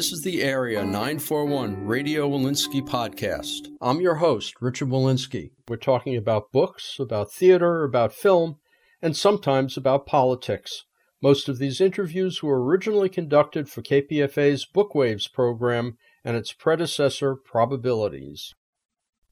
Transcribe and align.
This 0.00 0.12
is 0.12 0.22
the 0.22 0.42
Area 0.42 0.82
941 0.82 1.84
Radio 1.84 2.26
Wolinsky 2.26 2.80
podcast. 2.80 3.68
I'm 3.82 4.00
your 4.00 4.14
host, 4.14 4.54
Richard 4.62 4.88
Wolinsky. 4.88 5.50
We're 5.68 5.76
talking 5.76 6.16
about 6.16 6.52
books, 6.52 6.96
about 6.98 7.30
theater, 7.30 7.84
about 7.84 8.14
film, 8.14 8.56
and 9.02 9.14
sometimes 9.14 9.76
about 9.76 10.06
politics. 10.06 10.86
Most 11.20 11.50
of 11.50 11.58
these 11.58 11.82
interviews 11.82 12.42
were 12.42 12.64
originally 12.64 13.10
conducted 13.10 13.68
for 13.68 13.82
KPFA's 13.82 14.66
Bookwaves 14.74 15.30
program 15.30 15.98
and 16.24 16.34
its 16.34 16.54
predecessor, 16.54 17.36
Probabilities. 17.36 18.54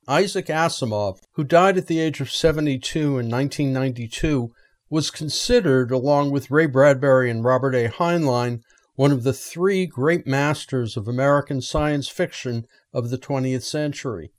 Isaac 0.06 0.48
Asimov, 0.48 1.16
who 1.36 1.44
died 1.44 1.78
at 1.78 1.86
the 1.86 1.98
age 1.98 2.20
of 2.20 2.30
72 2.30 2.98
in 3.00 3.30
1992, 3.30 4.50
was 4.90 5.10
considered, 5.10 5.90
along 5.90 6.30
with 6.30 6.50
Ray 6.50 6.66
Bradbury 6.66 7.30
and 7.30 7.42
Robert 7.42 7.74
A. 7.74 7.88
Heinlein, 7.88 8.60
one 8.98 9.12
of 9.12 9.22
the 9.22 9.32
three 9.32 9.86
great 9.86 10.26
masters 10.26 10.96
of 10.96 11.06
American 11.06 11.60
science 11.60 12.08
fiction 12.08 12.66
of 12.92 13.10
the 13.10 13.16
20th 13.16 13.62
century. 13.62 14.32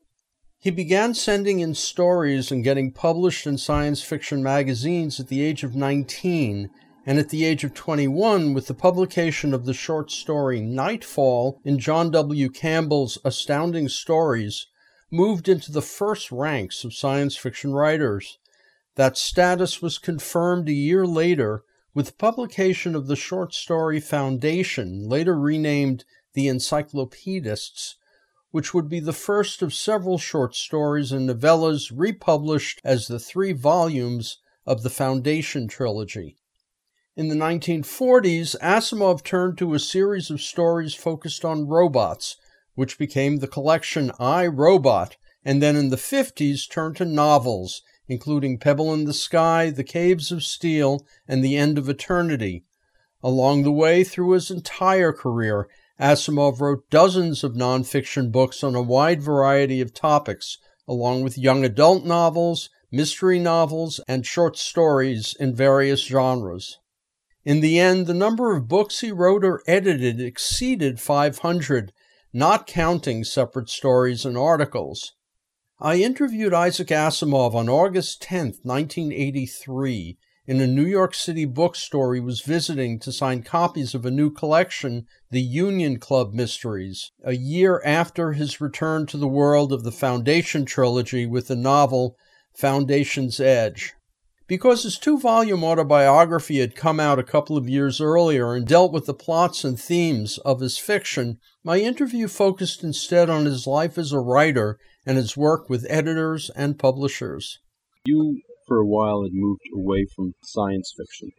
He 0.59 0.69
began 0.69 1.13
sending 1.13 1.61
in 1.61 1.73
stories 1.73 2.51
and 2.51 2.61
getting 2.61 2.91
published 2.91 3.47
in 3.47 3.57
science 3.57 4.03
fiction 4.03 4.43
magazines 4.43 5.17
at 5.17 5.29
the 5.29 5.41
age 5.41 5.63
of 5.63 5.77
19, 5.77 6.69
and 7.05 7.17
at 7.17 7.29
the 7.29 7.45
age 7.45 7.63
of 7.63 7.73
21, 7.73 8.53
with 8.53 8.67
the 8.67 8.73
publication 8.73 9.53
of 9.53 9.63
the 9.63 9.73
short 9.73 10.11
story 10.11 10.59
Nightfall 10.59 11.61
in 11.63 11.79
John 11.79 12.11
W. 12.11 12.49
Campbell's 12.49 13.17
Astounding 13.23 13.87
Stories, 13.87 14.67
moved 15.09 15.47
into 15.47 15.71
the 15.71 15.81
first 15.81 16.33
ranks 16.33 16.83
of 16.83 16.93
science 16.93 17.37
fiction 17.37 17.71
writers. 17.71 18.37
That 18.95 19.17
status 19.17 19.81
was 19.81 19.97
confirmed 19.97 20.67
a 20.67 20.73
year 20.73 21.07
later 21.07 21.63
with 21.93 22.17
publication 22.17 22.95
of 22.95 23.07
the 23.07 23.15
short 23.15 23.53
story 23.53 23.99
Foundation, 23.99 25.07
later 25.07 25.37
renamed 25.37 26.05
The 26.33 26.47
Encyclopedists, 26.47 27.95
which 28.51 28.73
would 28.73 28.89
be 28.89 28.99
the 28.99 29.13
first 29.13 29.61
of 29.61 29.73
several 29.73 30.17
short 30.17 30.55
stories 30.55 31.11
and 31.11 31.27
novellas 31.27 31.91
republished 31.95 32.81
as 32.83 33.07
the 33.07 33.19
three 33.19 33.51
volumes 33.51 34.39
of 34.65 34.83
the 34.83 34.89
Foundation 34.89 35.67
trilogy. 35.67 36.37
In 37.15 37.27
the 37.27 37.35
1940s, 37.35 38.55
Asimov 38.61 39.23
turned 39.23 39.57
to 39.57 39.73
a 39.73 39.79
series 39.79 40.29
of 40.29 40.41
stories 40.41 40.93
focused 40.93 41.43
on 41.43 41.67
robots, 41.67 42.37
which 42.75 42.97
became 42.97 43.37
the 43.37 43.47
collection 43.47 44.11
I, 44.19 44.47
Robot, 44.47 45.17
and 45.43 45.61
then 45.61 45.75
in 45.75 45.89
the 45.89 45.95
50s 45.95 46.69
turned 46.69 46.95
to 46.97 47.05
novels, 47.05 47.81
including 48.09 48.57
Pebble 48.57 48.93
in 48.93 49.05
the 49.05 49.13
Sky, 49.13 49.69
The 49.69 49.83
Caves 49.83 50.31
of 50.31 50.43
Steel, 50.43 51.05
and 51.27 51.41
The 51.41 51.55
End 51.55 51.77
of 51.77 51.87
Eternity. 51.87 52.65
Along 53.23 53.63
the 53.63 53.71
way, 53.71 54.03
through 54.03 54.31
his 54.31 54.49
entire 54.49 55.13
career, 55.13 55.69
Asimov 55.99 56.59
wrote 56.59 56.89
dozens 56.89 57.43
of 57.43 57.53
nonfiction 57.53 58.31
books 58.31 58.63
on 58.63 58.73
a 58.73 58.81
wide 58.81 59.21
variety 59.21 59.79
of 59.79 59.93
topics, 59.93 60.57
along 60.87 61.21
with 61.21 61.37
young 61.37 61.63
adult 61.63 62.03
novels, 62.03 62.69
mystery 62.91 63.37
novels, 63.37 63.99
and 64.07 64.25
short 64.25 64.57
stories 64.57 65.35
in 65.39 65.53
various 65.53 66.05
genres. 66.05 66.79
In 67.45 67.61
the 67.61 67.79
end, 67.79 68.07
the 68.07 68.13
number 68.13 68.55
of 68.55 68.67
books 68.67 69.01
he 69.01 69.11
wrote 69.11 69.45
or 69.45 69.61
edited 69.67 70.19
exceeded 70.19 70.99
500, 70.99 71.93
not 72.33 72.65
counting 72.65 73.23
separate 73.23 73.69
stories 73.69 74.25
and 74.25 74.37
articles. 74.37 75.13
I 75.81 75.95
interviewed 75.95 76.53
Isaac 76.53 76.89
Asimov 76.89 77.55
on 77.55 77.69
August 77.69 78.21
10, 78.23 78.55
1983, 78.63 80.17
in 80.45 80.59
a 80.59 80.67
New 80.67 80.85
York 80.85 81.15
City 81.15 81.45
bookstore 81.45 82.13
he 82.13 82.19
was 82.19 82.41
visiting 82.41 82.99
to 82.99 83.13
sign 83.13 83.43
copies 83.43 83.95
of 83.95 84.05
a 84.05 84.11
new 84.11 84.29
collection, 84.29 85.05
The 85.31 85.39
Union 85.39 85.97
Club 85.97 86.33
Mysteries, 86.33 87.13
a 87.23 87.33
year 87.33 87.81
after 87.85 88.33
his 88.33 88.59
return 88.59 89.05
to 89.05 89.15
the 89.15 89.25
world 89.25 89.71
of 89.71 89.85
the 89.85 89.93
Foundation 89.93 90.65
trilogy 90.65 91.25
with 91.25 91.47
the 91.47 91.55
novel 91.55 92.17
Foundation's 92.53 93.39
Edge. 93.39 93.93
Because 94.47 94.83
his 94.83 94.97
two 94.97 95.17
volume 95.17 95.63
autobiography 95.63 96.59
had 96.59 96.75
come 96.75 96.99
out 96.99 97.19
a 97.19 97.23
couple 97.23 97.55
of 97.55 97.69
years 97.69 98.01
earlier 98.01 98.53
and 98.53 98.67
dealt 98.67 98.91
with 98.91 99.05
the 99.05 99.13
plots 99.13 99.63
and 99.63 99.79
themes 99.79 100.39
of 100.39 100.59
his 100.59 100.77
fiction, 100.77 101.37
my 101.63 101.77
interview 101.77 102.27
focused 102.27 102.83
instead 102.83 103.29
on 103.29 103.45
his 103.45 103.65
life 103.65 103.97
as 103.97 104.11
a 104.11 104.19
writer 104.19 104.77
and 105.05 105.17
his 105.17 105.37
work 105.37 105.69
with 105.69 105.85
editors 105.89 106.49
and 106.55 106.79
publishers. 106.79 107.59
You, 108.05 108.41
for 108.67 108.77
a 108.77 108.87
while, 108.87 109.23
had 109.23 109.33
moved 109.33 109.61
away 109.75 110.05
from 110.15 110.33
science 110.43 110.93
fiction, 110.97 111.29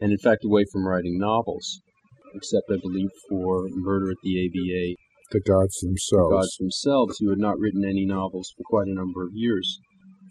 and 0.00 0.12
in 0.12 0.18
fact 0.18 0.44
away 0.44 0.64
from 0.72 0.86
writing 0.86 1.18
novels, 1.18 1.80
except, 2.34 2.66
I 2.70 2.76
believe, 2.80 3.10
for 3.28 3.66
Murder 3.70 4.10
at 4.10 4.16
the 4.22 4.46
ABA. 4.46 4.96
The 5.30 5.40
Gods 5.40 5.80
Themselves. 5.80 6.30
The 6.30 6.36
Gods 6.36 6.56
Themselves. 6.58 7.20
You 7.20 7.30
had 7.30 7.38
not 7.38 7.58
written 7.58 7.84
any 7.84 8.04
novels 8.04 8.52
for 8.56 8.62
quite 8.66 8.88
a 8.88 8.94
number 8.94 9.22
of 9.22 9.30
years. 9.32 9.78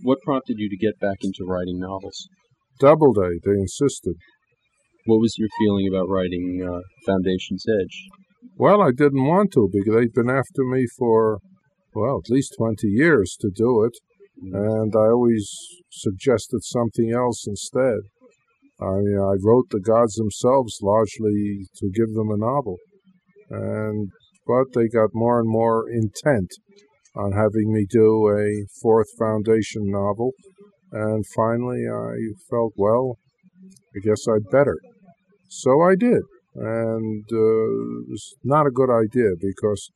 What 0.03 0.21
prompted 0.21 0.57
you 0.59 0.69
to 0.69 0.77
get 0.77 0.99
back 0.99 1.17
into 1.21 1.45
writing 1.45 1.79
novels? 1.79 2.27
Doubleday, 2.79 3.39
they 3.43 3.51
insisted. 3.51 4.15
What 5.05 5.19
was 5.19 5.35
your 5.37 5.49
feeling 5.59 5.87
about 5.87 6.09
writing 6.09 6.65
uh, 6.65 6.79
Foundation's 7.05 7.65
Edge? 7.67 8.07
Well, 8.57 8.81
I 8.81 8.91
didn't 8.91 9.25
want 9.25 9.51
to 9.53 9.69
because 9.71 9.95
they'd 9.95 10.13
been 10.13 10.29
after 10.29 10.63
me 10.63 10.85
for 10.97 11.39
well, 11.95 12.21
at 12.23 12.31
least 12.31 12.55
20 12.57 12.87
years 12.87 13.37
to 13.41 13.49
do 13.53 13.83
it. 13.83 13.93
And 14.41 14.93
I 14.95 15.07
always 15.11 15.49
suggested 15.91 16.63
something 16.63 17.11
else 17.11 17.45
instead. 17.47 17.99
I 18.81 18.95
mean, 18.97 19.17
I 19.17 19.35
wrote 19.41 19.69
the 19.69 19.79
gods 19.79 20.15
themselves 20.15 20.79
largely 20.81 21.67
to 21.77 21.89
give 21.93 22.13
them 22.13 22.29
a 22.31 22.37
novel. 22.37 22.77
And, 23.49 24.09
but 24.45 24.73
they 24.73 24.87
got 24.87 25.09
more 25.13 25.39
and 25.39 25.47
more 25.47 25.89
intent 25.89 26.49
on 27.15 27.31
having 27.31 27.71
me 27.71 27.85
do 27.89 28.27
a 28.29 28.65
fourth 28.81 29.07
foundation 29.17 29.91
novel. 29.91 30.31
And 30.91 31.23
finally, 31.35 31.85
I 31.87 32.15
felt, 32.49 32.73
well, 32.75 33.17
I 33.95 33.99
guess 34.03 34.27
I'd 34.27 34.51
better. 34.51 34.77
So 35.49 35.81
I 35.81 35.95
did. 35.95 36.21
And 36.55 37.23
uh, 37.31 38.01
it 38.01 38.09
was 38.09 38.35
not 38.43 38.67
a 38.67 38.71
good 38.71 38.89
idea 38.89 39.31
because 39.39 39.91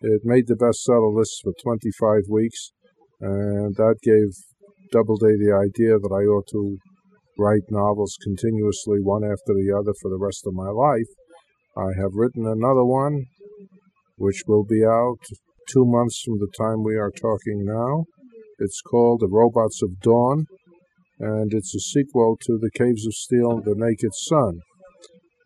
it 0.00 0.22
made 0.24 0.46
the 0.46 0.54
bestseller 0.54 1.14
list 1.14 1.40
for 1.42 1.52
25 1.62 2.22
weeks, 2.28 2.72
and 3.20 3.74
that 3.76 3.96
gave 4.02 4.32
Doubleday 4.92 5.36
the 5.36 5.52
idea 5.52 5.98
that 5.98 6.12
I 6.12 6.24
ought 6.24 6.48
to 6.52 6.78
write 7.38 7.70
novels 7.70 8.16
continuously, 8.22 8.98
one 9.00 9.24
after 9.24 9.52
the 9.52 9.72
other, 9.76 9.92
for 10.00 10.10
the 10.10 10.18
rest 10.18 10.46
of 10.46 10.54
my 10.54 10.68
life. 10.68 11.08
I 11.76 11.92
have 12.00 12.14
written 12.14 12.46
another 12.46 12.84
one, 12.84 13.26
which 14.16 14.42
will 14.46 14.64
be 14.64 14.84
out 14.84 15.20
two 15.68 15.84
months 15.86 16.22
from 16.24 16.38
the 16.38 16.50
time 16.58 16.82
we 16.82 16.96
are 16.96 17.10
talking 17.10 17.64
now. 17.64 18.04
It's 18.58 18.80
called 18.80 19.20
The 19.20 19.28
Robots 19.28 19.82
of 19.82 20.00
Dawn, 20.00 20.46
and 21.18 21.52
it's 21.54 21.74
a 21.74 21.80
sequel 21.80 22.36
to 22.46 22.58
The 22.58 22.70
Caves 22.74 23.06
of 23.06 23.14
Steel 23.14 23.52
and 23.52 23.64
The 23.64 23.74
Naked 23.76 24.14
Sun 24.14 24.60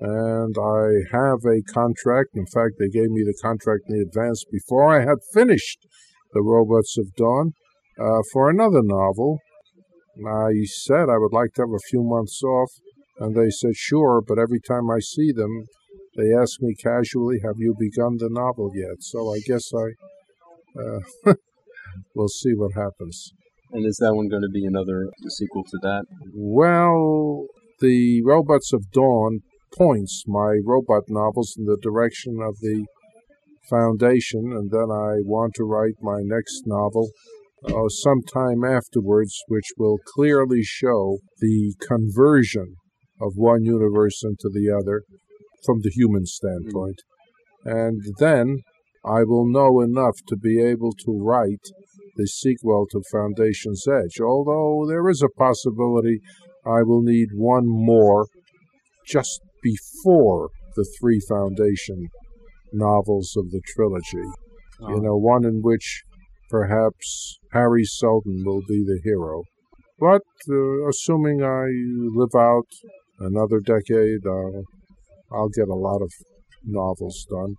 and 0.04 0.54
I 0.59 1.16
have 1.16 1.41
a 1.47 1.62
contract. 1.72 2.31
In 2.34 2.47
fact, 2.47 2.75
they 2.78 2.88
gave 2.88 3.10
me 3.10 3.22
the 3.25 3.38
contract 3.41 3.84
in 3.88 4.00
advance 4.00 4.44
before 4.44 4.94
I 4.94 5.00
had 5.00 5.19
finished 5.32 5.78
The 6.34 6.43
Robots 6.43 6.99
of 6.99 7.14
Dawn 7.14 7.52
uh, 7.99 8.20
for 8.32 8.50
another 8.50 8.82
novel. 8.82 9.38
I 10.26 10.64
said 10.67 11.08
I 11.08 11.17
would 11.17 11.32
like 11.32 11.55
to 11.55 11.62
have 11.62 11.75
a 11.75 11.88
few 11.88 12.02
months 12.02 12.43
off, 12.43 12.70
and 13.19 13.34
they 13.34 13.49
said, 13.49 13.76
sure, 13.76 14.20
but 14.20 14.38
every 14.38 14.61
time 14.61 14.90
I 14.90 14.99
see 15.00 15.32
them, 15.32 15.64
they 16.17 16.32
ask 16.34 16.61
me 16.61 16.75
casually, 16.75 17.38
have 17.43 17.56
you 17.56 17.75
begun 17.79 18.19
the 18.19 18.29
novel 18.31 18.73
yet? 18.75 19.00
So 19.00 19.34
I 19.34 19.40
guess 19.40 19.73
I 19.75 19.87
uh, 20.81 21.34
we'll 22.14 22.29
see 22.29 22.52
what 22.55 22.75
happens. 22.75 23.32
And 23.73 23.87
is 23.87 23.96
that 24.00 24.14
one 24.14 24.29
going 24.29 24.43
to 24.43 24.52
be 24.52 24.67
another 24.67 25.08
sequel 25.29 25.64
to 25.64 25.79
that? 25.82 26.05
Well, 26.34 27.46
the 27.81 28.23
Robots 28.23 28.73
of 28.73 28.90
Dawn 28.93 29.40
points 29.76 30.25
my 30.26 30.59
robot 30.65 31.05
novels 31.09 31.55
in 31.59 31.65
the 31.65 31.79
direction 31.82 32.38
of 32.41 32.56
the 32.61 32.87
foundation, 33.69 34.53
and 34.53 34.71
then 34.71 34.91
I 34.91 35.21
want 35.25 35.55
to 35.55 35.65
write 35.65 35.94
my 36.00 36.21
next 36.23 36.62
novel 36.67 37.11
uh, 37.65 37.88
sometime 37.88 38.62
afterwards, 38.65 39.43
which 39.49 39.69
will 39.79 39.99
clearly 40.15 40.62
show 40.62 41.19
the 41.41 41.75
conversion 41.81 42.76
of 43.21 43.32
one 43.37 43.65
universe 43.65 44.23
into 44.23 44.50
the 44.53 44.71
other 44.71 45.03
from 45.65 45.81
the 45.81 45.91
human 45.91 46.27
standpoint. 46.27 47.00
And 47.65 48.03
then 48.19 48.59
I 49.05 49.25
will 49.25 49.50
know 49.50 49.81
enough 49.81 50.17
to 50.29 50.37
be 50.37 50.61
able 50.61 50.93
to 51.05 51.19
write 51.19 51.70
the 52.17 52.27
sequel 52.27 52.87
to 52.91 53.03
Foundation's 53.11 53.87
Edge, 53.88 54.20
although 54.20 54.87
there 54.88 55.09
is 55.09 55.23
a 55.23 55.38
possibility 55.38 56.20
I 56.67 56.82
will 56.82 57.03
need 57.03 57.29
one 57.35 57.65
more 57.67 58.27
just 59.06 59.41
before 59.64 60.50
the 60.76 60.87
three 61.00 61.20
Foundation 61.28 62.08
novels 62.72 63.34
of 63.37 63.50
the 63.50 63.62
trilogy. 63.75 64.28
Oh. 64.81 64.90
You 64.90 65.00
know, 65.00 65.16
one 65.16 65.44
in 65.44 65.61
which 65.62 66.02
perhaps 66.50 67.38
Hari 67.52 67.84
Seldon 67.84 68.43
will 68.44 68.62
be 68.69 68.84
the 68.84 69.00
hero. 69.02 69.43
But 69.99 70.22
uh, 70.50 70.88
assuming 70.88 71.43
I 71.43 71.66
live 72.20 72.34
out 72.37 72.69
another 73.19 73.61
decade, 73.61 74.26
I'll, 74.26 74.64
I'll 75.32 75.49
get 75.49 75.69
a 75.69 75.75
lot 75.75 76.02
of 76.02 76.12
novels 76.64 77.26
done. 77.31 77.55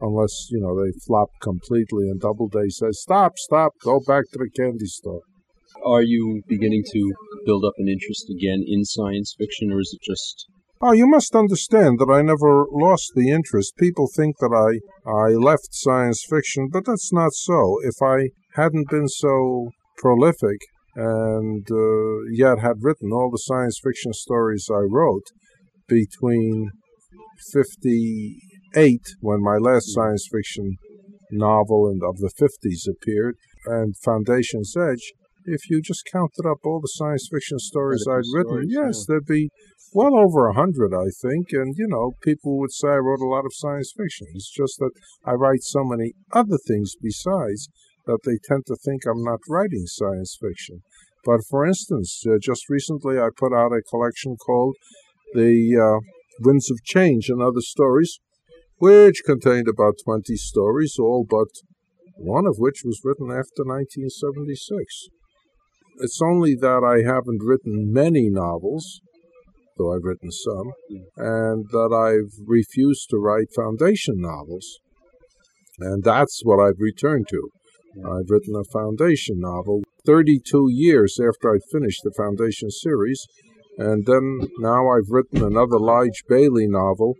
Unless, 0.00 0.48
you 0.50 0.60
know, 0.60 0.80
they 0.80 0.92
flop 1.06 1.30
completely 1.42 2.08
and 2.08 2.20
Doubleday 2.20 2.68
says, 2.68 3.00
stop, 3.00 3.32
stop, 3.36 3.72
go 3.82 4.00
back 4.06 4.24
to 4.32 4.38
the 4.38 4.50
candy 4.56 4.86
store. 4.86 5.22
Are 5.84 6.02
you 6.02 6.42
beginning 6.46 6.84
to 6.92 7.12
build 7.44 7.64
up 7.64 7.74
an 7.78 7.88
interest 7.88 8.30
again 8.30 8.62
in 8.66 8.84
science 8.84 9.34
fiction, 9.36 9.72
or 9.72 9.80
is 9.80 9.96
it 9.96 10.04
just 10.04 10.46
Oh, 10.80 10.92
you 10.92 11.08
must 11.08 11.34
understand 11.34 11.98
that 11.98 12.10
I 12.10 12.22
never 12.22 12.64
lost 12.70 13.10
the 13.16 13.30
interest. 13.30 13.76
People 13.76 14.08
think 14.14 14.38
that 14.38 14.54
I 14.54 14.78
I 15.10 15.30
left 15.30 15.68
science 15.72 16.24
fiction, 16.28 16.68
but 16.70 16.84
that's 16.84 17.12
not 17.12 17.32
so. 17.32 17.78
If 17.82 18.00
I 18.00 18.30
hadn't 18.54 18.88
been 18.88 19.08
so 19.08 19.70
prolific 19.96 20.60
and 20.94 21.66
uh, 21.68 22.22
yet 22.30 22.60
had 22.60 22.82
written 22.82 23.10
all 23.12 23.28
the 23.30 23.38
science 23.38 23.80
fiction 23.82 24.12
stories 24.12 24.68
I 24.70 24.86
wrote 24.88 25.26
between 25.88 26.70
58 27.52 29.00
when 29.20 29.42
my 29.42 29.56
last 29.56 29.92
science 29.92 30.28
fiction 30.30 30.76
novel 31.32 31.90
of 32.02 32.18
the 32.18 32.30
50s 32.40 32.88
appeared 32.88 33.34
and 33.66 33.96
Foundation's 34.04 34.76
Edge 34.76 35.12
if 35.50 35.70
you 35.70 35.80
just 35.82 36.08
counted 36.10 36.46
up 36.46 36.58
all 36.64 36.80
the 36.80 36.88
science 36.88 37.28
fiction 37.30 37.58
stories 37.58 38.06
I'd 38.08 38.28
written, 38.34 38.66
yes, 38.68 39.00
yeah. 39.00 39.04
there'd 39.08 39.26
be 39.26 39.50
well 39.92 40.16
over 40.16 40.48
a 40.48 40.54
hundred, 40.54 40.94
I 40.94 41.08
think. 41.22 41.48
And, 41.52 41.74
you 41.76 41.86
know, 41.88 42.12
people 42.22 42.58
would 42.58 42.72
say 42.72 42.88
I 42.88 42.96
wrote 42.96 43.20
a 43.20 43.26
lot 43.26 43.46
of 43.46 43.52
science 43.54 43.92
fiction. 43.96 44.26
It's 44.34 44.50
just 44.50 44.78
that 44.78 44.92
I 45.24 45.32
write 45.32 45.62
so 45.62 45.84
many 45.84 46.12
other 46.32 46.58
things 46.66 46.94
besides 47.00 47.68
that 48.06 48.20
they 48.24 48.38
tend 48.48 48.64
to 48.66 48.76
think 48.84 49.02
I'm 49.06 49.22
not 49.22 49.40
writing 49.48 49.84
science 49.86 50.36
fiction. 50.40 50.82
But 51.24 51.40
for 51.48 51.66
instance, 51.66 52.22
uh, 52.26 52.38
just 52.40 52.68
recently 52.68 53.18
I 53.18 53.28
put 53.36 53.52
out 53.52 53.72
a 53.72 53.82
collection 53.82 54.36
called 54.36 54.76
The 55.34 55.76
uh, 55.76 56.00
Winds 56.40 56.70
of 56.70 56.82
Change 56.84 57.28
and 57.28 57.42
Other 57.42 57.60
Stories, 57.60 58.18
which 58.76 59.22
contained 59.26 59.68
about 59.68 59.94
20 60.04 60.36
stories, 60.36 60.96
all 60.98 61.26
but 61.28 61.48
one 62.16 62.46
of 62.46 62.56
which 62.58 62.82
was 62.84 63.00
written 63.04 63.26
after 63.26 63.64
1976. 63.64 65.08
It's 66.00 66.20
only 66.22 66.54
that 66.54 66.84
I 66.84 67.02
haven't 67.02 67.42
written 67.42 67.92
many 67.92 68.28
novels, 68.30 69.00
though 69.76 69.94
I've 69.94 70.04
written 70.04 70.30
some, 70.30 70.72
and 71.16 71.66
that 71.70 71.92
I've 71.92 72.32
refused 72.46 73.10
to 73.10 73.16
write 73.18 73.48
foundation 73.54 74.14
novels. 74.18 74.78
And 75.80 76.04
that's 76.04 76.40
what 76.44 76.60
I've 76.60 76.78
returned 76.78 77.26
to. 77.30 77.48
I've 77.98 78.30
written 78.30 78.54
a 78.54 78.70
foundation 78.72 79.40
novel 79.40 79.82
32 80.06 80.68
years 80.70 81.18
after 81.18 81.54
I 81.54 81.58
finished 81.72 82.02
the 82.04 82.14
foundation 82.16 82.70
series, 82.70 83.26
and 83.76 84.06
then 84.06 84.48
now 84.58 84.88
I've 84.90 85.10
written 85.10 85.42
another 85.42 85.78
Lije 85.78 86.22
Baley 86.30 86.68
novel, 86.68 87.14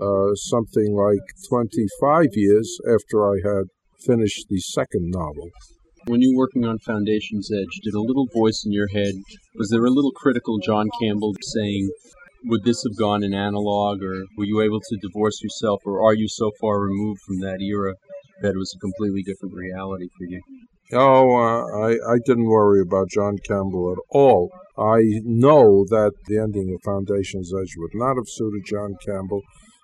uh, 0.00 0.34
something 0.34 0.92
like 0.92 1.22
25 1.48 2.26
years 2.32 2.78
after 2.84 3.30
I 3.30 3.36
had 3.44 3.66
finished 4.04 4.46
the 4.48 4.58
second 4.58 5.12
novel. 5.14 5.50
When 6.08 6.22
you 6.22 6.32
were 6.32 6.44
working 6.44 6.64
on 6.64 6.78
Foundation's 6.78 7.50
Edge, 7.52 7.80
did 7.84 7.92
a 7.92 8.00
little 8.00 8.26
voice 8.32 8.62
in 8.64 8.72
your 8.72 8.88
head, 8.88 9.12
was 9.56 9.68
there 9.68 9.84
a 9.84 9.90
little 9.90 10.10
critical 10.12 10.56
John 10.58 10.88
Campbell 11.02 11.34
saying, 11.42 11.90
would 12.46 12.64
this 12.64 12.82
have 12.82 12.96
gone 12.96 13.22
in 13.22 13.34
analog, 13.34 14.02
or 14.02 14.24
were 14.38 14.46
you 14.46 14.62
able 14.62 14.80
to 14.80 14.96
divorce 15.02 15.42
yourself, 15.42 15.82
or 15.84 16.02
are 16.02 16.14
you 16.14 16.26
so 16.26 16.50
far 16.62 16.80
removed 16.80 17.20
from 17.26 17.40
that 17.40 17.60
era 17.60 17.92
that 18.40 18.54
it 18.54 18.56
was 18.56 18.74
a 18.74 18.80
completely 18.80 19.22
different 19.22 19.54
reality 19.54 20.08
for 20.16 20.24
you? 20.24 20.40
Oh, 20.94 21.28
uh, 21.36 21.88
I, 21.88 22.14
I 22.14 22.16
didn't 22.24 22.48
worry 22.48 22.80
about 22.80 23.10
John 23.10 23.36
Campbell 23.46 23.92
at 23.92 23.98
all. 24.08 24.50
I 24.78 25.02
know 25.24 25.84
that 25.90 26.12
the 26.26 26.38
ending 26.38 26.72
of 26.72 26.80
Foundation's 26.90 27.52
Edge 27.52 27.74
would 27.76 27.92
not 27.92 28.16
have 28.16 28.28
suited 28.28 28.64
John 28.64 28.94
Campbell. 29.04 29.42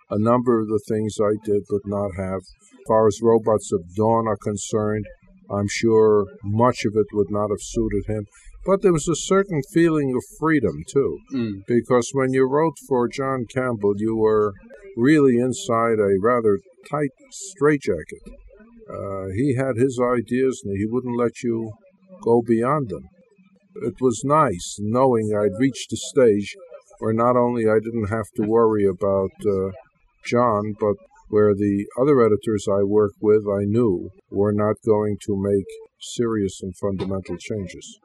A 0.08 0.18
number 0.18 0.58
of 0.60 0.68
the 0.68 0.80
things 0.88 1.18
I 1.20 1.36
did 1.44 1.64
would 1.68 1.84
not 1.84 2.12
have. 2.16 2.40
As 2.40 2.88
far 2.88 3.08
as 3.08 3.20
Robots 3.22 3.70
of 3.74 3.94
Dawn 3.94 4.26
are 4.26 4.38
concerned, 4.42 5.04
I'm 5.50 5.68
sure 5.68 6.26
much 6.42 6.84
of 6.84 6.94
it 6.96 7.06
would 7.12 7.30
not 7.30 7.50
have 7.50 7.60
suited 7.60 8.06
him. 8.06 8.26
But 8.66 8.80
there 8.80 8.92
was 8.92 9.08
a 9.08 9.16
certain 9.16 9.60
feeling 9.72 10.14
of 10.16 10.24
freedom, 10.38 10.82
too, 10.88 11.18
mm. 11.34 11.66
because 11.66 12.10
when 12.12 12.32
you 12.32 12.48
wrote 12.48 12.78
for 12.88 13.08
John 13.08 13.44
Campbell, 13.52 13.92
you 13.96 14.16
were 14.16 14.54
really 14.96 15.36
inside 15.36 15.98
a 15.98 16.18
rather 16.20 16.58
tight 16.90 17.10
straitjacket. 17.30 18.22
Uh, 18.88 19.26
he 19.34 19.56
had 19.56 19.76
his 19.76 20.00
ideas 20.00 20.62
and 20.64 20.76
he 20.76 20.86
wouldn't 20.86 21.18
let 21.18 21.42
you 21.42 21.72
go 22.22 22.42
beyond 22.46 22.88
them. 22.88 23.04
It 23.76 23.94
was 24.00 24.22
nice 24.24 24.76
knowing 24.78 25.34
I'd 25.34 25.58
reached 25.58 25.92
a 25.92 25.96
stage 25.96 26.54
where 26.98 27.12
not 27.12 27.36
only 27.36 27.64
I 27.68 27.80
didn't 27.82 28.08
have 28.08 28.30
to 28.36 28.46
worry 28.46 28.84
about 28.84 29.32
uh, 29.46 29.72
John, 30.24 30.74
but 30.78 30.96
where 31.34 31.52
the 31.52 31.84
other 32.00 32.20
editors 32.20 32.64
I 32.70 32.84
work 32.84 33.14
with 33.20 33.42
I 33.42 33.64
knew 33.64 34.08
were 34.30 34.52
not 34.52 34.76
going 34.86 35.16
to 35.26 35.34
make 35.36 35.66
serious 36.00 36.60
and 36.62 36.72
fundamental 36.76 37.36
changes. 37.36 37.98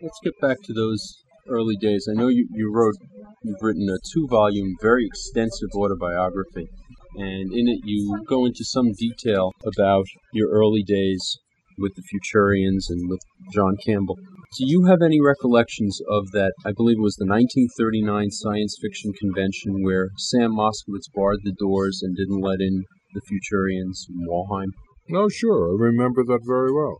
Let's 0.00 0.18
get 0.24 0.32
back 0.40 0.56
to 0.64 0.72
those 0.72 1.22
early 1.46 1.76
days. 1.76 2.08
I 2.10 2.14
know 2.18 2.28
you, 2.28 2.48
you 2.50 2.72
wrote, 2.72 2.94
you've 3.42 3.60
written 3.60 3.86
a 3.90 3.98
two 4.14 4.26
volume, 4.30 4.76
very 4.80 5.04
extensive 5.04 5.68
autobiography, 5.74 6.68
and 7.16 7.52
in 7.52 7.68
it 7.68 7.80
you 7.84 8.24
go 8.26 8.46
into 8.46 8.64
some 8.64 8.92
detail 8.96 9.52
about 9.62 10.06
your 10.32 10.48
early 10.48 10.82
days 10.82 11.36
with 11.76 11.92
the 11.96 12.02
Futurians 12.08 12.84
and 12.88 13.10
with 13.10 13.20
John 13.52 13.76
Campbell. 13.84 14.16
Do 14.58 14.66
you 14.66 14.86
have 14.86 15.00
any 15.00 15.20
recollections 15.20 16.00
of 16.10 16.32
that? 16.32 16.52
I 16.66 16.72
believe 16.72 16.98
it 16.98 17.06
was 17.06 17.14
the 17.14 17.24
1939 17.24 18.32
science 18.32 18.76
fiction 18.82 19.12
convention 19.12 19.84
where 19.84 20.10
Sam 20.16 20.56
Moskowitz 20.56 21.06
barred 21.14 21.38
the 21.44 21.54
doors 21.56 22.00
and 22.02 22.16
didn't 22.16 22.40
let 22.40 22.60
in 22.60 22.82
the 23.14 23.20
Futurians 23.20 24.08
in 24.08 24.26
Wollheim. 24.26 24.72
No, 25.08 25.28
sure. 25.28 25.70
I 25.70 25.76
remember 25.78 26.24
that 26.24 26.40
very 26.44 26.72
well 26.72 26.98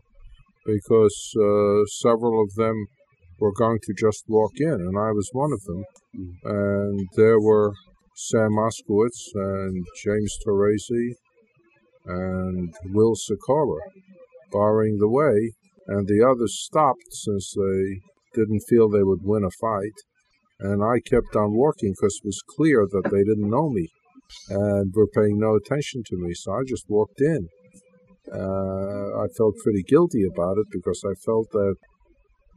because 0.65 1.33
uh, 1.35 1.83
several 1.99 2.41
of 2.41 2.53
them 2.55 2.85
were 3.37 3.51
going 3.51 3.79
to 3.83 3.93
just 3.99 4.23
walk 4.29 4.53
in, 4.55 4.79
and 4.79 4.97
I 4.97 5.11
was 5.11 5.29
one 5.33 5.51
of 5.51 5.61
them. 5.63 5.83
Mm. 6.15 6.31
And 6.45 7.07
there 7.17 7.39
were 7.39 7.73
Sam 8.15 8.51
Moskowitz 8.51 9.27
and 9.35 9.85
James 10.05 10.37
Taurasi 10.47 11.15
and 12.05 12.73
Will 12.85 13.15
Sykora 13.15 13.79
barring 14.53 14.99
the 14.99 15.09
way 15.09 15.51
and 15.87 16.07
the 16.07 16.25
others 16.25 16.63
stopped 16.63 17.11
since 17.11 17.53
they 17.55 18.01
didn't 18.33 18.63
feel 18.69 18.89
they 18.89 19.03
would 19.03 19.23
win 19.23 19.43
a 19.43 19.51
fight. 19.59 19.97
And 20.59 20.83
I 20.83 20.99
kept 20.99 21.35
on 21.35 21.57
walking 21.57 21.91
because 21.91 22.19
it 22.23 22.27
was 22.27 22.41
clear 22.55 22.85
that 22.89 23.09
they 23.11 23.23
didn't 23.23 23.49
know 23.49 23.69
me 23.69 23.87
and 24.49 24.93
were 24.93 25.07
paying 25.07 25.39
no 25.39 25.55
attention 25.55 26.03
to 26.05 26.17
me. 26.17 26.33
So 26.33 26.53
I 26.53 26.61
just 26.67 26.85
walked 26.87 27.19
in. 27.19 27.47
Uh, 28.31 29.23
I 29.23 29.27
felt 29.35 29.55
pretty 29.63 29.83
guilty 29.87 30.23
about 30.23 30.57
it 30.57 30.67
because 30.71 31.03
I 31.03 31.13
felt 31.25 31.47
that 31.51 31.75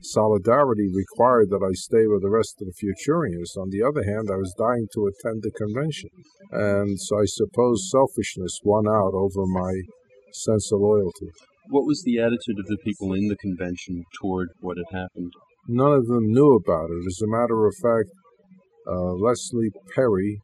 solidarity 0.02 0.90
required 0.92 1.48
that 1.48 1.64
I 1.64 1.72
stay 1.72 2.06
with 2.06 2.22
the 2.22 2.30
rest 2.30 2.60
of 2.60 2.68
the 2.68 2.76
Futurians. 2.76 3.56
On 3.56 3.70
the 3.70 3.82
other 3.82 4.04
hand, 4.04 4.28
I 4.30 4.36
was 4.36 4.54
dying 4.58 4.86
to 4.92 5.08
attend 5.08 5.42
the 5.42 5.50
convention. 5.50 6.10
And 6.52 7.00
so 7.00 7.18
I 7.18 7.24
suppose 7.24 7.90
selfishness 7.90 8.60
won 8.62 8.86
out 8.86 9.14
over 9.14 9.46
my 9.46 9.72
sense 10.32 10.70
of 10.72 10.80
loyalty. 10.80 11.32
What 11.68 11.86
was 11.86 12.02
the 12.02 12.18
attitude 12.18 12.58
of 12.58 12.66
the 12.66 12.78
people 12.84 13.14
in 13.14 13.28
the 13.28 13.36
convention 13.36 14.04
toward 14.20 14.48
what 14.60 14.76
had 14.76 14.98
happened? 14.98 15.32
None 15.66 15.92
of 15.92 16.06
them 16.06 16.32
knew 16.32 16.54
about 16.54 16.90
it. 16.90 17.06
As 17.06 17.22
a 17.22 17.26
matter 17.26 17.66
of 17.66 17.74
fact, 17.80 18.10
uh, 18.86 19.14
Leslie 19.14 19.72
Perri, 19.94 20.40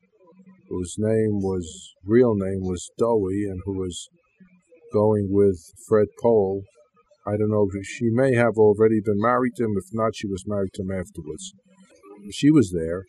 whose 0.69 0.95
name 0.97 1.41
was 1.43 1.95
real 2.05 2.35
name 2.35 2.63
was 2.63 2.91
Dowie, 2.99 3.45
and 3.45 3.61
who 3.67 3.79
was 3.79 4.09
going 4.95 5.29
with 5.31 5.61
Fred 5.87 6.09
Pohl. 6.23 6.63
I 7.27 7.37
don't 7.37 7.51
know. 7.51 7.69
If 7.71 7.87
she 7.87 8.09
may 8.09 8.35
have 8.35 8.57
already 8.57 9.01
been 9.05 9.21
married 9.21 9.53
to 9.57 9.65
him. 9.65 9.75
If 9.77 9.93
not, 9.93 10.17
she 10.17 10.27
was 10.27 10.45
married 10.47 10.73
to 10.75 10.83
him 10.83 10.91
afterwards. 10.91 11.53
She 12.33 12.51
was 12.51 12.73
there, 12.73 13.05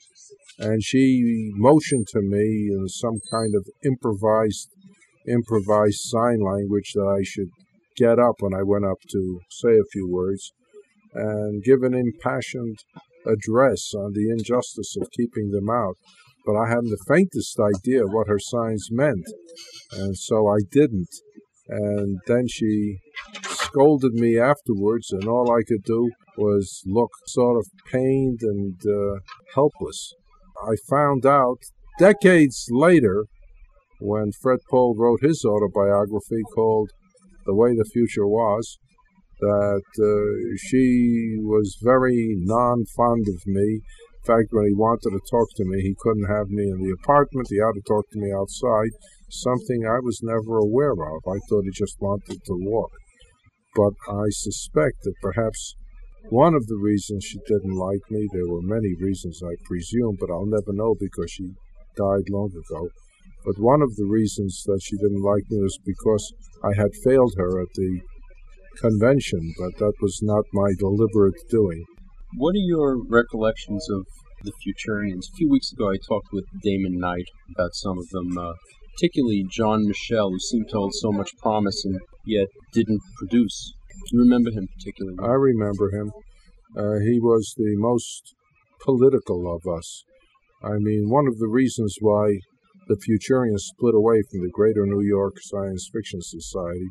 and 0.59 0.83
she 0.83 1.51
motioned 1.55 2.07
to 2.09 2.21
me 2.21 2.69
in 2.71 2.87
some 2.89 3.19
kind 3.31 3.55
of 3.55 3.67
improvised 3.85 4.69
improvised 5.27 6.01
sign 6.01 6.39
language 6.39 6.91
that 6.95 7.07
I 7.07 7.23
should 7.23 7.49
get 7.97 8.19
up 8.19 8.35
when 8.39 8.53
I 8.53 8.63
went 8.63 8.85
up 8.85 8.97
to 9.11 9.39
say 9.49 9.77
a 9.77 9.91
few 9.91 10.07
words 10.07 10.53
and 11.13 11.63
give 11.63 11.83
an 11.83 11.93
impassioned 11.93 12.77
address 13.25 13.93
on 13.93 14.13
the 14.13 14.29
injustice 14.29 14.95
of 14.99 15.11
keeping 15.11 15.51
them 15.51 15.69
out. 15.69 15.95
But 16.45 16.55
I 16.55 16.69
hadn't 16.69 16.89
the 16.89 17.05
faintest 17.07 17.59
idea 17.59 18.05
what 18.05 18.27
her 18.27 18.39
signs 18.39 18.87
meant, 18.91 19.25
and 19.91 20.17
so 20.17 20.47
I 20.47 20.57
didn't. 20.71 21.09
And 21.67 22.19
then 22.25 22.47
she 22.47 22.97
scolded 23.43 24.13
me 24.13 24.39
afterwards, 24.39 25.11
and 25.11 25.27
all 25.27 25.51
I 25.51 25.61
could 25.67 25.83
do 25.83 26.09
was 26.37 26.81
look 26.85 27.11
sort 27.27 27.57
of 27.57 27.67
pained 27.91 28.39
and 28.41 28.75
uh, 28.85 29.19
helpless. 29.53 30.13
I 30.63 30.75
found 30.89 31.25
out 31.25 31.59
decades 31.99 32.67
later 32.71 33.25
when 33.99 34.31
Fred 34.41 34.59
Pohl 34.69 34.95
wrote 34.97 35.21
his 35.21 35.45
autobiography 35.45 36.41
called 36.55 36.89
The 37.51 37.57
Way 37.57 37.75
the 37.75 37.91
Future 37.91 38.25
Was 38.25 38.79
that 39.41 39.83
uh, 39.99 40.55
she 40.55 41.35
was 41.41 41.75
very 41.83 42.35
non 42.37 42.85
fond 42.95 43.27
of 43.27 43.45
me. 43.45 43.81
In 43.83 44.23
fact, 44.23 44.53
when 44.53 44.67
he 44.67 44.73
wanted 44.73 45.11
to 45.11 45.19
talk 45.29 45.49
to 45.57 45.65
me, 45.65 45.81
he 45.81 45.93
couldn't 45.99 46.31
have 46.31 46.47
me 46.47 46.63
in 46.63 46.79
the 46.79 46.95
apartment. 46.95 47.47
He 47.49 47.57
had 47.57 47.75
to 47.75 47.81
talk 47.85 48.05
to 48.11 48.19
me 48.19 48.31
outside, 48.31 48.95
something 49.29 49.83
I 49.83 49.99
was 49.99 50.23
never 50.23 50.59
aware 50.59 50.93
of. 50.93 51.27
I 51.27 51.43
thought 51.49 51.65
he 51.67 51.71
just 51.75 51.99
wanted 51.99 52.39
to 52.39 52.55
walk. 52.55 52.93
But 53.75 53.99
I 54.07 54.29
suspect 54.29 55.03
that 55.03 55.19
perhaps 55.21 55.75
one 56.29 56.55
of 56.55 56.67
the 56.67 56.79
reasons 56.79 57.25
she 57.25 57.39
didn't 57.49 57.75
like 57.75 58.07
me, 58.09 58.29
there 58.31 58.47
were 58.47 58.63
many 58.63 58.95
reasons, 58.95 59.43
I 59.43 59.59
presume, 59.65 60.15
but 60.21 60.31
I'll 60.31 60.45
never 60.45 60.71
know 60.71 60.95
because 60.97 61.29
she 61.31 61.51
died 61.97 62.29
long 62.29 62.51
ago. 62.55 62.87
But 63.43 63.59
one 63.59 63.81
of 63.81 63.93
the 63.97 64.05
reasons 64.05 64.63
that 64.67 64.79
she 64.81 64.95
didn't 64.95 65.23
like 65.23 65.43
me 65.49 65.59
was 65.59 65.77
because 65.83 66.31
I 66.63 66.73
had 66.75 66.95
failed 67.03 67.33
her 67.37 67.61
at 67.61 67.73
the 67.75 68.01
convention, 68.77 69.53
but 69.57 69.77
that 69.79 69.93
was 70.01 70.19
not 70.21 70.45
my 70.53 70.73
deliberate 70.77 71.41
doing. 71.49 71.83
What 72.37 72.55
are 72.55 72.67
your 72.67 73.03
recollections 73.09 73.89
of 73.89 74.05
the 74.43 74.51
Futurians? 74.61 75.27
A 75.27 75.37
few 75.37 75.49
weeks 75.49 75.71
ago, 75.71 75.89
I 75.89 75.97
talked 75.97 76.31
with 76.31 76.45
Damon 76.61 76.99
Knight 76.99 77.27
about 77.55 77.73
some 77.73 77.97
of 77.97 78.07
them, 78.09 78.37
uh, 78.37 78.53
particularly 78.95 79.45
John 79.49 79.87
Michel, 79.87 80.29
who 80.29 80.39
seemed 80.39 80.69
to 80.69 80.77
hold 80.77 80.93
so 80.93 81.11
much 81.11 81.37
promise 81.41 81.83
and 81.83 81.99
yet 82.25 82.47
didn't 82.73 83.01
produce. 83.17 83.73
Do 84.09 84.17
you 84.17 84.23
remember 84.23 84.51
him 84.51 84.67
particularly? 84.77 85.17
I 85.21 85.33
remember 85.33 85.89
him. 85.91 86.11
Uh, 86.77 86.99
he 86.99 87.19
was 87.19 87.53
the 87.57 87.75
most 87.77 88.33
political 88.83 89.53
of 89.53 89.67
us. 89.67 90.03
I 90.63 90.77
mean, 90.77 91.09
one 91.09 91.27
of 91.27 91.39
the 91.39 91.49
reasons 91.49 91.97
why 91.99 92.37
the 92.87 92.97
Futurians 92.97 93.61
split 93.61 93.95
away 93.95 94.21
from 94.29 94.41
the 94.41 94.49
Greater 94.49 94.85
New 94.85 95.01
York 95.01 95.35
Science 95.41 95.89
Fiction 95.91 96.21
Society 96.21 96.89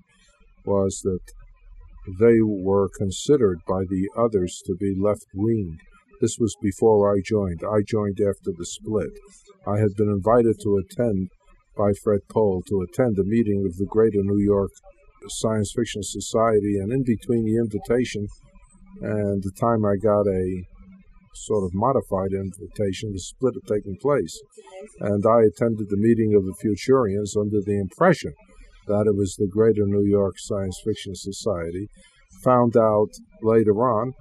was 0.65 1.01
that 1.05 1.21
they 2.19 2.41
were 2.43 2.89
considered 2.97 3.61
by 3.69 3.83
the 3.89 4.09
others 4.17 4.63
to 4.67 4.75
be 4.77 4.95
left 4.99 5.27
wing. 5.35 5.79
This 6.21 6.37
was 6.39 6.55
before 6.63 7.15
I 7.15 7.21
joined. 7.25 7.63
I 7.65 7.83
joined 7.87 8.21
after 8.21 8.53
the 8.57 8.67
split. 8.67 9.11
I 9.67 9.79
had 9.79 9.95
been 9.97 10.09
invited 10.09 10.57
to 10.63 10.77
attend 10.77 11.29
by 11.77 11.93
Fred 12.03 12.21
Pohl 12.33 12.63
to 12.69 12.83
attend 12.83 13.19
a 13.19 13.25
meeting 13.25 13.65
of 13.67 13.77
the 13.77 13.87
Greater 13.87 14.23
New 14.23 14.43
York 14.43 14.71
Science 15.29 15.73
Fiction 15.75 16.03
Society, 16.03 16.79
and 16.79 16.93
in 16.93 17.05
between 17.05 17.45
the 17.45 17.57
invitation 17.57 18.27
and 19.01 19.43
the 19.43 19.53
time 19.59 19.85
I 19.85 19.97
got 19.97 20.27
a 20.27 20.65
sort 21.35 21.65
of 21.65 21.75
modified 21.75 22.33
invitation, 22.33 23.13
the 23.13 23.19
split 23.19 23.55
had 23.55 23.75
taken 23.75 23.97
place. 24.01 24.41
And 25.01 25.25
I 25.27 25.43
attended 25.43 25.89
the 25.89 25.97
meeting 25.97 26.35
of 26.35 26.45
the 26.45 26.57
Futurians 26.63 27.41
under 27.41 27.61
the 27.61 27.79
impression 27.79 28.33
that 28.87 29.07
it 29.07 29.17
was 29.17 29.37
the 29.37 29.49
Greater 29.49 29.87
New 29.87 30.05
York 30.05 30.35
Science 30.39 30.81
Fiction 30.85 31.15
Society. 31.15 31.89
Found 32.45 32.77
out 32.77 33.11
later 33.43 33.75
on. 33.75 34.13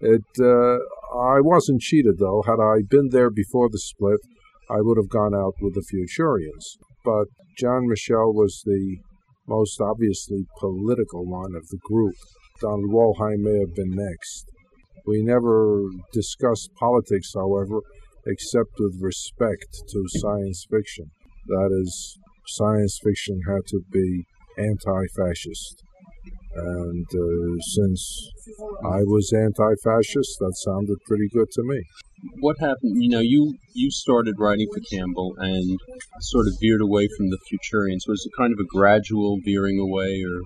It 0.00 0.24
uh, 0.40 0.78
I 1.18 1.40
wasn't 1.40 1.80
cheated 1.80 2.18
though. 2.18 2.42
Had 2.46 2.60
I 2.60 2.82
been 2.88 3.08
there 3.10 3.30
before 3.30 3.68
the 3.68 3.78
split, 3.78 4.20
I 4.70 4.80
would 4.80 4.96
have 4.96 5.08
gone 5.08 5.34
out 5.34 5.54
with 5.60 5.74
the 5.74 5.82
Futurians. 5.82 6.78
But 7.04 7.26
John 7.58 7.88
Michel 7.88 8.32
was 8.32 8.62
the 8.64 8.98
most 9.48 9.80
obviously 9.80 10.44
political 10.60 11.24
one 11.24 11.54
of 11.56 11.66
the 11.68 11.78
group. 11.82 12.14
Donald 12.60 12.90
Wollheim 12.90 13.42
may 13.42 13.58
have 13.58 13.74
been 13.74 13.94
next. 13.94 14.44
We 15.06 15.22
never 15.22 15.88
discussed 16.12 16.70
politics, 16.78 17.32
however, 17.34 17.80
except 18.26 18.70
with 18.78 18.98
respect 19.00 19.66
to 19.90 20.04
science 20.08 20.66
fiction. 20.70 21.06
That 21.46 21.70
is, 21.72 22.18
science 22.46 22.98
fiction 23.02 23.40
had 23.48 23.66
to 23.68 23.80
be 23.90 24.24
anti 24.58 25.06
fascist. 25.16 25.82
And 26.54 27.06
uh, 27.06 27.56
since 27.60 28.30
I 28.84 29.00
was 29.04 29.32
anti 29.32 29.74
fascist, 29.84 30.38
that 30.40 30.54
sounded 30.56 30.98
pretty 31.06 31.28
good 31.32 31.48
to 31.52 31.62
me. 31.62 31.82
What 32.40 32.56
happened? 32.58 33.00
You 33.00 33.10
know, 33.10 33.20
you, 33.20 33.54
you 33.74 33.90
started 33.90 34.34
writing 34.38 34.66
for 34.74 34.80
Campbell 34.90 35.34
and 35.38 35.78
sort 36.20 36.48
of 36.48 36.54
veered 36.60 36.80
away 36.80 37.08
from 37.16 37.30
the 37.30 37.38
Futurians. 37.46 38.08
Was 38.08 38.26
it 38.26 38.36
kind 38.36 38.52
of 38.52 38.58
a 38.58 38.66
gradual 38.76 39.38
veering 39.44 39.78
away, 39.78 40.24
or? 40.24 40.42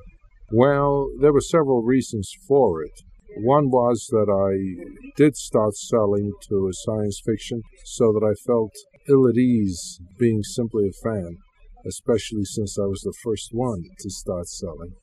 Well, 0.52 1.08
there 1.20 1.32
were 1.32 1.40
several 1.40 1.82
reasons 1.82 2.30
for 2.46 2.82
it. 2.82 2.92
One 3.36 3.70
was 3.70 4.06
that 4.10 4.28
I 4.28 5.12
did 5.16 5.36
start 5.36 5.74
selling 5.76 6.32
to 6.48 6.68
a 6.68 6.72
science 6.72 7.20
fiction 7.24 7.62
so 7.84 8.12
that 8.12 8.24
I 8.24 8.34
felt 8.46 8.72
ill 9.08 9.28
at 9.28 9.36
ease 9.36 9.98
being 10.18 10.42
simply 10.42 10.88
a 10.88 11.02
fan 11.02 11.38
especially 11.86 12.44
since 12.44 12.78
I 12.78 12.86
was 12.86 13.00
the 13.00 13.14
first 13.22 13.48
one 13.52 13.82
to 13.98 14.10
start 14.10 14.48
selling. 14.48 14.94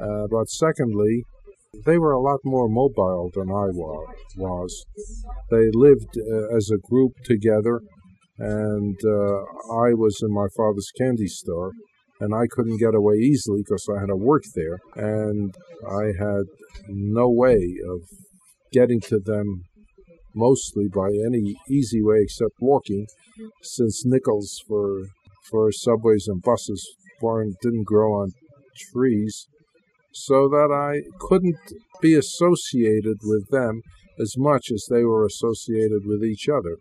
Uh, 0.00 0.26
but 0.30 0.48
secondly, 0.48 1.24
they 1.84 1.98
were 1.98 2.12
a 2.12 2.20
lot 2.20 2.40
more 2.44 2.68
mobile 2.68 3.30
than 3.34 3.50
I 3.50 3.68
was. 4.36 4.84
They 5.50 5.68
lived 5.72 6.16
uh, 6.16 6.56
as 6.56 6.70
a 6.70 6.78
group 6.78 7.12
together, 7.24 7.80
and 8.38 8.96
uh, 9.04 9.38
I 9.74 9.92
was 9.94 10.18
in 10.22 10.32
my 10.32 10.46
father's 10.56 10.90
candy 10.96 11.26
store, 11.26 11.72
and 12.20 12.34
I 12.34 12.46
couldn't 12.50 12.78
get 12.78 12.94
away 12.94 13.16
easily 13.16 13.62
because 13.62 13.86
I 13.88 14.00
had 14.00 14.08
to 14.08 14.16
work 14.16 14.42
there, 14.54 14.78
and 14.96 15.54
I 15.88 16.12
had 16.18 16.44
no 16.88 17.28
way 17.30 17.76
of 17.88 18.00
getting 18.72 19.00
to 19.02 19.18
them 19.18 19.62
mostly 20.34 20.86
by 20.88 21.08
any 21.08 21.56
easy 21.70 22.02
way 22.02 22.18
except 22.20 22.54
walking, 22.60 23.06
since 23.62 24.04
nickels 24.04 24.60
for 24.66 25.06
for 25.50 25.72
subways 25.72 26.26
and 26.28 26.42
buses 26.42 26.86
weren't 27.22 27.56
didn't 27.62 27.84
grow 27.84 28.12
on 28.12 28.32
trees, 28.92 29.46
so 30.12 30.48
that 30.48 30.70
I 30.70 31.08
couldn't 31.18 31.56
be 32.00 32.14
associated 32.14 33.18
with 33.22 33.48
them 33.50 33.82
as 34.20 34.34
much 34.36 34.70
as 34.72 34.86
they 34.90 35.04
were 35.04 35.24
associated 35.24 36.02
with 36.04 36.22
each 36.22 36.48
other. 36.48 36.76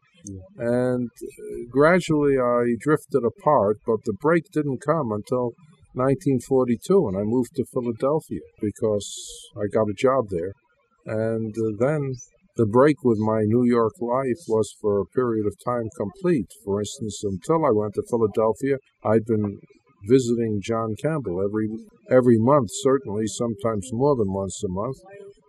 And 0.58 1.10
uh, 1.10 1.70
gradually 1.70 2.38
I 2.38 2.76
drifted 2.80 3.24
apart, 3.24 3.78
but 3.86 4.00
the 4.06 4.18
break 4.20 4.44
didn't 4.52 4.82
come 4.86 5.12
until 5.12 5.54
1942 5.94 7.08
and 7.08 7.18
I 7.18 7.24
moved 7.24 7.56
to 7.56 7.66
Philadelphia 7.74 8.42
because 8.62 9.08
I 9.58 9.68
got 9.74 9.90
a 9.90 9.98
job 9.98 10.26
there. 10.30 10.54
And 11.06 11.56
uh, 11.58 11.78
then 11.80 12.14
the 12.58 12.66
break 12.66 13.04
with 13.04 13.20
my 13.20 13.42
New 13.46 13.64
York 13.64 13.94
life 14.02 14.42
was 14.48 14.74
for 14.82 15.00
a 15.00 15.06
period 15.06 15.46
of 15.46 15.54
time 15.64 15.90
complete. 15.96 16.48
For 16.66 16.82
instance, 16.82 17.24
until 17.24 17.66
I 17.66 17.72
went 17.72 17.94
to 17.96 18.04
Philadelphia, 18.10 18.78
I'd 19.04 19.26
been 19.26 19.60
visiting 20.08 20.60
John 20.64 20.96
Campbell 21.02 21.42
every 21.44 21.70
every 22.10 22.38
month, 22.40 22.70
certainly, 22.72 23.28
sometimes 23.28 23.90
more 23.94 24.16
than 24.16 24.34
once 24.34 24.62
a 24.64 24.70
month. 24.70 24.98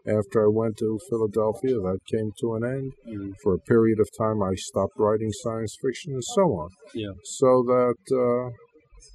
After 0.09 0.47
I 0.47 0.49
went 0.51 0.79
to 0.79 0.99
Philadelphia, 1.11 1.75
that 1.75 1.99
came 2.11 2.31
to 2.41 2.55
an 2.55 2.65
end. 2.65 2.93
Mm. 3.07 3.33
For 3.43 3.55
a 3.55 3.59
period 3.59 4.01
of 4.01 4.09
time, 4.19 4.43
I 4.43 4.55
stopped 4.55 4.95
writing 4.97 5.31
science 5.33 5.77
fiction 5.83 6.15
and 6.15 6.25
so 6.25 6.43
on. 6.43 6.71
Yeah. 6.95 7.13
So 7.25 7.63
that 7.67 8.01
uh, 8.11 8.51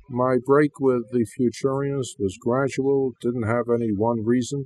my 0.10 0.38
break 0.46 0.80
with 0.80 1.04
the 1.12 1.26
Futurians 1.36 2.08
was 2.20 2.38
gradual, 2.40 3.12
didn't 3.22 3.48
have 3.48 3.66
any 3.74 3.90
one 3.90 4.24
reason 4.24 4.66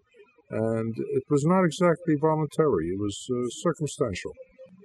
and 0.50 0.94
it 0.98 1.24
was 1.30 1.44
not 1.46 1.64
exactly 1.64 2.16
voluntary, 2.20 2.88
it 2.88 3.00
was 3.00 3.18
uh, 3.30 3.48
circumstantial. 3.50 4.32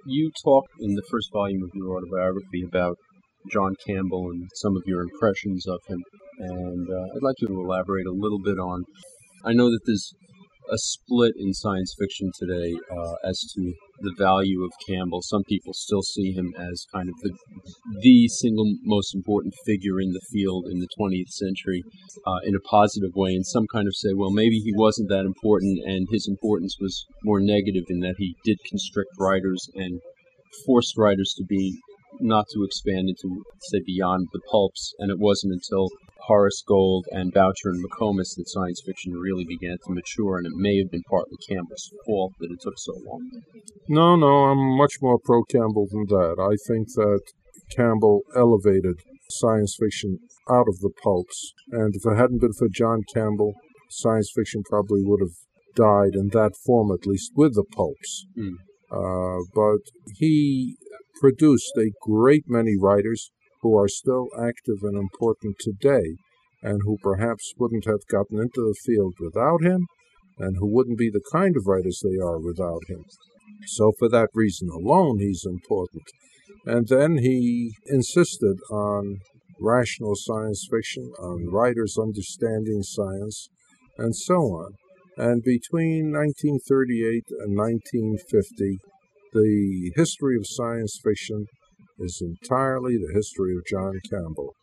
You 0.05 0.31
talk 0.43 0.65
in 0.81 0.95
the 0.95 1.03
first 1.09 1.29
volume 1.31 1.63
of 1.63 1.69
your 1.73 1.95
autobiography 1.95 2.63
about 2.67 2.97
John 3.51 3.75
Campbell 3.87 4.31
and 4.31 4.49
some 4.55 4.75
of 4.75 4.83
your 4.85 5.01
impressions 5.01 5.65
of 5.67 5.79
him, 5.87 6.03
and 6.39 6.87
uh, 6.89 7.15
I'd 7.15 7.23
like 7.23 7.35
you 7.39 7.47
to 7.47 7.61
elaborate 7.61 8.07
a 8.07 8.11
little 8.11 8.39
bit 8.43 8.59
on. 8.59 8.83
I 9.45 9.53
know 9.53 9.69
that 9.69 9.79
there's 9.85 10.13
a 10.71 10.77
split 10.77 11.33
in 11.37 11.53
science 11.53 11.95
fiction 11.97 12.31
today 12.37 12.75
uh, 12.91 13.15
as 13.23 13.39
to 13.55 13.73
the 13.99 14.13
value 14.17 14.63
of 14.63 14.71
Campbell. 14.87 15.21
Some 15.21 15.43
people 15.43 15.73
still 15.73 16.01
see 16.01 16.31
him 16.31 16.53
as 16.57 16.85
kind 16.93 17.09
of 17.09 17.15
the 17.21 17.31
the 18.01 18.27
single 18.27 18.75
most 18.83 19.15
important 19.15 19.53
figure 19.65 19.99
in 19.99 20.11
the 20.11 20.21
field 20.31 20.65
in 20.67 20.79
the 20.79 20.87
20th 20.99 21.29
century 21.29 21.83
uh, 22.25 22.39
in 22.43 22.55
a 22.55 22.59
positive 22.59 23.11
way, 23.15 23.33
and 23.33 23.45
some 23.45 23.65
kind 23.71 23.87
of 23.87 23.95
say, 23.95 24.13
well, 24.13 24.31
maybe 24.31 24.59
he 24.59 24.73
wasn't 24.75 25.09
that 25.09 25.25
important, 25.25 25.79
and 25.85 26.07
his 26.11 26.27
importance 26.27 26.77
was 26.79 27.05
more 27.23 27.39
negative 27.39 27.85
in 27.89 27.99
that 27.99 28.15
he 28.17 28.35
did 28.43 28.57
constrict 28.69 29.11
writers 29.19 29.69
and 29.75 30.01
forced 30.65 30.97
writers 30.97 31.33
to 31.37 31.43
be 31.43 31.79
not 32.19 32.45
to 32.53 32.63
expand 32.63 33.09
into 33.09 33.43
say 33.59 33.79
beyond 33.85 34.27
the 34.33 34.41
pulps, 34.51 34.93
and 34.99 35.11
it 35.11 35.19
wasn't 35.19 35.53
until 35.53 35.89
Horace 36.27 36.63
Gold 36.65 37.05
and 37.11 37.33
Boucher 37.33 37.69
and 37.69 37.83
McComas 37.83 38.35
that 38.37 38.47
science 38.47 38.81
fiction 38.85 39.13
really 39.13 39.43
began 39.43 39.77
to 39.85 39.93
mature, 39.93 40.37
and 40.37 40.47
it 40.47 40.53
may 40.55 40.77
have 40.77 40.89
been 40.89 41.03
partly 41.09 41.35
Campbell's 41.49 41.89
fault 42.05 42.33
that 42.39 42.51
it 42.51 42.61
took 42.61 42.77
so 42.77 42.93
long. 43.05 43.29
No, 43.89 44.15
no, 44.15 44.45
I'm 44.45 44.77
much 44.77 44.95
more 45.01 45.19
pro 45.21 45.43
Campbell 45.43 45.87
than 45.91 46.05
that. 46.07 46.35
I 46.39 46.55
think 46.67 46.87
that 46.95 47.21
Campbell 47.75 48.21
elevated 48.35 48.95
science 49.29 49.75
fiction 49.77 50.19
out 50.49 50.67
of 50.69 50.79
the 50.79 50.91
pulps, 51.03 51.53
and 51.71 51.93
if 51.93 52.05
it 52.05 52.17
hadn't 52.17 52.41
been 52.41 52.53
for 52.53 52.69
John 52.71 53.01
Campbell, 53.13 53.53
science 53.89 54.31
fiction 54.33 54.63
probably 54.69 55.01
would 55.03 55.19
have 55.19 55.35
died 55.75 56.15
in 56.15 56.29
that 56.29 56.53
form, 56.65 56.91
at 56.91 57.05
least 57.05 57.31
with 57.35 57.55
the 57.55 57.65
pulps. 57.75 58.25
Mm. 58.37 58.53
Uh, 58.91 59.43
but 59.53 59.81
he 60.19 60.77
produced 61.19 61.73
a 61.77 61.91
great 62.01 62.43
many 62.47 62.75
writers 62.79 63.31
who 63.63 63.77
are 63.77 63.87
still 63.87 64.27
active 64.37 64.83
and 64.83 64.97
important 64.97 65.55
today, 65.59 66.17
and 66.61 66.81
who 66.83 66.97
perhaps 67.01 67.53
wouldn't 67.57 67.85
have 67.85 68.05
gotten 68.11 68.39
into 68.39 68.61
the 68.61 68.75
field 68.85 69.15
without 69.19 69.63
him, 69.63 69.87
and 70.37 70.57
who 70.57 70.67
wouldn't 70.67 70.97
be 70.97 71.09
the 71.09 71.23
kind 71.31 71.55
of 71.57 71.65
writers 71.65 72.01
they 72.03 72.17
are 72.21 72.39
without 72.39 72.81
him. 72.87 73.03
So, 73.67 73.93
for 73.97 74.09
that 74.09 74.29
reason 74.33 74.69
alone, 74.69 75.19
he's 75.19 75.45
important. 75.45 76.03
And 76.65 76.87
then 76.87 77.17
he 77.19 77.71
insisted 77.87 78.57
on 78.69 79.19
rational 79.59 80.15
science 80.15 80.67
fiction, 80.69 81.11
on 81.19 81.49
writers 81.49 81.97
understanding 81.97 82.83
science, 82.83 83.47
and 83.97 84.15
so 84.15 84.35
on. 84.35 84.73
And 85.15 85.43
between 85.43 86.11
1938 86.11 87.23
and 87.39 87.55
1950, 87.55 88.79
the 89.31 89.91
history 89.95 90.35
of 90.35 90.45
science 90.45 90.99
fiction 91.01 91.45
is 92.03 92.21
entirely 92.21 92.97
the 92.97 93.13
history 93.13 93.55
of 93.55 93.65
John 93.65 93.99
Campbell. 94.09 94.53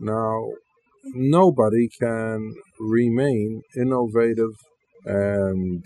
Now, 0.00 0.50
nobody 1.04 1.88
can 2.00 2.54
remain 2.78 3.62
innovative 3.76 4.54
and 5.04 5.82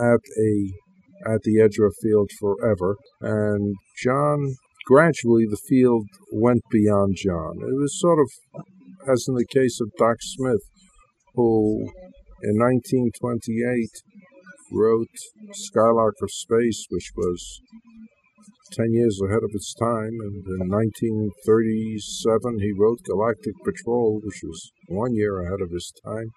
at 0.00 0.20
a 0.38 1.32
at 1.32 1.42
the 1.42 1.60
edge 1.60 1.76
of 1.78 1.90
a 1.90 2.00
field 2.02 2.30
forever. 2.38 2.96
And 3.20 3.74
John 4.02 4.54
gradually 4.86 5.44
the 5.48 5.60
field 5.68 6.06
went 6.32 6.62
beyond 6.70 7.16
John. 7.16 7.56
It 7.58 7.76
was 7.76 8.00
sort 8.00 8.18
of 8.18 8.64
as 9.08 9.26
in 9.28 9.34
the 9.34 9.46
case 9.46 9.80
of 9.80 9.90
Doc 9.98 10.16
Smith, 10.20 10.62
who 11.34 11.88
in 12.42 12.58
1928 12.58 13.88
wrote 14.72 15.08
Skylark 15.52 16.14
of 16.22 16.30
Space, 16.30 16.86
which 16.90 17.10
was 17.16 17.60
10 18.72 18.92
years 18.92 19.20
ahead 19.24 19.42
of 19.42 19.50
its 19.52 19.74
time. 19.74 20.20
And 20.20 20.44
in 20.60 20.68
1937, 20.68 22.60
he 22.60 22.72
wrote 22.72 23.02
Galactic 23.04 23.54
Patrol, 23.64 24.20
which 24.22 24.40
was 24.42 24.72
one 24.88 25.14
year 25.14 25.40
ahead 25.40 25.60
of 25.60 25.70
his 25.70 25.92
time. 26.04 26.30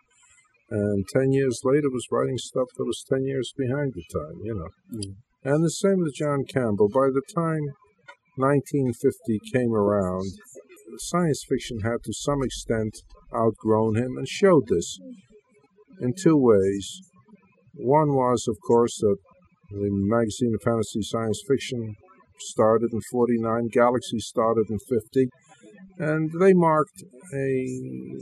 And 0.70 1.06
10 1.14 1.32
years 1.32 1.62
later, 1.64 1.90
was 1.90 2.08
writing 2.12 2.38
stuff 2.38 2.68
that 2.78 2.86
was 2.86 3.04
10 3.08 3.26
years 3.26 3.54
behind 3.56 3.94
the 3.94 4.04
time, 4.12 4.42
you 4.44 4.56
know. 4.56 4.70
Mm. 4.98 5.16
And 5.44 5.64
the 5.64 5.70
same 5.70 6.00
with 6.00 6.16
John 6.16 6.46
Campbell. 6.46 6.90
By 6.90 7.10
the 7.14 7.22
time 7.36 7.76
1950 8.38 9.40
came 9.54 9.74
around, 9.74 10.26
science 10.98 11.44
fiction 11.48 11.82
had 11.82 12.02
to 12.04 12.14
some 12.14 12.42
extent 12.42 13.04
outgrown 13.36 13.96
him 13.96 14.18
and 14.18 14.28
showed 14.28 14.68
this 14.68 14.98
in 16.02 16.14
two 16.14 16.38
ways. 16.38 17.02
One 17.76 18.14
was, 18.14 18.48
of 18.48 18.58
course, 18.66 18.98
that 19.00 19.18
the 19.74 19.90
magazine 19.90 20.54
of 20.54 20.62
fantasy 20.62 21.02
science 21.02 21.42
fiction 21.48 21.96
started 22.40 22.94
in 22.94 23.00
49, 23.12 23.70
Galaxy 23.72 24.20
started 24.20 24.66
in 24.70 24.78
50, 24.78 25.28
and 26.00 26.32
they 26.40 26.54
marked 26.54 27.04
a 27.34 27.48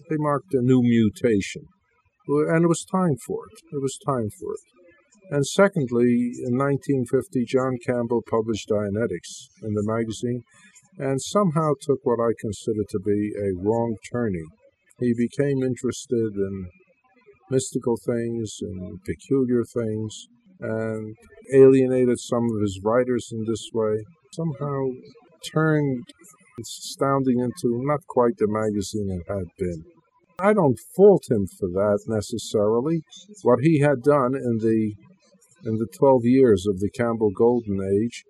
they 0.09 0.17
marked 0.17 0.53
a 0.53 0.61
new 0.61 0.81
mutation, 0.81 1.63
and 2.27 2.63
it 2.63 2.67
was 2.67 2.85
time 2.91 3.15
for 3.25 3.45
it. 3.51 3.75
It 3.75 3.81
was 3.81 3.97
time 4.05 4.29
for 4.39 4.53
it. 4.53 4.65
And 5.31 5.45
secondly, 5.45 6.33
in 6.43 6.57
1950, 6.57 7.45
John 7.45 7.77
Campbell 7.85 8.21
published 8.29 8.67
Dianetics 8.67 9.47
in 9.63 9.73
the 9.73 9.83
magazine, 9.85 10.41
and 10.97 11.21
somehow 11.21 11.71
took 11.81 11.99
what 12.03 12.19
I 12.19 12.33
consider 12.39 12.83
to 12.89 12.99
be 12.99 13.31
a 13.39 13.55
wrong 13.63 13.95
turning. 14.11 14.47
He 14.99 15.13
became 15.17 15.63
interested 15.63 16.35
in 16.35 16.67
mystical 17.49 17.97
things 18.05 18.57
and 18.61 18.99
peculiar 19.05 19.63
things, 19.63 20.27
and 20.59 21.15
alienated 21.53 22.19
some 22.19 22.45
of 22.45 22.61
his 22.61 22.79
writers 22.83 23.29
in 23.31 23.45
this 23.45 23.69
way. 23.73 24.03
Somehow 24.33 24.87
turned 25.51 26.03
Astounding 26.61 27.39
into 27.39 27.81
not 27.83 28.05
quite 28.07 28.37
the 28.37 28.47
magazine 28.47 29.09
it 29.09 29.31
had 29.31 29.47
been. 29.57 29.83
I 30.37 30.53
don't 30.53 30.77
fault 30.95 31.23
him 31.29 31.47
for 31.47 31.69
that 31.69 32.03
necessarily. 32.07 33.01
What 33.41 33.59
he 33.61 33.79
had 33.79 34.03
done 34.03 34.35
in 34.35 34.57
the 34.57 34.93
in 35.63 35.77
the 35.77 35.87
12 35.97 36.25
years 36.25 36.67
of 36.67 36.79
the 36.79 36.89
Campbell 36.89 37.31
Golden 37.31 37.79
Age 37.81 38.23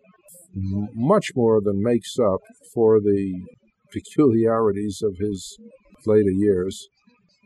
m- 0.56 0.90
much 0.94 1.32
more 1.36 1.62
than 1.62 1.82
makes 1.82 2.20
up 2.20 2.42
for 2.74 3.00
the 3.00 3.34
peculiarities 3.92 5.02
of 5.02 5.18
his 5.18 5.58
later 6.06 6.32
years. 6.32 6.88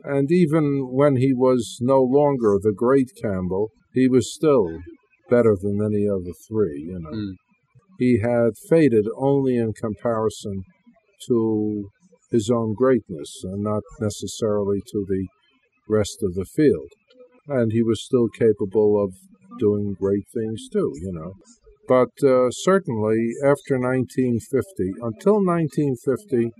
And 0.03 0.31
even 0.31 0.89
when 0.91 1.15
he 1.15 1.33
was 1.33 1.77
no 1.81 2.01
longer 2.01 2.59
the 2.61 2.73
great 2.73 3.11
Campbell, 3.21 3.71
he 3.93 4.07
was 4.07 4.33
still 4.33 4.79
better 5.29 5.55
than 5.59 5.81
any 5.83 6.05
of 6.05 6.23
the 6.23 6.35
three, 6.47 6.81
you 6.81 6.99
know. 6.99 7.11
Mm. 7.11 7.35
He 7.97 8.19
had 8.19 8.57
faded 8.69 9.07
only 9.17 9.57
in 9.57 9.73
comparison 9.73 10.63
to 11.27 11.89
his 12.31 12.49
own 12.49 12.73
greatness 12.73 13.31
and 13.43 13.63
not 13.63 13.83
necessarily 13.99 14.81
to 14.91 15.05
the 15.07 15.27
rest 15.87 16.17
of 16.21 16.33
the 16.33 16.45
field. 16.45 16.89
And 17.47 17.71
he 17.71 17.83
was 17.83 18.03
still 18.03 18.27
capable 18.27 19.01
of 19.01 19.13
doing 19.59 19.95
great 19.99 20.25
things 20.33 20.67
too, 20.71 20.91
you 21.01 21.13
know. 21.13 21.33
But 21.87 22.11
uh, 22.27 22.49
certainly 22.49 23.29
after 23.43 23.77
1950, 23.77 24.97
until 25.01 25.37
1950, 25.45 26.51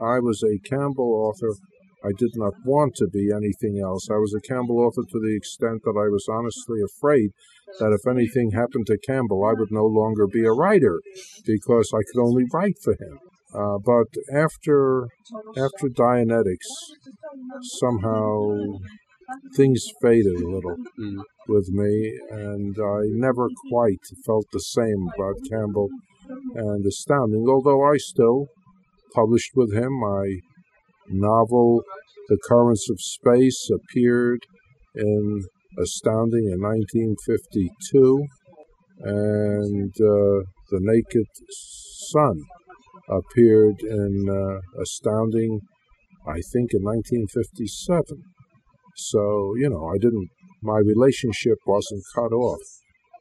I 0.00 0.20
was 0.20 0.42
a 0.42 0.68
Campbell 0.68 1.12
author. 1.14 1.56
I 2.04 2.12
did 2.16 2.32
not 2.34 2.52
want 2.64 2.94
to 2.96 3.08
be 3.08 3.30
anything 3.32 3.80
else. 3.82 4.08
I 4.10 4.18
was 4.18 4.34
a 4.34 4.46
Campbell 4.46 4.78
author 4.78 5.02
to 5.02 5.18
the 5.18 5.34
extent 5.34 5.80
that 5.84 5.96
I 5.96 6.12
was 6.12 6.26
honestly 6.28 6.80
afraid 6.84 7.30
that 7.78 7.92
if 7.92 8.06
anything 8.06 8.50
happened 8.52 8.86
to 8.86 8.98
Campbell, 9.06 9.44
I 9.44 9.52
would 9.52 9.70
no 9.70 9.84
longer 9.84 10.26
be 10.26 10.44
a 10.44 10.52
writer 10.52 11.00
because 11.44 11.90
I 11.94 12.02
could 12.06 12.20
only 12.20 12.44
write 12.52 12.76
for 12.82 12.92
him. 12.92 13.18
Uh, 13.54 13.78
but 13.78 14.08
after 14.32 15.08
after 15.56 15.88
Dianetics, 15.88 16.70
somehow 17.62 18.78
things 19.56 19.84
faded 20.02 20.36
a 20.40 20.48
little 20.48 20.76
Mm. 20.98 21.22
with 21.48 21.68
me, 21.68 22.18
and 22.30 22.76
I 22.78 23.00
never 23.26 23.48
quite 23.70 24.04
felt 24.24 24.46
the 24.52 24.60
same 24.60 25.08
about 25.14 25.42
Campbell 25.50 25.88
and 26.54 26.84
Astounding, 26.84 27.46
although 27.48 27.82
I 27.82 27.96
still 27.96 28.48
published 29.14 29.52
with 29.54 29.72
him. 29.72 29.92
My 30.00 30.40
novel, 31.08 31.82
The 32.28 32.38
Currents 32.48 32.90
of 32.90 33.00
Space, 33.00 33.70
appeared 33.70 34.44
in 34.94 35.44
Astounding 35.78 36.48
in 36.50 36.60
1952, 36.60 38.26
and 39.00 39.92
uh, 39.92 40.44
The 40.70 40.80
Naked 40.80 41.26
Sun 42.10 42.42
appeared 43.08 43.80
in 43.82 44.26
uh, 44.28 44.80
Astounding, 44.80 45.60
I 46.26 46.40
think, 46.52 46.72
in 46.72 46.82
1957. 46.82 48.22
So, 48.96 49.54
you 49.56 49.68
know, 49.68 49.88
I 49.88 49.98
didn't, 49.98 50.28
my 50.62 50.78
relationship 50.78 51.58
wasn't 51.66 52.02
cut 52.14 52.32
off. 52.32 52.60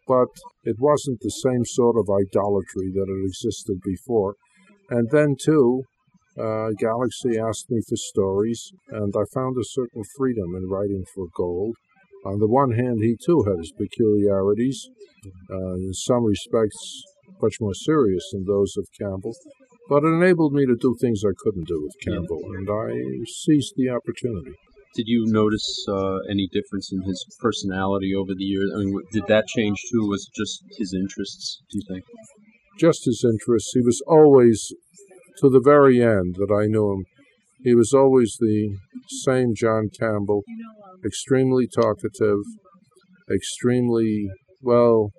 But 0.08 0.30
it 0.64 0.78
wasn't 0.80 1.20
the 1.22 1.32
same 1.32 1.66
sort 1.66 1.98
of 1.98 2.08
idolatry 2.10 2.92
that 2.94 3.08
had 3.10 3.26
existed 3.26 3.80
before. 3.84 4.36
And 4.90 5.10
then, 5.12 5.36
too, 5.44 5.84
uh, 6.38 6.70
Galaxy 6.78 7.40
asked 7.40 7.70
me 7.70 7.82
for 7.88 7.96
stories, 7.96 8.72
and 8.90 9.14
I 9.18 9.24
found 9.34 9.58
a 9.58 9.64
certain 9.64 10.04
freedom 10.18 10.54
in 10.56 10.70
writing 10.70 11.04
for 11.14 11.26
Gold. 11.36 11.76
On 12.26 12.40
the 12.40 12.48
one 12.48 12.72
hand, 12.72 13.00
he 13.02 13.16
too 13.16 13.44
had 13.48 13.60
his 13.60 13.72
peculiarities, 13.72 14.90
uh, 15.50 15.76
in 15.76 15.94
some 15.94 16.24
respects 16.26 17.04
much 17.42 17.58
more 17.60 17.74
serious 17.74 18.24
than 18.32 18.46
those 18.46 18.76
of 18.78 18.88
Campbell, 19.00 19.36
but 19.90 20.04
it 20.04 20.08
enabled 20.08 20.54
me 20.54 20.66
to 20.66 20.76
do 20.76 20.96
things 21.00 21.24
I 21.24 21.34
couldn't 21.38 21.68
do 21.68 21.82
with 21.84 21.94
Campbell, 22.02 22.42
and 22.58 22.68
I 22.70 23.26
seized 23.28 23.74
the 23.76 23.90
opportunity. 23.90 24.54
Did 24.96 25.08
you 25.08 25.26
notice 25.28 25.86
uh, 25.90 26.20
any 26.30 26.48
difference 26.52 26.92
in 26.92 27.02
his 27.02 27.26
personality 27.40 28.16
over 28.16 28.34
the 28.34 28.46
years? 28.46 28.72
I 28.74 28.80
mean, 28.80 29.02
did 29.12 29.28
that 29.28 29.46
change 29.48 29.78
too? 29.92 30.08
Was 30.08 30.26
it 30.26 30.34
just 30.42 30.64
his 30.78 30.94
interests? 30.94 31.62
Do 31.70 31.80
you 31.80 31.84
think? 31.88 32.06
just 32.78 33.06
his 33.06 33.24
interests. 33.24 33.72
He 33.74 33.82
was 33.82 34.02
always, 34.08 34.74
to 35.40 35.50
the 35.50 35.62
very 35.64 36.02
end 36.02 36.36
that 36.36 36.54
I 36.54 36.68
knew 36.68 36.92
him, 36.94 37.06
he 37.66 37.74
was 37.74 37.92
always 37.94 38.38
the 38.40 38.78
same 39.26 39.54
John 39.56 39.90
Campbell, 40.00 40.44
extremely 41.04 41.68
talkative, 41.68 42.42
extremely, 43.34 44.30
well, 44.62 45.10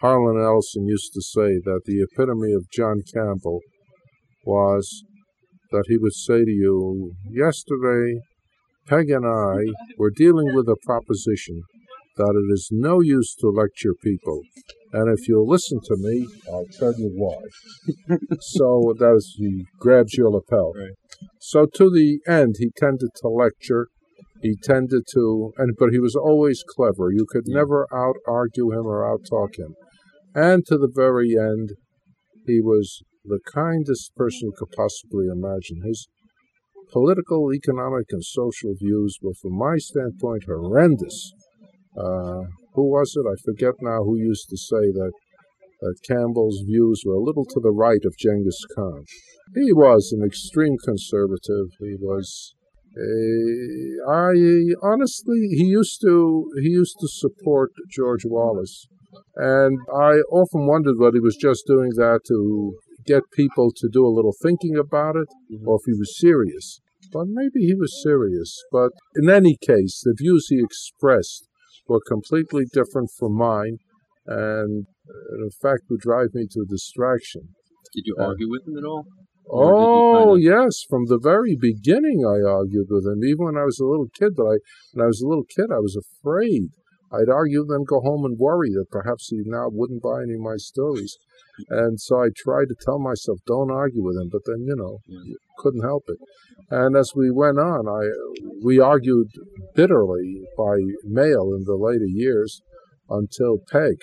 Harlan 0.00 0.40
Ellison 0.40 0.86
used 0.86 1.12
to 1.14 1.20
say 1.20 1.58
that 1.64 1.80
the 1.84 2.02
epitome 2.02 2.52
of 2.52 2.70
John 2.72 3.02
Campbell 3.12 3.58
was 4.44 5.02
that 5.72 5.86
he 5.88 5.98
would 5.98 6.14
say 6.14 6.44
to 6.44 6.50
you, 6.50 7.12
Yesterday, 7.28 8.20
Peg 8.86 9.10
and 9.10 9.26
I 9.26 9.64
were 9.98 10.12
dealing 10.14 10.54
with 10.54 10.68
a 10.68 10.76
proposition 10.86 11.60
that 12.16 12.34
it 12.34 12.52
is 12.52 12.68
no 12.70 13.00
use 13.00 13.34
to 13.40 13.48
lecture 13.48 13.94
people, 14.02 14.42
and 14.92 15.16
if 15.16 15.28
you'll 15.28 15.48
listen 15.48 15.78
to 15.84 15.96
me, 15.98 16.26
I'll 16.50 16.66
tell 16.78 16.94
you 16.98 17.10
why. 17.14 17.40
so 18.40 18.94
that 18.98 19.14
is, 19.16 19.36
he 19.38 19.66
grabs 19.78 20.14
your 20.14 20.30
lapel. 20.30 20.72
Right. 20.74 20.94
So 21.40 21.66
to 21.74 21.90
the 21.90 22.20
end, 22.28 22.56
he 22.58 22.70
tended 22.76 23.10
to 23.16 23.28
lecture, 23.28 23.88
he 24.42 24.56
tended 24.62 25.04
to, 25.14 25.52
and 25.58 25.74
but 25.78 25.90
he 25.90 25.98
was 25.98 26.14
always 26.14 26.62
clever. 26.76 27.10
You 27.10 27.26
could 27.28 27.44
never 27.46 27.86
out 27.92 28.16
argue 28.26 28.72
him 28.72 28.86
or 28.86 29.10
out 29.10 29.20
talk 29.28 29.58
him. 29.58 29.74
And 30.34 30.64
to 30.66 30.76
the 30.76 30.92
very 30.92 31.34
end, 31.38 31.70
he 32.46 32.60
was 32.60 33.02
the 33.24 33.40
kindest 33.52 34.14
person 34.14 34.40
you 34.48 34.52
could 34.56 34.70
possibly 34.76 35.26
imagine. 35.26 35.82
His 35.84 36.08
political, 36.92 37.52
economic, 37.52 38.06
and 38.10 38.24
social 38.24 38.74
views 38.78 39.18
were, 39.22 39.34
from 39.40 39.56
my 39.56 39.76
standpoint, 39.78 40.44
horrendous. 40.46 41.32
Uh, 41.96 42.42
who 42.74 42.90
was 42.90 43.14
it? 43.16 43.26
I 43.26 43.36
forget 43.44 43.74
now 43.80 44.04
who 44.04 44.16
used 44.18 44.48
to 44.50 44.56
say 44.56 44.92
that 44.92 45.12
that 45.80 45.96
Campbell's 46.08 46.62
views 46.64 47.02
were 47.04 47.14
a 47.14 47.22
little 47.22 47.44
to 47.44 47.60
the 47.60 47.70
right 47.70 48.00
of 48.06 48.16
Genghis 48.16 48.64
Khan. 48.74 49.04
He 49.54 49.74
was 49.74 50.10
an 50.10 50.24
extreme 50.26 50.76
conservative. 50.82 51.68
He 51.80 51.96
was 52.00 52.56
uh, 52.96 54.10
I 54.10 54.32
honestly, 54.82 55.48
he 55.50 55.64
used 55.64 56.00
to 56.00 56.50
he 56.62 56.70
used 56.70 56.96
to 57.00 57.08
support 57.08 57.72
George 57.90 58.24
Wallace, 58.24 58.86
and 59.36 59.78
I 59.94 60.20
often 60.32 60.66
wondered 60.66 60.96
whether 60.98 61.16
he 61.16 61.20
was 61.20 61.36
just 61.36 61.64
doing 61.66 61.90
that 61.96 62.20
to 62.28 62.78
get 63.04 63.30
people 63.34 63.70
to 63.76 63.88
do 63.92 64.04
a 64.04 64.14
little 64.14 64.34
thinking 64.42 64.76
about 64.76 65.14
it, 65.16 65.28
mm-hmm. 65.52 65.68
or 65.68 65.76
if 65.76 65.82
he 65.84 65.92
was 65.92 66.18
serious. 66.18 66.80
But 67.12 67.26
maybe 67.28 67.66
he 67.66 67.74
was 67.74 68.02
serious. 68.02 68.64
But 68.72 68.92
in 69.14 69.28
any 69.28 69.56
case, 69.60 70.00
the 70.02 70.14
views 70.16 70.46
he 70.48 70.60
expressed 70.60 71.45
were 71.88 72.00
completely 72.06 72.64
different 72.72 73.10
from 73.18 73.34
mine, 73.34 73.78
and 74.26 74.86
uh, 75.08 75.44
in 75.44 75.50
fact 75.62 75.82
would 75.90 76.00
drive 76.00 76.34
me 76.34 76.46
to 76.50 76.64
distraction. 76.68 77.42
Did 77.94 78.04
you 78.06 78.16
argue 78.18 78.48
uh, 78.48 78.50
with 78.50 78.68
him 78.68 78.78
at 78.78 78.84
all? 78.84 79.04
Oh 79.48 80.14
kind 80.16 80.30
of... 80.30 80.40
yes, 80.40 80.82
from 80.88 81.06
the 81.06 81.18
very 81.18 81.56
beginning 81.60 82.24
I 82.26 82.42
argued 82.48 82.88
with 82.90 83.06
him. 83.06 83.22
Even 83.24 83.46
when 83.46 83.56
I 83.56 83.64
was 83.64 83.78
a 83.78 83.86
little 83.86 84.08
kid, 84.12 84.36
that 84.36 84.42
I 84.42 84.56
when 84.92 85.04
I 85.04 85.06
was 85.06 85.20
a 85.20 85.28
little 85.28 85.44
kid 85.44 85.66
I 85.70 85.78
was 85.78 85.96
afraid. 85.96 86.70
I'd 87.12 87.30
argue 87.30 87.62
him, 87.62 87.84
go 87.84 88.00
home 88.00 88.24
and 88.24 88.38
worry 88.38 88.70
that 88.70 88.90
perhaps 88.90 89.28
he 89.28 89.42
now 89.44 89.68
wouldn't 89.70 90.02
buy 90.02 90.22
any 90.22 90.34
of 90.34 90.40
my 90.40 90.56
stories. 90.56 91.16
And 91.70 92.00
so 92.00 92.20
I 92.20 92.28
tried 92.36 92.66
to 92.68 92.74
tell 92.84 92.98
myself, 92.98 93.38
don't 93.46 93.70
argue 93.70 94.04
with 94.04 94.16
him. 94.16 94.28
But 94.30 94.42
then, 94.46 94.64
you 94.66 94.76
know, 94.76 94.98
you 95.06 95.38
couldn't 95.58 95.82
help 95.82 96.04
it. 96.08 96.18
And 96.70 96.96
as 96.96 97.12
we 97.14 97.30
went 97.30 97.58
on, 97.58 97.88
I 97.88 98.08
we 98.62 98.80
argued 98.80 99.28
bitterly 99.74 100.42
by 100.56 100.76
mail 101.04 101.54
in 101.54 101.64
the 101.64 101.76
later 101.76 102.06
years 102.06 102.60
until 103.08 103.58
Peg 103.70 103.94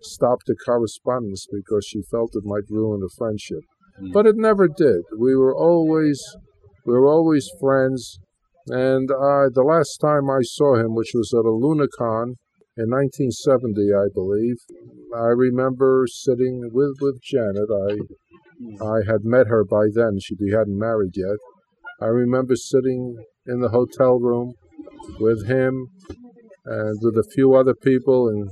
stopped 0.00 0.44
the 0.46 0.56
correspondence 0.56 1.46
because 1.52 1.86
she 1.86 2.02
felt 2.10 2.30
it 2.34 2.44
might 2.44 2.70
ruin 2.70 3.00
the 3.00 3.10
friendship. 3.16 3.64
Mm. 4.02 4.12
But 4.12 4.26
it 4.26 4.36
never 4.36 4.66
did. 4.66 5.02
We 5.18 5.36
were 5.36 5.54
always 5.54 6.22
we 6.86 6.94
were 6.94 7.06
always 7.06 7.48
friends. 7.60 8.18
And 8.68 9.10
uh, 9.10 9.48
the 9.52 9.64
last 9.64 9.98
time 9.98 10.28
I 10.28 10.40
saw 10.42 10.74
him, 10.74 10.94
which 10.94 11.12
was 11.14 11.32
at 11.32 11.46
a 11.46 11.54
Lunacon 11.54 12.34
in 12.76 12.90
1970, 12.90 13.88
I 13.94 14.08
believe, 14.12 14.56
I 15.16 15.32
remember 15.32 16.06
sitting 16.08 16.70
with, 16.72 16.96
with 17.00 17.20
Janet. 17.22 17.70
I 17.72 17.96
I 18.82 18.98
had 19.06 19.24
met 19.24 19.48
her 19.48 19.64
by 19.64 19.86
then. 19.92 20.18
She 20.20 20.34
hadn't 20.50 20.78
married 20.78 21.12
yet. 21.14 21.36
I 22.00 22.06
remember 22.06 22.56
sitting 22.56 23.16
in 23.46 23.60
the 23.60 23.68
hotel 23.68 24.18
room 24.18 24.54
with 25.20 25.46
him 25.46 25.88
and 26.64 26.98
with 27.02 27.16
a 27.16 27.28
few 27.34 27.54
other 27.54 27.74
people 27.74 28.28
and 28.28 28.48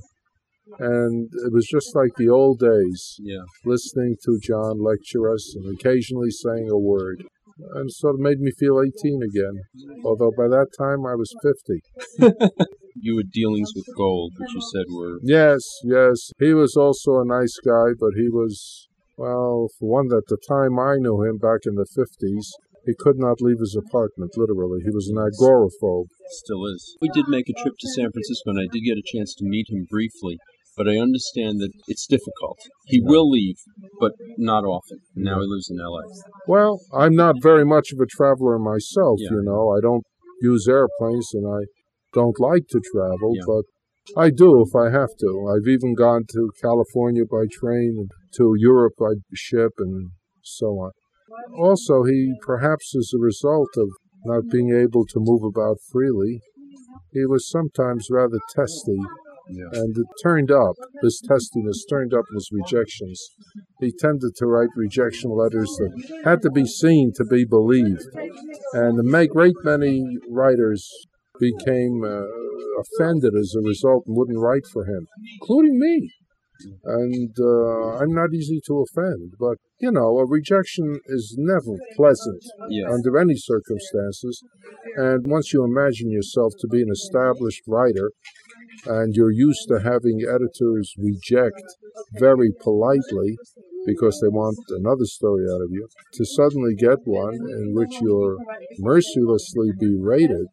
and 0.78 1.28
it 1.44 1.52
was 1.52 1.66
just 1.70 1.94
like 1.94 2.14
the 2.16 2.28
old 2.28 2.58
days. 2.58 3.16
Yeah. 3.20 3.44
Listening 3.64 4.16
to 4.24 4.38
John 4.42 4.82
lecture 4.82 5.30
us 5.32 5.54
and 5.54 5.78
occasionally 5.78 6.30
saying 6.30 6.68
a 6.70 6.78
word. 6.78 7.24
And 7.74 7.90
sort 7.92 8.16
of 8.16 8.20
made 8.20 8.40
me 8.40 8.50
feel 8.58 8.82
18 8.82 9.22
again, 9.22 9.62
although 10.04 10.32
by 10.36 10.48
that 10.48 10.68
time 10.76 11.06
I 11.06 11.14
was 11.14 11.32
50. 11.42 11.82
you 12.96 13.16
had 13.16 13.30
dealings 13.30 13.72
with 13.74 13.86
gold, 13.96 14.32
which 14.38 14.54
you 14.54 14.60
said 14.72 14.86
were. 14.90 15.18
Yes, 15.22 15.62
yes. 15.84 16.32
He 16.38 16.52
was 16.52 16.76
also 16.76 17.20
a 17.20 17.26
nice 17.26 17.56
guy, 17.64 17.94
but 17.98 18.14
he 18.16 18.28
was, 18.28 18.88
well, 19.16 19.68
for 19.78 19.88
one, 19.88 20.06
at 20.06 20.26
the 20.26 20.38
time 20.48 20.78
I 20.78 20.96
knew 20.98 21.22
him 21.22 21.38
back 21.38 21.60
in 21.66 21.74
the 21.74 21.86
50s, 21.86 22.50
he 22.86 22.94
could 22.98 23.18
not 23.18 23.40
leave 23.40 23.60
his 23.60 23.76
apartment, 23.76 24.36
literally. 24.36 24.80
He 24.84 24.90
was 24.90 25.08
an 25.08 25.16
agoraphobe. 25.16 26.08
Still 26.28 26.66
is. 26.66 26.96
We 27.00 27.08
did 27.08 27.28
make 27.28 27.48
a 27.48 27.62
trip 27.62 27.74
to 27.78 27.88
San 27.88 28.10
Francisco, 28.10 28.50
and 28.50 28.60
I 28.60 28.68
did 28.70 28.82
get 28.84 28.98
a 28.98 29.02
chance 29.04 29.34
to 29.36 29.44
meet 29.44 29.70
him 29.70 29.86
briefly 29.88 30.38
but 30.76 30.88
I 30.88 30.98
understand 30.98 31.60
that 31.60 31.70
it's 31.86 32.06
difficult. 32.06 32.58
He 32.86 33.00
will 33.02 33.28
leave, 33.28 33.56
but 34.00 34.12
not 34.36 34.64
often. 34.64 34.98
Now 35.14 35.40
he 35.40 35.46
lives 35.46 35.70
in 35.70 35.78
LA. 35.78 36.02
Well, 36.46 36.80
I'm 36.96 37.14
not 37.14 37.36
very 37.42 37.64
much 37.64 37.92
of 37.92 38.00
a 38.00 38.06
traveler 38.06 38.58
myself, 38.58 39.18
yeah. 39.20 39.30
you 39.32 39.42
know. 39.42 39.70
I 39.76 39.80
don't 39.80 40.04
use 40.40 40.66
airplanes 40.68 41.30
and 41.32 41.46
I 41.46 41.66
don't 42.12 42.38
like 42.40 42.66
to 42.70 42.80
travel, 42.92 43.34
yeah. 43.34 43.42
but 43.46 44.20
I 44.20 44.30
do 44.30 44.62
if 44.62 44.74
I 44.74 44.90
have 44.90 45.10
to. 45.20 45.50
I've 45.50 45.68
even 45.68 45.94
gone 45.94 46.24
to 46.32 46.50
California 46.60 47.24
by 47.30 47.44
train 47.50 47.96
and 47.98 48.10
to 48.36 48.54
Europe 48.56 48.94
by 48.98 49.14
ship 49.34 49.72
and 49.78 50.10
so 50.42 50.66
on. 50.66 50.90
Also, 51.56 52.04
he 52.04 52.34
perhaps 52.42 52.94
as 52.96 53.12
a 53.14 53.18
result 53.18 53.70
of 53.76 53.88
not 54.24 54.50
being 54.50 54.70
able 54.74 55.04
to 55.06 55.16
move 55.16 55.42
about 55.42 55.78
freely, 55.90 56.40
he 57.12 57.24
was 57.26 57.48
sometimes 57.48 58.08
rather 58.10 58.38
testy 58.54 58.98
yeah. 59.48 59.68
And 59.72 59.96
it 59.96 60.06
turned 60.22 60.50
up, 60.50 60.76
his 61.02 61.22
testiness 61.26 61.84
turned 61.88 62.14
up 62.14 62.24
in 62.30 62.36
his 62.36 62.50
rejections. 62.52 63.20
He 63.80 63.92
tended 63.92 64.34
to 64.36 64.46
write 64.46 64.70
rejection 64.76 65.30
letters 65.30 65.70
that 65.78 66.22
had 66.24 66.42
to 66.42 66.50
be 66.50 66.64
seen 66.66 67.12
to 67.16 67.24
be 67.24 67.44
believed. 67.44 68.04
And 68.72 68.98
a 68.98 69.26
great 69.26 69.56
many 69.62 70.18
writers 70.28 70.88
became 71.38 72.04
uh, 72.04 72.24
offended 72.80 73.34
as 73.34 73.54
a 73.56 73.62
result 73.62 74.04
and 74.06 74.16
wouldn't 74.16 74.38
write 74.38 74.66
for 74.72 74.84
him, 74.84 75.06
including 75.40 75.78
me. 75.78 76.10
And 76.84 77.34
uh, 77.38 77.98
I'm 77.98 78.14
not 78.14 78.32
easy 78.32 78.60
to 78.66 78.84
offend, 78.84 79.34
but 79.38 79.58
you 79.80 79.90
know, 79.90 80.18
a 80.18 80.26
rejection 80.26 80.98
is 81.06 81.34
never 81.36 81.76
pleasant 81.96 82.42
yeah. 82.70 82.88
under 82.90 83.18
any 83.18 83.34
circumstances. 83.36 84.42
And 84.96 85.26
once 85.26 85.52
you 85.52 85.64
imagine 85.64 86.10
yourself 86.10 86.52
to 86.60 86.68
be 86.68 86.80
an 86.80 86.90
established 86.90 87.62
writer 87.66 88.12
and 88.86 89.14
you're 89.14 89.32
used 89.32 89.66
to 89.68 89.80
having 89.80 90.20
editors 90.22 90.92
reject 90.98 91.62
very 92.18 92.50
politely 92.60 93.36
because 93.86 94.18
they 94.20 94.28
want 94.28 94.56
another 94.70 95.04
story 95.04 95.44
out 95.44 95.60
of 95.60 95.70
you, 95.70 95.86
to 96.12 96.24
suddenly 96.24 96.74
get 96.74 96.98
one 97.04 97.34
in 97.34 97.74
which 97.74 98.00
you're 98.00 98.36
mercilessly 98.78 99.70
berated 99.78 100.46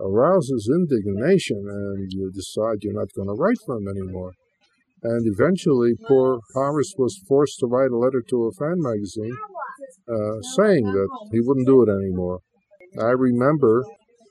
arouses 0.00 0.68
indignation 0.74 1.64
and 1.68 2.10
you 2.12 2.30
decide 2.32 2.78
you're 2.80 2.98
not 2.98 3.12
going 3.14 3.28
to 3.28 3.34
write 3.34 3.58
for 3.66 3.76
him 3.76 3.88
anymore. 3.88 4.32
And 5.02 5.26
eventually, 5.26 5.92
poor 6.08 6.40
Horace 6.54 6.94
was 6.96 7.20
forced 7.28 7.58
to 7.60 7.66
write 7.66 7.90
a 7.90 7.98
letter 7.98 8.22
to 8.30 8.44
a 8.44 8.52
fan 8.52 8.76
magazine 8.78 9.36
uh, 10.08 10.40
saying 10.56 10.84
that 10.84 11.08
he 11.30 11.40
wouldn't 11.42 11.66
do 11.66 11.82
it 11.82 11.90
anymore. 11.90 12.40
I 12.98 13.10
remember 13.10 13.84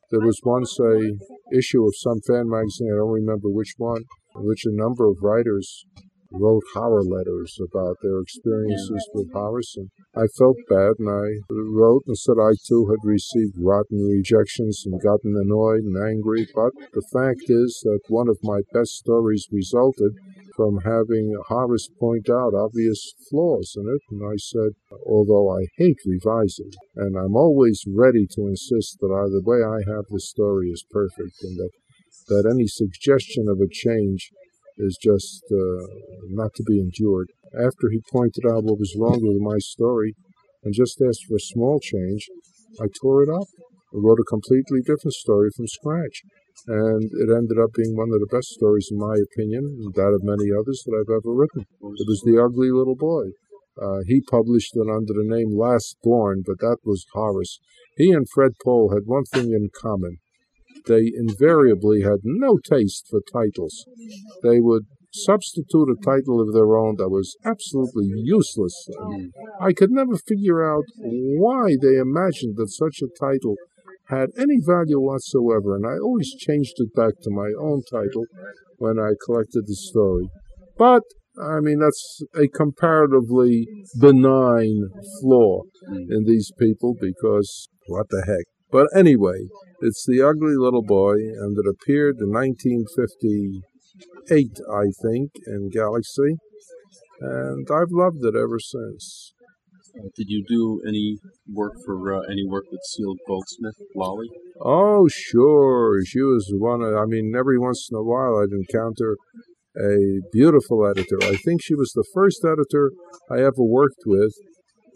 there 0.09 0.21
was 0.21 0.39
once 0.43 0.79
a 0.79 1.11
issue 1.51 1.85
of 1.85 1.93
some 1.95 2.21
fan 2.27 2.49
magazine, 2.49 2.91
I 2.93 2.97
don't 2.97 3.11
remember 3.11 3.49
which 3.49 3.73
one, 3.77 4.03
in 4.35 4.47
which 4.47 4.65
a 4.65 4.71
number 4.71 5.07
of 5.07 5.17
writers 5.21 5.85
wrote 6.33 6.63
horror 6.73 7.03
letters 7.03 7.59
about 7.61 7.97
their 8.01 8.19
experiences 8.19 9.07
with 9.13 9.31
Horace. 9.31 9.75
And 9.77 9.89
I 10.15 10.25
felt 10.37 10.57
bad 10.67 10.93
and 10.99 11.09
I 11.09 11.27
wrote 11.49 12.03
and 12.07 12.17
said 12.17 12.37
I 12.41 12.53
too 12.67 12.89
had 12.89 13.07
received 13.07 13.55
rotten 13.59 13.99
rejections 14.01 14.83
and 14.85 15.01
gotten 15.01 15.35
annoyed 15.37 15.83
and 15.83 15.97
angry. 15.97 16.47
But 16.53 16.73
the 16.93 17.05
fact 17.13 17.45
is 17.47 17.79
that 17.83 17.99
one 18.09 18.27
of 18.27 18.39
my 18.41 18.61
best 18.73 18.97
stories 18.97 19.47
resulted 19.51 20.13
from 20.55 20.79
having 20.85 21.35
Horace 21.47 21.89
point 21.99 22.29
out 22.29 22.53
obvious 22.53 23.13
flaws 23.29 23.73
in 23.75 23.87
it. 23.87 24.01
And 24.11 24.21
I 24.23 24.37
said, 24.37 24.71
although 25.05 25.49
I 25.49 25.65
hate 25.77 25.97
revising, 26.05 26.71
and 26.95 27.17
I'm 27.17 27.35
always 27.35 27.83
ready 27.87 28.27
to 28.35 28.47
insist 28.47 28.97
that 29.01 29.11
I, 29.11 29.29
the 29.29 29.43
way 29.43 29.63
I 29.63 29.81
have 29.89 30.05
the 30.09 30.19
story 30.19 30.69
is 30.69 30.85
perfect 30.91 31.41
and 31.41 31.57
that, 31.57 31.71
that 32.27 32.49
any 32.49 32.67
suggestion 32.67 33.47
of 33.47 33.59
a 33.59 33.67
change 33.71 34.29
is 34.77 34.97
just 35.01 35.43
uh, 35.51 35.85
not 36.29 36.53
to 36.55 36.63
be 36.63 36.79
endured. 36.79 37.29
After 37.53 37.89
he 37.91 38.01
pointed 38.11 38.45
out 38.45 38.63
what 38.63 38.79
was 38.79 38.95
wrong 38.97 39.19
with 39.21 39.41
my 39.41 39.57
story 39.59 40.15
and 40.63 40.73
just 40.73 41.01
asked 41.01 41.25
for 41.27 41.35
a 41.35 41.49
small 41.53 41.79
change, 41.79 42.27
I 42.81 42.85
tore 43.01 43.23
it 43.23 43.29
up. 43.29 43.47
I 43.93 43.97
wrote 43.97 44.19
a 44.19 44.29
completely 44.29 44.81
different 44.81 45.13
story 45.13 45.49
from 45.55 45.67
scratch 45.67 46.23
and 46.67 47.03
it 47.03 47.29
ended 47.29 47.59
up 47.59 47.73
being 47.75 47.95
one 47.95 48.11
of 48.13 48.19
the 48.19 48.31
best 48.31 48.49
stories, 48.49 48.87
in 48.91 48.97
my 48.97 49.15
opinion, 49.17 49.63
and 49.83 49.93
that 49.95 50.13
of 50.13 50.23
many 50.23 50.51
others 50.51 50.83
that 50.85 50.95
I've 50.95 51.11
ever 51.11 51.33
written. 51.33 51.61
It 51.61 52.07
was 52.07 52.21
The 52.25 52.41
Ugly 52.41 52.71
Little 52.71 52.95
Boy. 52.95 53.31
Uh, 53.81 53.99
he 54.07 54.21
published 54.21 54.75
it 54.75 54.87
under 54.87 55.13
the 55.13 55.25
name 55.25 55.57
Last 55.57 55.97
Born, 56.03 56.43
but 56.45 56.59
that 56.59 56.77
was 56.83 57.05
Horace. 57.13 57.59
He 57.97 58.11
and 58.11 58.27
Fred 58.29 58.51
Pohl 58.63 58.93
had 58.93 59.05
one 59.05 59.25
thing 59.25 59.51
in 59.51 59.69
common. 59.73 60.17
They 60.85 61.11
invariably 61.15 62.01
had 62.01 62.19
no 62.23 62.57
taste 62.57 63.07
for 63.09 63.21
titles. 63.31 63.85
They 64.43 64.59
would 64.59 64.85
substitute 65.13 65.89
a 65.89 66.03
title 66.03 66.41
of 66.41 66.53
their 66.53 66.75
own 66.75 66.95
that 66.97 67.09
was 67.09 67.37
absolutely 67.45 68.09
useless. 68.15 68.89
I 69.61 69.71
could 69.73 69.91
never 69.91 70.17
figure 70.17 70.63
out 70.63 70.85
why 70.97 71.75
they 71.81 71.97
imagined 71.97 72.57
that 72.57 72.69
such 72.69 73.01
a 73.01 73.19
title 73.19 73.55
had 74.07 74.29
any 74.37 74.59
value 74.65 74.99
whatsoever, 74.99 75.75
and 75.75 75.85
I 75.85 75.97
always 75.97 76.33
changed 76.35 76.73
it 76.77 76.93
back 76.93 77.13
to 77.21 77.31
my 77.31 77.51
own 77.59 77.83
title 77.89 78.25
when 78.77 78.99
I 78.99 79.13
collected 79.25 79.65
the 79.65 79.75
story. 79.75 80.29
But 80.77 81.03
I 81.41 81.61
mean, 81.61 81.79
that's 81.79 82.21
a 82.35 82.47
comparatively 82.47 83.67
benign 83.99 84.91
flaw 85.19 85.63
in 85.89 86.25
these 86.25 86.51
people 86.59 86.93
because 86.99 87.67
what 87.87 88.07
the 88.09 88.23
heck. 88.27 88.45
But 88.71 88.87
anyway, 88.95 89.47
it's 89.81 90.05
The 90.07 90.21
Ugly 90.21 90.55
Little 90.57 90.83
Boy, 90.83 91.13
and 91.13 91.57
it 91.57 91.65
appeared 91.67 92.17
in 92.19 92.29
1958, 92.31 94.59
I 94.71 94.91
think, 95.01 95.31
in 95.47 95.69
Galaxy, 95.69 96.37
and 97.19 97.67
I've 97.71 97.91
loved 97.91 98.23
it 98.23 98.35
ever 98.35 98.59
since. 98.59 99.33
Uh, 99.95 100.09
did 100.15 100.27
you 100.27 100.43
do 100.47 100.81
any 100.87 101.17
work 101.51 101.73
for 101.85 102.15
uh, 102.15 102.21
any 102.31 102.45
work 102.47 102.65
with 102.71 102.81
Cele 102.83 103.15
Goldsmith, 103.27 103.75
Lalli? 103.95 104.27
Oh, 104.59 105.07
sure. 105.07 105.99
She 106.05 106.21
was 106.21 106.51
one 106.57 106.81
of, 106.81 106.95
I 106.95 107.05
mean, 107.05 107.33
every 107.37 107.59
once 107.59 107.89
in 107.91 107.97
a 107.97 108.03
while 108.03 108.37
I'd 108.37 108.51
encounter 108.51 109.17
a 109.77 110.19
beautiful 110.31 110.87
editor. 110.87 111.17
I 111.21 111.35
think 111.35 111.61
she 111.61 111.75
was 111.75 111.91
the 111.93 112.05
first 112.13 112.43
editor 112.43 112.91
I 113.29 113.39
ever 113.39 113.63
worked 113.63 114.03
with 114.05 114.33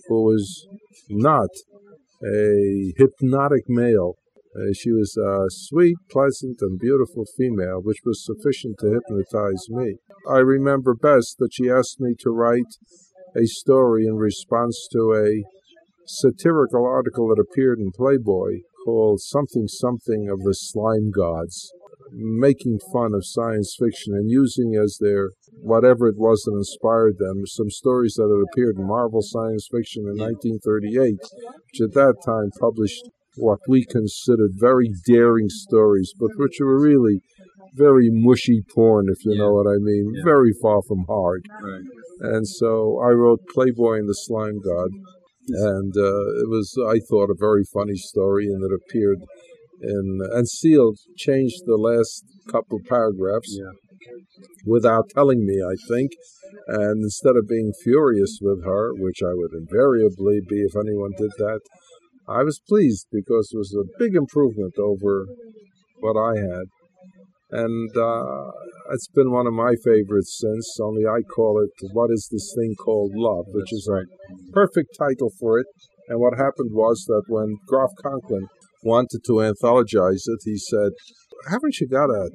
who 0.07 0.23
was 0.23 0.67
not 1.09 1.49
a 2.23 2.93
hypnotic 2.97 3.63
male. 3.67 4.15
Uh, 4.55 4.73
she 4.73 4.91
was 4.91 5.15
a 5.17 5.45
sweet, 5.49 5.97
pleasant, 6.09 6.57
and 6.61 6.79
beautiful 6.79 7.25
female, 7.37 7.81
which 7.83 7.99
was 8.03 8.25
sufficient 8.25 8.77
to 8.79 8.87
hypnotize 8.93 9.69
me. 9.69 9.97
I 10.27 10.39
remember 10.39 10.95
best 10.95 11.35
that 11.37 11.53
she 11.53 11.69
asked 11.69 11.99
me 11.99 12.15
to 12.19 12.31
write 12.31 12.77
a 13.37 13.45
story 13.45 14.05
in 14.05 14.15
response 14.15 14.87
to 14.91 15.13
a 15.13 15.43
satirical 16.05 16.85
article 16.85 17.27
that 17.27 17.41
appeared 17.41 17.79
in 17.79 17.91
Playboy 17.91 18.61
called 18.85 19.19
Something 19.21 19.67
Something 19.67 20.29
of 20.29 20.41
the 20.41 20.53
Slime 20.53 21.11
Gods 21.11 21.71
making 22.11 22.79
fun 22.93 23.13
of 23.13 23.25
science 23.25 23.75
fiction 23.77 24.13
and 24.13 24.29
using 24.29 24.75
as 24.75 24.97
their 24.99 25.31
whatever 25.61 26.07
it 26.07 26.17
was 26.17 26.41
that 26.43 26.55
inspired 26.55 27.17
them 27.17 27.45
some 27.45 27.69
stories 27.69 28.13
that 28.15 28.29
had 28.29 28.45
appeared 28.51 28.77
in 28.77 28.87
Marvel 28.87 29.21
Science 29.21 29.67
Fiction 29.69 30.03
in 30.03 30.17
1938, 30.17 31.17
which 31.19 31.81
at 31.81 31.93
that 31.93 32.15
time 32.25 32.49
published 32.59 33.09
what 33.35 33.59
we 33.67 33.85
considered 33.85 34.51
very 34.55 34.89
daring 35.05 35.49
stories, 35.49 36.13
but 36.17 36.31
which 36.37 36.57
were 36.59 36.81
really 36.81 37.21
very 37.73 38.09
mushy 38.11 38.61
porn, 38.73 39.07
if 39.09 39.23
you 39.25 39.33
yeah. 39.33 39.43
know 39.43 39.53
what 39.53 39.67
I 39.67 39.77
mean, 39.79 40.13
yeah. 40.15 40.23
very 40.23 40.53
far 40.61 40.81
from 40.87 41.05
hard. 41.07 41.45
Right. 41.61 41.81
And 42.19 42.47
so 42.47 42.99
I 43.03 43.11
wrote 43.11 43.39
Playboy 43.53 43.99
and 43.99 44.09
the 44.09 44.19
Slime 44.25 44.59
God, 44.63 44.89
and 45.49 45.93
uh, 45.95 46.25
it 46.41 46.49
was, 46.49 46.75
I 46.89 46.99
thought, 47.09 47.29
a 47.29 47.37
very 47.37 47.63
funny 47.73 47.95
story, 47.95 48.45
and 48.47 48.63
it 48.63 48.71
appeared 48.73 49.19
and 49.81 50.21
and 50.21 50.49
Sealed 50.49 50.97
changed 51.17 51.63
the 51.65 51.77
last 51.77 52.23
couple 52.51 52.79
paragraphs 52.87 53.57
yeah. 53.59 53.71
without 54.65 55.09
telling 55.09 55.45
me, 55.45 55.61
I 55.61 55.75
think. 55.87 56.11
And 56.67 57.03
instead 57.03 57.35
of 57.35 57.47
being 57.47 57.73
furious 57.83 58.39
with 58.41 58.63
her, 58.65 58.93
which 58.93 59.19
I 59.21 59.33
would 59.33 59.51
invariably 59.53 60.39
be 60.47 60.61
if 60.61 60.75
anyone 60.75 61.11
did 61.17 61.31
that, 61.37 61.59
I 62.27 62.43
was 62.43 62.59
pleased 62.67 63.07
because 63.11 63.51
it 63.53 63.57
was 63.57 63.75
a 63.75 63.99
big 63.99 64.15
improvement 64.15 64.73
over 64.79 65.27
what 65.99 66.17
I 66.17 66.39
had. 66.39 66.65
And 67.49 67.89
uh, 67.95 68.51
it's 68.91 69.07
been 69.07 69.31
one 69.31 69.47
of 69.47 69.53
my 69.53 69.73
favorites 69.83 70.37
since, 70.41 70.77
only 70.81 71.05
I 71.05 71.21
call 71.21 71.63
it 71.63 71.71
What 71.93 72.09
is 72.11 72.27
This 72.31 72.53
Thing 72.57 72.75
Called 72.75 73.11
Love, 73.15 73.45
which 73.49 73.71
That's 73.71 73.73
is 73.73 73.89
right. 73.89 74.03
a 74.03 74.51
perfect 74.51 74.89
title 74.99 75.31
for 75.39 75.59
it. 75.59 75.67
And 76.09 76.19
what 76.19 76.37
happened 76.37 76.71
was 76.73 77.05
that 77.07 77.23
when 77.27 77.57
Groff 77.67 77.91
Conklin 78.01 78.47
wanted 78.83 79.21
to 79.25 79.33
anthologize 79.33 80.23
it, 80.27 80.39
he 80.43 80.57
said, 80.57 80.91
Haven't 81.49 81.79
you 81.79 81.87
got 81.87 82.09
a 82.09 82.29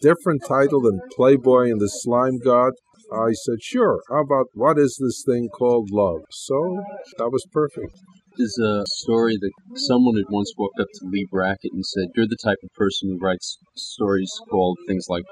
different 0.00 0.42
title 0.46 0.80
than 0.80 1.00
Playboy 1.16 1.70
and 1.70 1.80
the 1.80 1.88
Slime 1.88 2.38
God? 2.44 2.72
I 3.12 3.32
said, 3.32 3.62
Sure. 3.62 4.00
How 4.10 4.22
about 4.22 4.46
What 4.54 4.78
is 4.78 4.96
this 5.00 5.22
thing 5.26 5.48
called 5.48 5.90
love? 5.90 6.22
So 6.30 6.82
that 7.18 7.30
was 7.30 7.44
perfect. 7.52 7.98
There's 8.36 8.58
a 8.58 8.84
story 8.86 9.36
that 9.40 9.52
someone 9.76 10.16
had 10.16 10.30
once 10.30 10.52
walked 10.56 10.80
up 10.80 10.88
to 10.94 11.06
Leigh 11.06 11.26
Brackett 11.30 11.72
and 11.72 11.84
said, 11.84 12.08
You're 12.14 12.26
the 12.26 12.38
type 12.42 12.58
of 12.62 12.72
person 12.74 13.10
who 13.10 13.18
writes 13.18 13.58
stories 13.74 14.32
called 14.48 14.78
things 14.86 15.06
like 15.08 15.24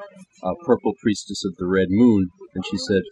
uh, 0.43 0.55
Purple 0.65 0.93
Priestess 1.01 1.45
of 1.45 1.57
the 1.57 1.67
Red 1.67 1.89
Moon. 1.91 2.29
And 2.55 2.65
she 2.67 2.77
said, 2.77 3.03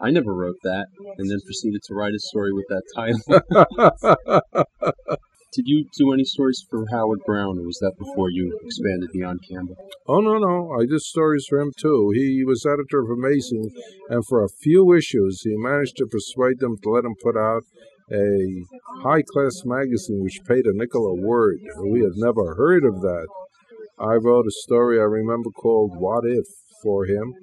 I 0.00 0.10
never 0.10 0.32
wrote 0.32 0.56
that, 0.62 0.86
and 1.18 1.30
then 1.30 1.38
proceeded 1.44 1.82
to 1.84 1.94
write 1.94 2.14
a 2.14 2.18
story 2.18 2.52
with 2.52 2.66
that 2.68 2.82
title. 2.94 3.20
Did 5.52 5.64
you 5.66 5.84
do 5.98 6.12
any 6.12 6.22
stories 6.22 6.64
for 6.70 6.86
Howard 6.92 7.20
Browne, 7.26 7.58
or 7.58 7.66
was 7.66 7.78
that 7.80 7.98
before 7.98 8.30
you 8.30 8.56
expanded 8.64 9.10
beyond 9.12 9.40
Campbell? 9.50 9.74
Oh, 10.06 10.20
no, 10.20 10.38
no. 10.38 10.70
I 10.80 10.86
did 10.86 11.00
stories 11.00 11.44
for 11.48 11.58
him, 11.58 11.72
too. 11.76 12.12
He 12.14 12.44
was 12.44 12.64
editor 12.64 13.00
of 13.00 13.10
Amazing, 13.10 13.72
and 14.08 14.24
for 14.24 14.44
a 14.44 14.48
few 14.48 14.94
issues, 14.94 15.42
he 15.42 15.56
managed 15.56 15.96
to 15.96 16.06
persuade 16.06 16.60
them 16.60 16.76
to 16.84 16.90
let 16.90 17.04
him 17.04 17.16
put 17.20 17.36
out 17.36 17.64
a 18.12 18.64
high 19.02 19.22
class 19.22 19.62
magazine 19.64 20.22
which 20.22 20.40
paid 20.46 20.66
a 20.66 20.72
nickel 20.74 21.06
a 21.06 21.14
word. 21.14 21.58
We 21.82 22.00
had 22.00 22.16
never 22.16 22.54
heard 22.54 22.84
of 22.84 23.00
that. 23.02 23.26
I 23.98 24.14
wrote 24.14 24.46
a 24.46 24.62
story 24.64 24.98
I 24.98 25.04
remember 25.04 25.50
called 25.50 25.92
What 25.96 26.24
If 26.24 26.46
for 26.82 27.04
him, 27.04 27.34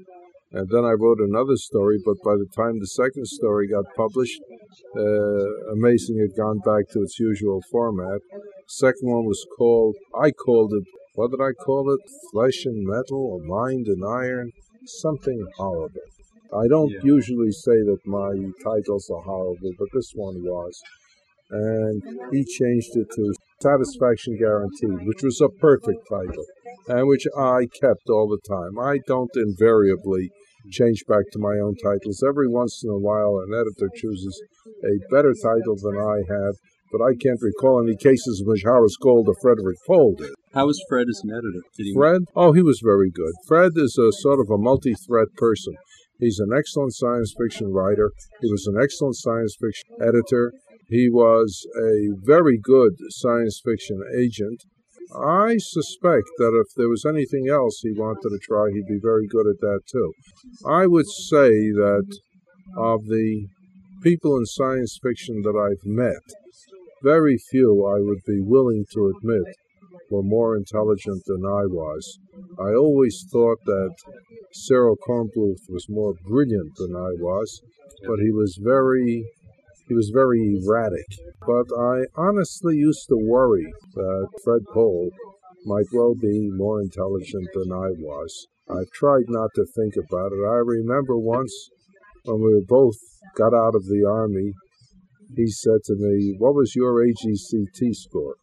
and 0.52 0.68
then 0.70 0.86
I 0.86 0.92
wrote 0.92 1.20
another 1.20 1.56
story, 1.56 2.00
but 2.04 2.16
by 2.24 2.36
the 2.36 2.48
time 2.56 2.80
the 2.80 2.88
second 2.88 3.28
story 3.28 3.68
got 3.68 3.86
published, 3.96 4.42
uh, 4.96 5.72
Amazing 5.74 6.20
had 6.20 6.36
gone 6.36 6.60
back 6.60 6.90
to 6.92 7.02
its 7.02 7.20
usual 7.20 7.62
format. 7.72 8.22
Second 8.68 9.10
one 9.10 9.26
was 9.26 9.46
called, 9.58 9.96
I 10.20 10.32
called 10.32 10.74
it, 10.74 10.84
what 11.14 11.32
did 11.32 11.42
I 11.42 11.52
call 11.52 11.92
it? 11.94 12.00
Flesh 12.32 12.66
and 12.66 12.86
Metal, 12.86 13.18
or 13.18 13.40
Mind 13.40 13.88
and 13.88 14.04
Iron? 14.06 14.52
Something 14.86 15.46
horrible. 15.58 16.02
I 16.54 16.68
don't 16.68 16.92
yeah. 16.92 17.00
usually 17.04 17.52
say 17.52 17.84
that 17.84 18.00
my 18.06 18.32
titles 18.64 19.10
are 19.10 19.22
horrible, 19.22 19.72
but 19.78 19.88
this 19.94 20.12
one 20.16 20.44
was. 20.44 20.82
And 21.50 22.04
he 22.32 22.44
changed 22.44 22.96
it 22.96 23.08
to 23.16 23.34
Satisfaction 23.62 24.38
Guaranteed, 24.38 25.08
which 25.08 25.24
was 25.24 25.42
a 25.42 25.50
perfect 25.50 26.08
title, 26.10 26.46
and 26.90 27.08
which 27.08 27.26
I 27.38 27.68
kept 27.82 28.10
all 28.10 28.28
the 28.28 28.42
time. 28.48 28.78
I 28.78 29.00
don't 29.08 29.36
invariably 29.36 30.30
change 30.72 31.04
back 31.08 31.24
to 31.32 31.40
my 31.40 31.58
own 31.58 31.76
titles. 31.82 32.24
Every 32.28 32.48
once 32.48 32.84
in 32.84 32.90
a 32.90 32.98
while, 32.98 33.40
an 33.40 33.54
editor 33.54 33.90
chooses 33.96 34.42
a 34.84 35.00
better 35.10 35.34
title 35.34 35.78
than 35.82 35.98
I 35.98 36.18
have, 36.28 36.56
but 36.92 37.02
I 37.02 37.16
can't 37.16 37.42
recall 37.42 37.82
any 37.82 37.96
cases 37.96 38.42
in 38.42 38.48
which 38.48 38.64
Horace 38.64 38.98
Gold 39.02 39.28
or 39.28 39.36
Frederick 39.42 39.78
Pohl 39.88 40.16
did. 40.18 40.32
How 40.54 40.66
was 40.68 40.84
Fred 40.90 41.08
as 41.10 41.22
an 41.24 41.32
editor? 41.32 41.62
Did 41.78 41.86
he... 41.86 41.94
Fred? 41.94 42.22
Oh, 42.36 42.54
he 42.54 42.62
was 42.62 42.82
very 42.84 43.10
good. 43.10 43.34
Fred 43.48 43.72
is 43.76 43.98
a 43.98 44.12
sort 44.12 44.40
of 44.40 44.50
a 44.50 44.58
multi 44.58 44.94
threat 44.94 45.28
person. 45.36 45.76
He's 46.20 46.40
an 46.40 46.50
excellent 46.58 46.96
science 46.96 47.34
fiction 47.38 47.72
writer. 47.72 48.12
He 48.42 48.52
was 48.52 48.66
an 48.68 48.82
excellent 48.82 49.16
science 49.18 49.56
fiction 49.60 49.90
editor. 50.02 50.52
He 50.88 51.10
was 51.10 51.66
a 51.76 52.16
very 52.26 52.58
good 52.62 52.94
science 53.10 53.62
fiction 53.64 54.02
agent. 54.18 54.64
I 55.16 55.58
suspect 55.58 56.28
that 56.38 56.58
if 56.60 56.74
there 56.76 56.90
was 56.90 57.06
anything 57.06 57.48
else 57.48 57.80
he 57.82 57.94
wanted 57.94 58.30
to 58.30 58.40
try, 58.42 58.72
he'd 58.72 58.88
be 58.88 59.00
very 59.02 59.28
good 59.28 59.48
at 59.48 59.60
that 59.62 59.82
too. 59.90 60.12
I 60.66 60.88
would 60.88 61.08
say 61.08 61.50
that 61.72 62.18
of 62.76 63.06
the 63.06 63.48
people 64.02 64.38
in 64.38 64.46
science 64.46 64.98
fiction 65.02 65.42
that 65.44 65.56
I've 65.56 65.86
met, 65.86 66.24
very 67.04 67.38
few 67.38 67.86
I 67.86 68.00
would 68.02 68.22
be 68.26 68.42
willing 68.42 68.86
to 68.94 69.14
admit 69.16 69.56
were 70.10 70.24
more 70.24 70.56
intelligent 70.56 71.24
than 71.26 71.46
I 71.46 71.66
was. 71.66 72.20
I 72.60 72.74
always 72.74 73.26
thought 73.32 73.60
that 73.66 73.96
Cyril 74.54 74.98
Kornbluth 74.98 75.70
was 75.70 75.88
more 75.90 76.14
brilliant 76.26 76.76
than 76.78 76.96
I 76.96 77.12
was, 77.20 77.62
but 78.08 78.20
he 78.20 78.32
was 78.32 78.60
very 78.62 79.26
he 79.88 79.94
was 79.94 80.12
very 80.14 80.60
erratic. 80.62 81.08
But 81.46 81.68
I 81.80 82.06
honestly 82.16 82.76
used 82.76 83.08
to 83.10 83.18
worry 83.18 83.72
that 83.96 84.28
Fred 84.44 84.64
Pohl 84.74 85.10
might 85.66 85.88
well 85.94 86.14
be 86.14 86.50
more 86.52 86.82
intelligent 86.82 87.48
than 87.54 87.72
I 87.72 87.92
was. 87.98 88.48
I've 88.70 88.92
tried 88.94 89.30
not 89.30 89.52
to 89.56 89.66
think 89.66 89.96
about 89.96 90.34
it. 90.34 90.44
I 90.46 90.60
remember 90.60 91.18
once 91.18 91.70
when 92.26 92.42
we 92.42 92.62
both 92.68 92.98
got 93.36 93.54
out 93.54 93.76
of 93.76 93.86
the 93.86 94.06
army, 94.06 94.52
he 95.36 95.48
said 95.48 95.84
to 95.86 95.96
me, 95.96 96.36
What 96.38 96.54
was 96.54 96.76
your 96.76 97.02
AGCT 97.06 97.96
score? 97.96 98.36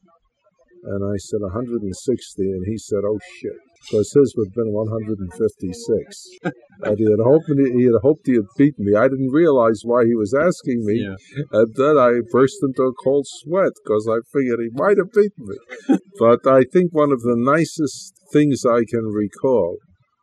And 0.84 1.00
I 1.04 1.16
said 1.16 1.40
160, 1.40 2.42
and 2.42 2.64
he 2.66 2.78
said, 2.78 3.00
Oh 3.04 3.18
shit 3.40 3.60
because 3.84 4.12
his 4.12 4.34
would 4.36 4.48
have 4.48 4.54
been 4.54 4.72
156. 4.72 6.28
and 6.82 6.98
he 6.98 7.04
had 7.04 7.20
hoped 7.20 7.48
he 7.48 7.84
had 7.84 8.00
hoped 8.02 8.26
he 8.26 8.34
had 8.34 8.48
beaten 8.56 8.84
me. 8.84 8.96
I 8.96 9.08
didn't 9.08 9.32
realize 9.32 9.80
why 9.84 10.04
he 10.04 10.14
was 10.14 10.34
asking 10.34 10.84
me, 10.84 11.04
yeah. 11.04 11.16
and 11.52 11.74
then 11.76 11.98
I 11.98 12.20
burst 12.30 12.56
into 12.62 12.82
a 12.82 12.94
cold 12.94 13.26
sweat 13.28 13.72
because 13.82 14.08
I 14.08 14.24
figured 14.32 14.60
he 14.60 14.70
might 14.72 14.96
have 14.98 15.12
beaten 15.12 15.44
me. 15.44 15.58
but 16.18 16.46
I 16.46 16.64
think 16.72 16.92
one 16.92 17.12
of 17.12 17.20
the 17.20 17.36
nicest 17.36 18.14
things 18.32 18.64
I 18.64 18.84
can 18.88 19.04
recall 19.04 19.78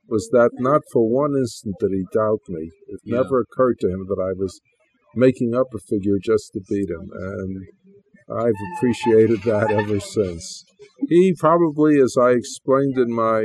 was 0.08 0.30
that 0.32 0.52
not 0.56 0.82
for 0.91 1.08
one 1.08 1.36
instant 1.38 1.76
did 1.80 1.91
he 1.91 2.04
doubt 2.13 2.41
me. 2.50 2.69
It 2.88 3.00
yeah. 3.06 3.21
never 3.21 3.39
occurred 3.39 3.80
to 3.80 3.88
him 3.88 4.08
that 4.10 4.19
I 4.19 4.34
was 4.38 4.60
making 5.15 5.54
up 5.54 5.67
a 5.74 5.80
figure 5.80 6.17
just 6.21 6.52
to 6.54 6.62
beat 6.67 6.89
him, 6.89 7.10
and 7.13 7.67
I've 8.37 8.61
appreciated 8.75 9.43
that 9.43 9.71
ever 9.71 9.99
since. 9.99 10.63
He 11.09 11.33
probably, 11.37 11.99
as 11.99 12.15
I 12.19 12.31
explained 12.31 12.97
in 12.97 13.13
my 13.13 13.41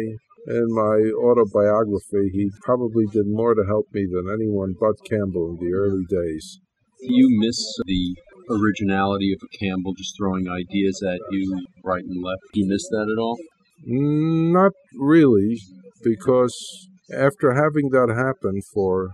in 0.48 0.66
my 0.68 1.10
autobiography, 1.18 2.30
he 2.32 2.50
probably 2.62 3.04
did 3.12 3.26
more 3.26 3.54
to 3.54 3.64
help 3.66 3.86
me 3.92 4.06
than 4.06 4.32
anyone 4.32 4.74
but 4.78 4.94
Campbell 5.04 5.50
in 5.50 5.56
the 5.56 5.74
early 5.74 6.04
days. 6.08 6.60
Do 7.00 7.08
you 7.10 7.28
miss 7.40 7.58
the 7.84 8.16
originality 8.48 9.32
of 9.32 9.40
a 9.42 9.58
Campbell 9.58 9.94
just 9.94 10.16
throwing 10.16 10.48
ideas 10.48 11.02
at 11.02 11.18
you 11.30 11.66
right 11.84 12.04
and 12.04 12.22
left? 12.22 12.42
Do 12.54 12.60
you 12.60 12.68
miss 12.68 12.88
that 12.90 13.08
at 13.10 13.20
all? 13.20 13.38
Not 13.84 14.72
really, 14.94 15.58
because 16.02 16.88
after 17.12 17.52
having 17.54 17.90
that 17.90 18.08
happen 18.14 18.60
for, 18.72 19.10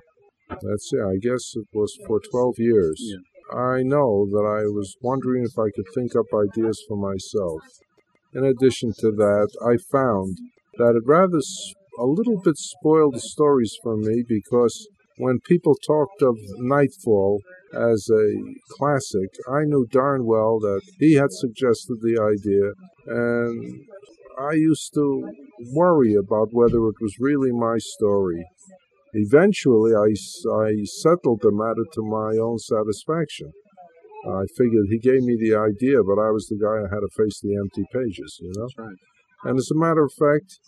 let's 0.62 0.90
see, 0.90 1.00
I 1.00 1.16
guess 1.20 1.54
it 1.56 1.66
was 1.72 1.96
for 2.06 2.20
12 2.30 2.54
years, 2.58 3.00
Yeah. 3.00 3.31
I 3.54 3.82
know 3.82 4.26
that 4.30 4.44
I 4.44 4.64
was 4.64 4.96
wondering 5.02 5.44
if 5.44 5.58
I 5.58 5.70
could 5.74 5.86
think 5.94 6.16
up 6.16 6.26
ideas 6.34 6.82
for 6.88 6.96
myself. 6.96 7.60
In 8.34 8.44
addition 8.44 8.92
to 9.00 9.10
that, 9.12 9.48
I 9.62 9.76
found 9.90 10.38
that 10.78 10.96
it 10.96 11.02
rather 11.06 11.40
a 11.98 12.06
little 12.06 12.40
bit 12.40 12.56
spoiled 12.56 13.14
the 13.14 13.20
stories 13.20 13.76
for 13.82 13.96
me 13.96 14.22
because 14.26 14.88
when 15.18 15.40
people 15.40 15.74
talked 15.86 16.22
of 16.22 16.36
Nightfall 16.56 17.42
as 17.74 18.08
a 18.10 18.54
classic, 18.70 19.28
I 19.48 19.64
knew 19.64 19.86
darn 19.90 20.24
well 20.24 20.58
that 20.60 20.80
he 20.98 21.14
had 21.14 21.30
suggested 21.30 21.98
the 22.00 22.18
idea, 22.18 22.72
and 23.06 23.84
I 24.38 24.54
used 24.54 24.94
to 24.94 25.30
worry 25.74 26.14
about 26.14 26.48
whether 26.52 26.78
it 26.88 27.00
was 27.00 27.16
really 27.20 27.52
my 27.52 27.76
story. 27.78 28.44
Eventually, 29.14 29.92
I 29.94 30.14
settled 30.84 31.40
the 31.42 31.52
matter 31.52 31.84
to 31.92 32.02
my 32.02 32.36
own 32.40 32.58
satisfaction. 32.58 33.52
I 34.26 34.44
figured 34.56 34.86
he 34.88 34.98
gave 34.98 35.22
me 35.22 35.36
the 35.36 35.54
idea, 35.56 36.02
but 36.02 36.18
I 36.18 36.30
was 36.30 36.46
the 36.46 36.56
guy 36.56 36.78
who 36.78 36.94
had 36.94 37.00
to 37.02 37.10
face 37.16 37.40
the 37.40 37.56
empty 37.56 37.84
pages, 37.92 38.38
you 38.40 38.52
know? 38.56 38.68
Right. 38.78 38.96
And 39.44 39.58
as 39.58 39.68
a 39.70 39.78
matter 39.78 40.04
of 40.04 40.12
fact, 40.12 40.60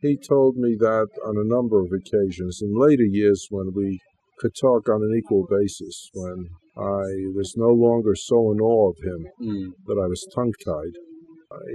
he 0.00 0.16
told 0.16 0.56
me 0.56 0.76
that 0.78 1.08
on 1.24 1.36
a 1.36 1.48
number 1.48 1.80
of 1.80 1.90
occasions 1.92 2.60
in 2.62 2.78
later 2.78 3.04
years 3.04 3.46
when 3.50 3.72
we 3.74 3.98
could 4.38 4.52
talk 4.54 4.88
on 4.88 5.02
an 5.02 5.14
equal 5.16 5.46
basis, 5.48 6.10
when 6.14 6.48
I 6.76 7.04
was 7.34 7.54
no 7.56 7.68
longer 7.68 8.14
so 8.14 8.52
in 8.52 8.60
awe 8.60 8.90
of 8.90 8.96
him 9.02 9.26
Mm. 9.40 9.72
that 9.86 9.98
I 9.98 10.06
was 10.06 10.26
tongue 10.34 10.54
tied. 10.64 10.96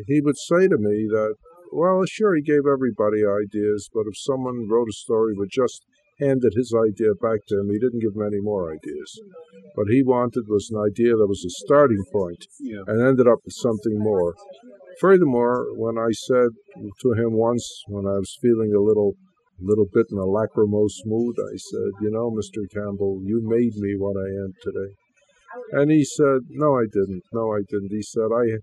He 0.07 0.21
would 0.21 0.37
say 0.37 0.67
to 0.67 0.77
me 0.77 1.07
that, 1.09 1.35
well, 1.71 2.03
sure, 2.05 2.35
he 2.35 2.41
gave 2.41 2.65
everybody 2.65 3.25
ideas, 3.25 3.89
but 3.93 4.05
if 4.07 4.17
someone 4.17 4.67
wrote 4.69 4.87
a 4.89 4.93
story 4.93 5.33
but 5.37 5.49
just 5.49 5.83
handed 6.19 6.53
his 6.55 6.73
idea 6.73 7.13
back 7.21 7.39
to 7.47 7.59
him, 7.59 7.69
he 7.69 7.79
didn't 7.79 7.99
give 7.99 8.15
him 8.15 8.25
any 8.25 8.39
more 8.39 8.71
ideas. 8.71 9.19
What 9.75 9.87
he 9.89 10.03
wanted 10.03 10.45
was 10.47 10.69
an 10.71 10.79
idea 10.79 11.15
that 11.15 11.27
was 11.27 11.43
a 11.45 11.49
starting 11.65 12.03
point 12.11 12.45
Yeah. 12.59 12.83
and 12.87 13.01
ended 13.01 13.27
up 13.27 13.39
with 13.43 13.53
something 13.53 13.99
more. 13.99 14.35
Furthermore, 14.99 15.73
when 15.75 15.97
I 15.97 16.11
said 16.11 16.49
to 17.01 17.11
him 17.13 17.33
once, 17.33 17.83
when 17.87 18.05
I 18.05 18.17
was 18.19 18.37
feeling 18.41 18.73
a 18.73 18.79
little, 18.79 19.15
little 19.59 19.87
bit 19.91 20.07
in 20.11 20.17
a 20.17 20.25
lachrymose 20.25 21.01
mood, 21.05 21.35
I 21.39 21.55
said, 21.57 21.91
"You 22.01 22.11
know, 22.11 22.31
Mr. 22.31 22.69
Campbell, 22.69 23.21
you 23.23 23.41
made 23.41 23.75
me 23.75 23.95
what 23.97 24.15
I 24.15 24.29
am 24.43 24.53
today." 24.61 24.95
And 25.71 25.91
he 25.91 26.03
said, 26.05 26.41
"No, 26.49 26.75
I 26.75 26.85
didn't. 26.85 27.23
No, 27.33 27.53
I 27.53 27.61
didn't." 27.69 27.91
He 27.91 28.01
said, 28.01 28.29
"I, 28.31 28.59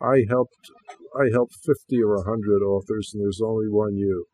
I 0.00 0.24
helped, 0.28 0.70
I 1.14 1.28
helped 1.30 1.56
fifty 1.64 2.02
or 2.02 2.14
a 2.14 2.22
hundred 2.24 2.62
authors, 2.62 3.12
and 3.14 3.22
there's 3.22 3.40
only 3.40 3.68
one 3.68 3.96
you." 3.96 4.26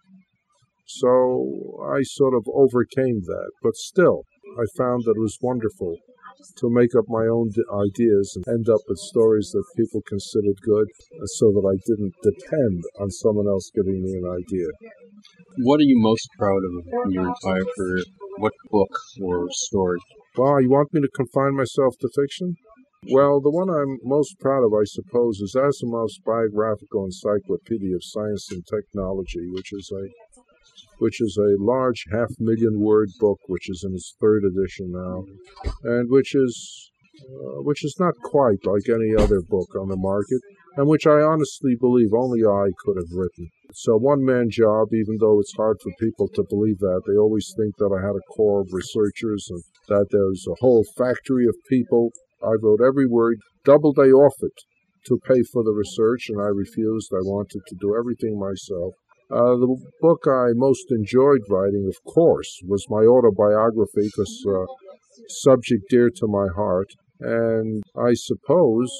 So 0.86 1.82
I 1.82 2.02
sort 2.02 2.34
of 2.34 2.46
overcame 2.54 3.20
that, 3.26 3.50
but 3.62 3.76
still, 3.76 4.22
I 4.56 4.64
found 4.78 5.02
that 5.04 5.16
it 5.16 5.20
was 5.20 5.38
wonderful 5.42 5.98
to 6.56 6.70
make 6.70 6.94
up 6.94 7.04
my 7.08 7.26
own 7.26 7.50
ideas 7.74 8.36
and 8.36 8.46
end 8.48 8.68
up 8.68 8.80
with 8.88 8.98
stories 8.98 9.50
that 9.52 9.64
people 9.76 10.00
considered 10.06 10.60
good, 10.62 10.86
uh, 11.20 11.26
so 11.26 11.50
that 11.50 11.66
I 11.66 11.76
didn't 11.86 12.14
depend 12.22 12.84
on 13.00 13.10
someone 13.10 13.48
else 13.48 13.70
giving 13.74 14.02
me 14.02 14.12
an 14.14 14.26
idea. 14.26 14.68
What 15.58 15.80
are 15.80 15.88
you 15.88 15.98
most 15.98 16.28
proud 16.38 16.62
of 16.64 16.72
in 17.06 17.10
your 17.10 17.26
entire 17.28 17.64
career? 17.76 18.04
What 18.38 18.52
book 18.70 18.92
or 19.22 19.48
story? 19.50 19.98
Well, 20.36 20.60
you 20.60 20.70
want 20.70 20.92
me 20.92 21.00
to 21.00 21.08
confine 21.16 21.56
myself 21.56 21.94
to 22.00 22.08
fiction? 22.14 22.54
Well, 23.10 23.40
the 23.40 23.50
one 23.50 23.70
I'm 23.70 23.98
most 24.02 24.38
proud 24.40 24.64
of, 24.64 24.72
I 24.74 24.84
suppose, 24.84 25.40
is 25.40 25.54
Asimov's 25.54 26.18
biographical 26.26 27.04
encyclopedia 27.04 27.94
of 27.94 28.02
science 28.02 28.50
and 28.50 28.66
technology, 28.66 29.46
which 29.52 29.72
is 29.72 29.90
a 29.94 30.04
which 30.98 31.20
is 31.20 31.36
a 31.36 31.62
large 31.62 32.04
half 32.12 32.30
million 32.38 32.80
word 32.80 33.08
book, 33.20 33.38
which 33.46 33.68
is 33.68 33.84
in 33.86 33.94
its 33.94 34.14
third 34.20 34.44
edition 34.44 34.92
now, 34.92 35.24
and 35.84 36.10
which 36.10 36.34
is 36.34 36.90
uh, 37.22 37.62
which 37.62 37.84
is 37.84 37.96
not 37.98 38.14
quite 38.24 38.64
like 38.64 38.88
any 38.88 39.14
other 39.16 39.40
book 39.40 39.74
on 39.80 39.88
the 39.88 39.96
market, 39.96 40.40
and 40.76 40.86
which 40.86 41.06
I 41.06 41.22
honestly 41.22 41.74
believe 41.80 42.12
only 42.12 42.44
I 42.44 42.68
could 42.84 42.96
have 42.96 43.12
written. 43.12 43.48
It's 43.70 43.88
a 43.88 43.96
one 43.96 44.24
man 44.24 44.48
job, 44.50 44.88
even 44.92 45.16
though 45.18 45.40
it's 45.40 45.56
hard 45.56 45.78
for 45.82 45.92
people 45.98 46.28
to 46.28 46.44
believe 46.48 46.78
that. 46.78 47.02
They 47.06 47.16
always 47.16 47.52
think 47.56 47.76
that 47.78 47.92
I 47.92 48.04
had 48.04 48.16
a 48.16 48.32
core 48.34 48.60
of 48.60 48.72
researchers 48.72 49.48
and 49.50 49.62
that 49.88 50.06
there's 50.10 50.46
a 50.48 50.60
whole 50.60 50.84
factory 50.96 51.46
of 51.46 51.56
people. 51.68 52.10
I 52.42 52.52
wrote 52.60 52.80
every 52.80 53.06
word, 53.06 53.38
Doubleday 53.64 54.12
offered 54.12 54.56
to 55.06 55.18
pay 55.26 55.42
for 55.52 55.62
the 55.64 55.72
research, 55.72 56.28
and 56.28 56.40
I 56.40 56.48
refused. 56.48 57.12
I 57.12 57.22
wanted 57.22 57.62
to 57.66 57.76
do 57.80 57.96
everything 57.96 58.38
myself. 58.38 58.94
Uh, 59.30 59.56
the 59.56 59.76
book 60.00 60.22
I 60.28 60.52
most 60.54 60.86
enjoyed 60.90 61.42
writing, 61.50 61.88
of 61.88 62.12
course, 62.12 62.60
was 62.64 62.86
my 62.88 63.02
autobiography, 63.04 64.06
because 64.06 64.46
uh, 64.48 64.64
subject 65.28 65.84
dear 65.90 66.10
to 66.16 66.26
my 66.28 66.46
heart. 66.54 66.88
And 67.20 67.82
I 67.96 68.12
suppose 68.14 68.92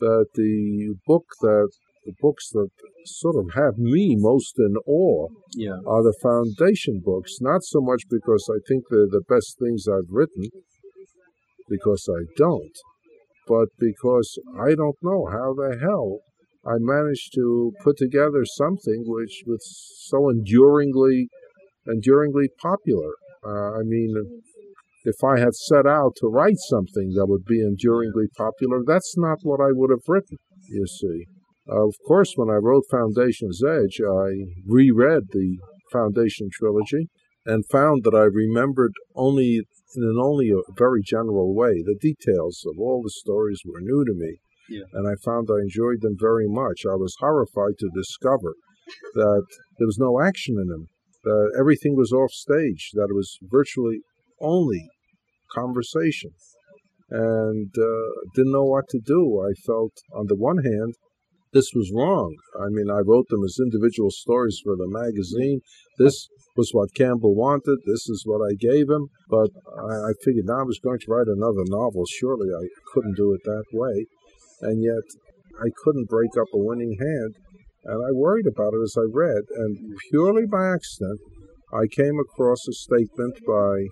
that 0.00 0.26
the 0.34 0.94
book 1.06 1.24
that 1.40 1.70
the 2.04 2.12
books 2.20 2.50
that 2.50 2.68
sort 3.04 3.36
of 3.36 3.54
have 3.54 3.76
me 3.78 4.16
most 4.18 4.54
in 4.58 4.74
awe 4.86 5.28
Yeah. 5.54 5.78
are 5.86 6.02
the 6.02 6.16
foundation 6.22 7.00
books, 7.04 7.38
not 7.40 7.62
so 7.64 7.80
much 7.80 8.02
because 8.10 8.48
I 8.50 8.58
think 8.68 8.84
they're 8.90 9.06
the 9.18 9.24
best 9.28 9.58
things 9.58 9.86
I've 9.88 10.10
written, 10.10 10.44
because 11.68 12.08
I 12.08 12.24
don't, 12.36 12.76
but 13.46 13.68
because 13.78 14.38
I 14.58 14.74
don't 14.74 14.96
know 15.02 15.26
how 15.26 15.54
the 15.54 15.78
hell 15.80 16.20
I 16.68 16.76
managed 16.78 17.32
to 17.34 17.72
put 17.82 17.96
together 17.96 18.44
something 18.44 19.04
which 19.06 19.42
was 19.46 19.64
so 20.06 20.28
enduringly, 20.28 21.28
enduringly 21.86 22.48
popular. 22.60 23.12
Uh, 23.46 23.78
I 23.78 23.82
mean, 23.84 24.14
if 25.04 25.24
I 25.24 25.38
had 25.38 25.54
set 25.54 25.86
out 25.86 26.12
to 26.16 26.26
write 26.26 26.58
something 26.68 27.14
that 27.14 27.26
would 27.26 27.44
be 27.46 27.62
enduringly 27.62 28.26
popular, 28.36 28.82
that's 28.86 29.14
not 29.16 29.38
what 29.42 29.60
I 29.60 29.72
would 29.72 29.90
have 29.90 30.06
written, 30.06 30.36
you 30.68 30.86
see. 30.86 31.24
of 31.68 31.94
course, 32.06 32.32
when 32.36 32.50
I 32.50 32.60
wrote 32.60 32.84
Foundation's 32.90 33.62
Edge, 33.64 34.00
I 34.00 34.46
reread 34.66 35.28
the 35.30 35.58
Foundation 35.90 36.50
trilogy 36.52 37.08
and 37.46 37.64
found 37.70 38.04
that 38.04 38.14
I 38.14 38.24
remembered 38.24 38.92
only 39.14 39.62
in 39.96 40.02
an 40.02 40.18
only 40.20 40.50
a 40.50 40.60
very 40.76 41.00
general 41.02 41.54
way. 41.54 41.82
The 41.82 41.96
details 41.98 42.62
of 42.66 42.78
all 42.78 43.02
the 43.02 43.10
stories 43.10 43.62
were 43.64 43.80
new 43.80 44.04
to 44.04 44.12
me, 44.12 44.40
And 44.92 45.08
I 45.08 45.14
found 45.24 45.48
I 45.50 45.62
enjoyed 45.62 46.00
them 46.00 46.16
very 46.18 46.48
much. 46.48 46.82
I 46.84 46.94
was 46.94 47.16
horrified 47.20 47.78
to 47.78 47.90
discover 47.94 48.54
that 49.14 49.46
there 49.78 49.86
was 49.86 49.98
no 49.98 50.20
action 50.20 50.56
in 50.60 50.68
them, 50.68 50.86
that 51.24 51.56
everything 51.58 51.96
was 51.96 52.12
off 52.12 52.30
stage, 52.30 52.90
that 52.94 53.08
it 53.10 53.14
was 53.14 53.38
virtually 53.42 54.00
only 54.40 54.88
conversation, 55.54 56.30
and 57.10 57.70
uh, 57.76 58.08
didn't 58.34 58.52
know 58.52 58.64
what 58.64 58.88
to 58.90 59.00
do. 59.04 59.42
I 59.42 59.52
felt, 59.66 59.92
on 60.14 60.26
the 60.26 60.36
one 60.36 60.58
hand, 60.58 60.94
this 61.52 61.72
was 61.74 61.90
wrong. 61.94 62.36
I 62.60 62.68
mean, 62.68 62.90
I 62.90 63.00
wrote 63.00 63.28
them 63.28 63.42
as 63.44 63.56
individual 63.58 64.10
stories 64.10 64.60
for 64.62 64.76
the 64.76 64.86
magazine. 64.86 65.60
This 65.98 66.28
was 66.56 66.70
what 66.72 66.94
Campbell 66.94 67.34
wanted. 67.34 67.78
This 67.86 68.08
is 68.08 68.22
what 68.26 68.44
I 68.44 68.54
gave 68.54 68.90
him. 68.90 69.08
But 69.30 69.50
I, 69.78 70.10
I 70.10 70.12
figured 70.24 70.44
now 70.44 70.60
I 70.60 70.68
was 70.68 70.78
going 70.78 70.98
to 70.98 71.10
write 71.10 71.26
another 71.26 71.64
novel. 71.66 72.04
Surely 72.06 72.48
I 72.52 72.68
couldn't 72.92 73.16
do 73.16 73.32
it 73.32 73.40
that 73.44 73.64
way. 73.72 74.06
And 74.62 74.82
yet 74.82 75.06
I 75.60 75.68
couldn't 75.84 76.08
break 76.08 76.30
up 76.40 76.48
a 76.52 76.58
winning 76.58 76.96
hand. 76.98 77.34
And 77.84 78.04
I 78.04 78.12
worried 78.12 78.46
about 78.46 78.74
it 78.74 78.82
as 78.82 78.96
I 78.98 79.06
read. 79.10 79.44
And 79.56 79.96
purely 80.10 80.46
by 80.46 80.72
accident, 80.72 81.20
I 81.72 81.86
came 81.86 82.18
across 82.18 82.66
a 82.68 82.72
statement 82.72 83.38
by 83.46 83.86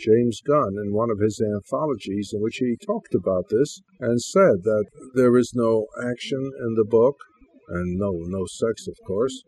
James 0.00 0.40
Gunn 0.44 0.74
in 0.82 0.92
one 0.92 1.10
of 1.10 1.20
his 1.20 1.40
anthologies 1.40 2.30
in 2.32 2.42
which 2.42 2.56
he 2.56 2.76
talked 2.76 3.14
about 3.14 3.48
this 3.50 3.80
and 4.00 4.20
said 4.20 4.64
that 4.64 4.86
there 5.14 5.36
is 5.36 5.52
no 5.54 5.86
action 6.02 6.50
in 6.60 6.74
the 6.74 6.84
book 6.84 7.16
and 7.68 7.98
no 7.98 8.10
no 8.26 8.44
sex 8.46 8.88
of 8.88 8.96
course 9.06 9.42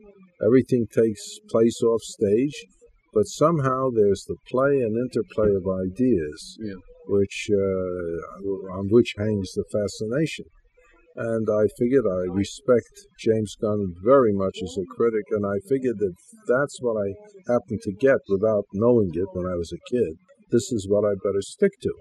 everything 0.44 0.86
takes 0.86 1.38
place 1.50 1.82
off 1.82 2.02
stage 2.02 2.64
but 3.12 3.26
somehow 3.26 3.88
there's 3.90 4.24
the 4.28 4.36
play 4.48 4.80
and 4.80 4.96
interplay 4.96 5.54
of 5.54 5.66
ideas 5.66 6.56
Yeah. 6.60 6.74
Which 7.06 7.48
uh, 7.50 8.76
on 8.78 8.88
which 8.88 9.14
hangs 9.18 9.52
the 9.52 9.64
fascination 9.70 10.46
and 11.16 11.48
I 11.48 11.66
figured 11.78 12.04
I 12.06 12.32
respect 12.32 13.06
James 13.18 13.54
Gunn 13.60 13.94
very 14.02 14.32
much 14.32 14.58
as 14.62 14.76
a 14.76 14.94
critic, 14.96 15.24
and 15.30 15.46
I 15.46 15.60
figured 15.68 15.98
that 15.98 16.14
that's 16.48 16.78
what 16.80 16.96
I 16.96 17.14
happened 17.52 17.80
to 17.82 17.92
get 17.92 18.18
without 18.28 18.64
knowing 18.72 19.10
it 19.14 19.28
when 19.32 19.46
I 19.46 19.54
was 19.54 19.72
a 19.72 19.90
kid. 19.90 20.18
This 20.50 20.72
is 20.72 20.88
what 20.88 21.04
I 21.04 21.14
better 21.22 21.42
stick 21.42 21.72
to. 21.82 21.92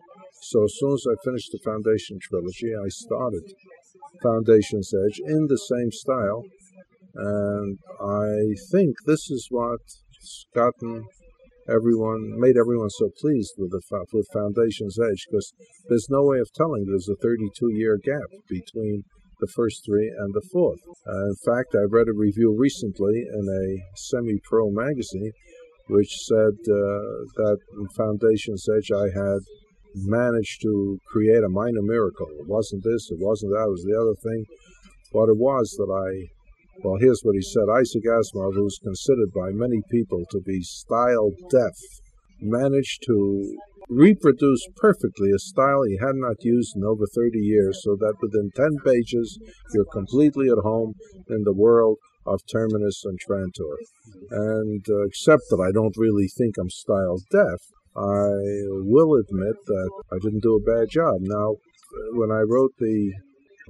So 0.41 0.64
as 0.64 0.74
soon 0.78 0.93
as 0.93 1.06
I 1.08 1.24
finished 1.24 1.51
the 1.51 1.60
Foundation 1.64 2.18
trilogy, 2.22 2.74
I 2.76 2.89
started 2.89 3.43
Foundation's 4.22 4.91
Edge 4.93 5.22
in 5.26 5.47
the 5.47 5.58
same 5.58 5.91
style. 5.91 6.43
And 7.16 7.78
I 8.01 8.56
think 8.72 8.95
this 9.06 9.30
is 9.30 9.47
what's 9.51 10.01
gotten 10.56 11.06
everyone, 11.70 12.39
made 12.39 12.57
everyone 12.57 12.89
so 12.89 13.09
pleased 13.20 13.53
with 13.57 13.72
the 13.72 13.82
with 14.11 14.28
Foundation's 14.34 14.97
Edge 14.99 15.26
because 15.30 15.53
there's 15.89 16.07
no 16.09 16.24
way 16.24 16.39
of 16.39 16.51
telling 16.53 16.86
there's 16.86 17.09
a 17.09 17.16
32 17.22 17.72
year 17.74 17.97
gap 18.03 18.30
between 18.49 19.03
the 19.39 19.47
first 19.47 19.84
three 19.86 20.07
and 20.07 20.34
the 20.34 20.47
fourth. 20.51 20.80
Uh, 21.07 21.26
in 21.28 21.36
fact, 21.45 21.76
I 21.76 21.84
read 21.89 22.07
a 22.07 22.14
review 22.14 22.55
recently 22.57 23.26
in 23.28 23.45
a 23.49 23.84
semi 23.95 24.39
pro 24.43 24.72
magazine 24.72 25.32
which 25.89 26.16
said 26.28 26.55
uh, 26.64 27.28
that 27.36 27.57
in 27.78 27.88
Foundation's 27.95 28.66
Edge 28.70 28.91
I 28.95 29.07
had 29.14 29.39
managed 29.95 30.61
to 30.61 30.97
create 31.07 31.43
a 31.43 31.49
minor 31.49 31.82
miracle. 31.82 32.28
It 32.39 32.47
wasn't 32.47 32.84
this, 32.84 33.11
it 33.11 33.20
wasn't 33.20 33.51
that, 33.51 33.68
it 33.68 33.72
was 33.72 33.84
the 33.84 33.99
other 33.99 34.16
thing. 34.24 34.45
What 35.11 35.30
it 35.30 35.38
was 35.38 35.76
that 35.78 35.91
I, 35.91 36.32
well, 36.82 36.98
here's 37.00 37.22
what 37.24 37.36
he 37.36 37.42
said 37.42 37.66
Isaac 37.70 38.04
Asimov, 38.06 38.54
who's 38.56 38.80
considered 38.82 39.32
by 39.34 39.52
many 39.52 39.82
people 39.92 40.24
to 40.32 40.42
be 40.42 40.62
style 40.62 41.32
deaf, 41.50 41.78
managed 42.40 43.04
to 43.08 43.58
reproduce 43.90 44.66
perfectly 44.76 45.30
a 45.32 45.40
style 45.40 45.84
he 45.84 45.98
had 45.98 46.16
not 46.16 46.44
used 46.44 46.76
in 46.76 46.84
over 46.84 47.06
30 47.06 47.40
years, 47.40 47.82
so 47.84 47.96
that 47.96 48.16
within 48.22 48.50
10 48.56 48.78
pages 48.86 49.38
you're 49.74 49.86
completely 49.86 50.48
at 50.50 50.64
home 50.64 50.94
in 51.30 51.44
the 51.44 51.54
world 51.54 51.98
of 52.26 52.42
Terminus 52.52 53.04
and 53.06 53.20
Trantor. 53.20 53.76
And 54.32 54.86
uh, 54.90 55.06
except 55.06 55.44
that 55.50 55.60
I 55.60 55.72
don't 55.72 55.98
really 55.98 56.28
think 56.28 56.56
I'm 56.58 56.70
style 56.70 57.20
deaf, 57.32 57.60
I 57.96 58.32
will 58.88 59.16
admit 59.16 59.56
that 59.68 59.92
I 60.12 60.18
didn't 60.22 60.44
do 60.44 60.56
a 60.56 60.72
bad 60.72 60.90
job. 60.90 61.18
Now, 61.22 61.56
when 62.14 62.32
I 62.32 62.42
wrote 62.42 62.74
the 62.80 63.14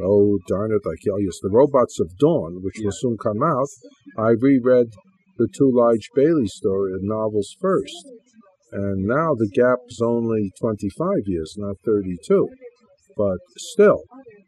oh 0.01 0.39
darn 0.47 0.71
it, 0.71 0.81
I 0.85 0.95
kill 1.03 1.19
you, 1.19 1.31
the 1.41 1.49
Robots 1.49 1.99
of 1.99 2.17
Dawn, 2.17 2.61
which 2.61 2.75
will 2.79 2.91
soon 2.93 3.17
come 3.17 3.43
out, 3.43 3.67
I 4.17 4.29
reread 4.39 4.87
the 5.37 5.47
two 5.47 5.71
Lije 5.73 6.09
Baley 6.15 6.47
story 6.47 6.93
novels 7.01 7.55
first, 7.59 8.07
and 8.71 9.05
now 9.05 9.33
the 9.35 9.49
gap 9.53 9.79
is 9.87 10.01
only 10.03 10.51
25 10.59 11.23
years, 11.25 11.55
not 11.57 11.75
32. 11.85 12.49
But 13.15 13.37
still, 13.57 14.01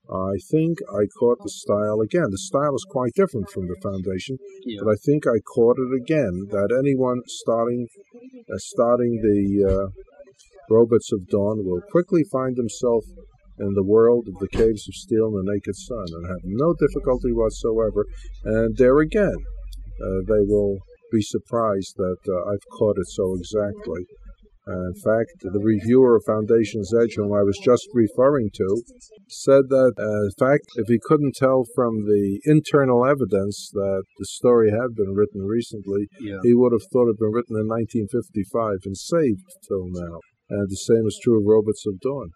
I 0.09 0.37
think 0.51 0.79
I 0.89 1.05
caught 1.19 1.39
the 1.41 1.49
style 1.49 2.01
again. 2.01 2.29
The 2.29 2.37
style 2.37 2.75
is 2.75 2.85
quite 2.89 3.13
different 3.13 3.49
from 3.49 3.67
the 3.67 3.75
foundation, 3.81 4.37
yeah. 4.65 4.79
but 4.83 4.91
I 4.91 4.95
think 5.05 5.25
I 5.27 5.39
caught 5.39 5.77
it 5.79 5.93
again. 5.95 6.47
That 6.49 6.75
anyone 6.77 7.21
starting 7.27 7.87
uh, 8.49 8.57
starting 8.57 9.21
the 9.21 9.65
uh, 9.65 9.87
Robots 10.69 11.11
of 11.11 11.27
Dawn 11.27 11.65
will 11.65 11.81
quickly 11.91 12.23
find 12.31 12.57
himself 12.57 13.03
in 13.59 13.73
the 13.73 13.83
world 13.83 14.27
of 14.27 14.39
the 14.39 14.49
Caves 14.49 14.87
of 14.87 14.95
Steel 14.95 15.27
and 15.27 15.47
the 15.47 15.53
Naked 15.53 15.75
Sun 15.75 16.05
and 16.11 16.27
have 16.27 16.43
no 16.43 16.73
difficulty 16.73 17.31
whatsoever. 17.31 18.05
And 18.43 18.75
there 18.77 18.99
again, 18.99 19.39
uh, 20.01 20.21
they 20.27 20.43
will 20.43 20.79
be 21.11 21.21
surprised 21.21 21.95
that 21.97 22.17
uh, 22.27 22.51
I've 22.51 22.67
caught 22.77 22.97
it 22.97 23.07
so 23.07 23.35
exactly. 23.35 24.05
Uh, 24.67 24.89
in 24.89 24.95
fact, 24.95 25.29
the 25.41 25.61
reviewer 25.61 26.15
of 26.15 26.23
Foundation's 26.25 26.91
Edge, 26.91 27.13
whom 27.15 27.31
I 27.31 27.43
was 27.43 27.59
just 27.63 27.87
referring 27.93 28.49
to, 28.55 28.81
said 29.29 29.69
that, 29.69 29.93
uh, 29.93 30.25
in 30.25 30.33
fact, 30.39 30.65
if 30.77 30.87
he 30.87 30.97
couldn't 31.05 31.35
tell 31.35 31.65
from 31.75 32.05
the 32.05 32.41
internal 32.45 33.05
evidence 33.05 33.69
that 33.73 34.03
the 34.17 34.25
story 34.25 34.71
had 34.71 34.95
been 34.95 35.13
written 35.13 35.45
recently, 35.45 36.09
yeah. 36.19 36.39
he 36.41 36.55
would 36.55 36.73
have 36.73 36.81
thought 36.91 37.05
it 37.05 37.21
had 37.21 37.21
been 37.21 37.37
written 37.37 37.55
in 37.61 37.69
1955 37.69 38.89
and 38.89 38.97
saved 38.97 39.45
till 39.69 39.85
now. 39.85 40.17
And 40.49 40.67
the 40.67 40.81
same 40.81 41.05
is 41.05 41.19
true 41.21 41.37
of 41.37 41.45
Robots 41.45 41.85
of 41.85 41.99
Dawn. 41.99 42.31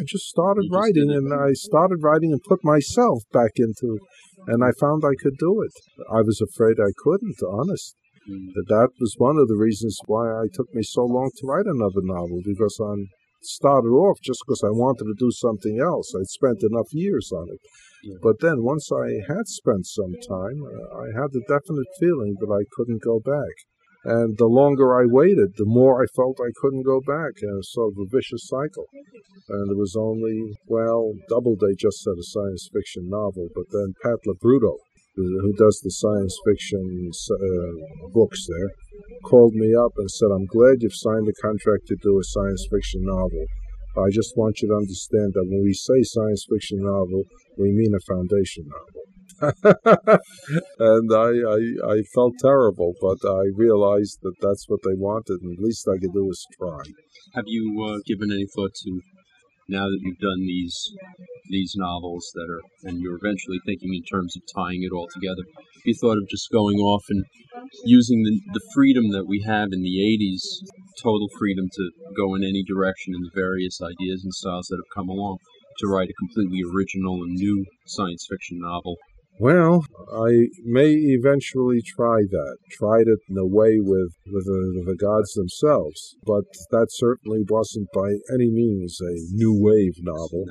I 0.00 0.04
just 0.04 0.26
started 0.26 0.64
just 0.64 0.74
writing, 0.74 1.10
and 1.10 1.32
I 1.32 1.52
started 1.52 2.02
writing 2.02 2.32
and 2.32 2.42
put 2.42 2.64
myself 2.64 3.22
back 3.32 3.52
into 3.56 4.00
it, 4.00 4.02
and 4.46 4.64
I 4.64 4.72
found 4.80 5.04
I 5.04 5.14
could 5.20 5.36
do 5.38 5.60
it. 5.60 5.72
I 6.10 6.22
was 6.22 6.40
afraid 6.40 6.80
I 6.80 6.96
couldn't, 6.96 7.36
honest. 7.46 7.94
Mm. 8.28 8.52
That 8.68 8.90
was 8.98 9.14
one 9.18 9.36
of 9.36 9.48
the 9.48 9.56
reasons 9.56 9.98
why 10.06 10.44
it 10.44 10.54
took 10.54 10.72
me 10.74 10.82
so 10.82 11.04
long 11.04 11.30
to 11.36 11.46
write 11.46 11.66
another 11.66 12.00
novel 12.00 12.40
because 12.44 12.78
I 12.80 12.94
started 13.42 13.88
off 13.88 14.18
just 14.22 14.40
because 14.46 14.62
I 14.64 14.70
wanted 14.70 15.04
to 15.04 15.14
do 15.18 15.30
something 15.30 15.80
else. 15.80 16.12
I'd 16.14 16.28
spent 16.28 16.62
enough 16.62 16.92
years 16.92 17.32
on 17.32 17.48
it. 17.50 17.60
Yeah. 18.04 18.16
But 18.22 18.40
then 18.40 18.62
once 18.62 18.90
I 18.92 19.20
had 19.28 19.48
spent 19.48 19.86
some 19.86 20.14
time, 20.26 20.64
uh, 20.64 20.96
I 20.96 21.06
had 21.12 21.32
the 21.32 21.44
definite 21.48 21.88
feeling 21.98 22.36
that 22.40 22.52
I 22.52 22.64
couldn't 22.72 23.02
go 23.02 23.20
back. 23.20 23.52
And 24.04 24.38
the 24.38 24.46
longer 24.46 24.98
I 24.98 25.04
waited, 25.06 25.56
the 25.56 25.66
more 25.66 26.02
I 26.02 26.06
felt 26.16 26.40
I 26.40 26.52
couldn't 26.56 26.84
go 26.84 27.00
back. 27.00 27.42
And 27.42 27.64
sort 27.64 27.92
of 27.92 27.98
a 27.98 28.08
vicious 28.10 28.48
cycle. 28.48 28.86
And 29.48 29.70
it 29.70 29.76
was 29.76 29.96
only, 29.96 30.56
well, 30.66 31.12
Doubleday 31.28 31.74
just 31.78 32.02
said 32.02 32.14
a 32.18 32.22
science 32.22 32.68
fiction 32.72 33.08
novel, 33.08 33.48
but 33.54 33.66
then 33.70 33.94
Pat 34.02 34.18
LoBrutto 34.26 34.78
who 35.16 35.52
does 35.58 35.80
the 35.82 35.90
science 35.90 36.38
fiction 36.46 37.10
uh, 37.30 38.08
books 38.12 38.46
there, 38.48 38.70
called 39.24 39.54
me 39.54 39.74
up 39.74 39.92
and 39.96 40.10
said, 40.10 40.28
I'm 40.32 40.46
glad 40.46 40.80
you've 40.80 40.94
signed 40.94 41.28
a 41.28 41.42
contract 41.42 41.86
to 41.88 41.96
do 42.02 42.18
a 42.18 42.24
science 42.24 42.66
fiction 42.70 43.02
novel. 43.04 43.44
I 43.98 44.08
just 44.10 44.36
want 44.36 44.62
you 44.62 44.68
to 44.68 44.76
understand 44.76 45.34
that 45.34 45.48
when 45.48 45.64
we 45.64 45.74
say 45.74 46.02
science 46.02 46.46
fiction 46.48 46.78
novel, 46.82 47.24
we 47.58 47.72
mean 47.72 47.92
a 47.94 48.00
foundation 48.00 48.64
novel. 48.68 49.02
and 50.78 51.12
I, 51.12 51.30
I, 51.30 51.92
I 51.92 52.02
felt 52.14 52.34
terrible, 52.40 52.94
but 53.00 53.18
I 53.28 53.44
realized 53.54 54.18
that 54.22 54.34
that's 54.40 54.66
what 54.68 54.80
they 54.84 54.94
wanted, 54.94 55.42
and 55.42 55.58
the 55.58 55.62
least 55.62 55.88
I 55.88 55.98
could 55.98 56.12
do 56.12 56.28
is 56.30 56.46
try. 56.58 56.82
Have 57.34 57.44
you 57.46 57.82
uh, 57.84 57.98
given 58.06 58.32
any 58.32 58.46
thought 58.46 58.74
to 58.84 59.00
now 59.70 59.86
that 59.86 60.00
you've 60.02 60.18
done 60.18 60.40
these 60.40 60.92
these 61.48 61.74
novels 61.76 62.30
that 62.34 62.48
are 62.50 62.60
and 62.90 63.00
you're 63.00 63.16
eventually 63.16 63.58
thinking 63.64 63.94
in 63.94 64.02
terms 64.02 64.34
of 64.36 64.42
tying 64.54 64.82
it 64.82 64.92
all 64.92 65.08
together 65.14 65.42
you 65.84 65.94
thought 65.94 66.18
of 66.18 66.28
just 66.28 66.50
going 66.50 66.78
off 66.78 67.04
and 67.08 67.24
using 67.84 68.22
the, 68.22 68.40
the 68.52 68.66
freedom 68.74 69.10
that 69.10 69.26
we 69.26 69.42
have 69.46 69.68
in 69.72 69.82
the 69.82 69.96
80s 70.18 70.42
total 71.00 71.28
freedom 71.38 71.68
to 71.72 71.90
go 72.16 72.34
in 72.34 72.42
any 72.42 72.64
direction 72.66 73.14
in 73.14 73.22
the 73.22 73.30
various 73.34 73.80
ideas 73.80 74.24
and 74.24 74.34
styles 74.34 74.66
that 74.68 74.76
have 74.76 74.94
come 74.94 75.08
along 75.08 75.38
to 75.78 75.86
write 75.86 76.10
a 76.10 76.20
completely 76.20 76.60
original 76.74 77.22
and 77.22 77.34
new 77.34 77.64
science 77.86 78.26
fiction 78.28 78.58
novel 78.60 78.96
well, 79.40 79.82
I 80.12 80.48
may 80.64 80.92
eventually 80.92 81.80
try 81.80 82.18
that. 82.30 82.56
Tried 82.72 83.08
it 83.08 83.20
in 83.30 83.38
a 83.38 83.46
way 83.46 83.78
with, 83.80 84.12
with 84.26 84.44
the, 84.44 84.84
the, 84.86 84.96
gods 84.96 85.32
themselves, 85.32 86.14
but 86.26 86.44
that 86.70 86.88
certainly 86.90 87.40
wasn't 87.48 87.88
by 87.94 88.10
any 88.34 88.50
means 88.50 88.98
a 89.00 89.14
new 89.32 89.56
wave 89.58 89.94
novel. 90.00 90.44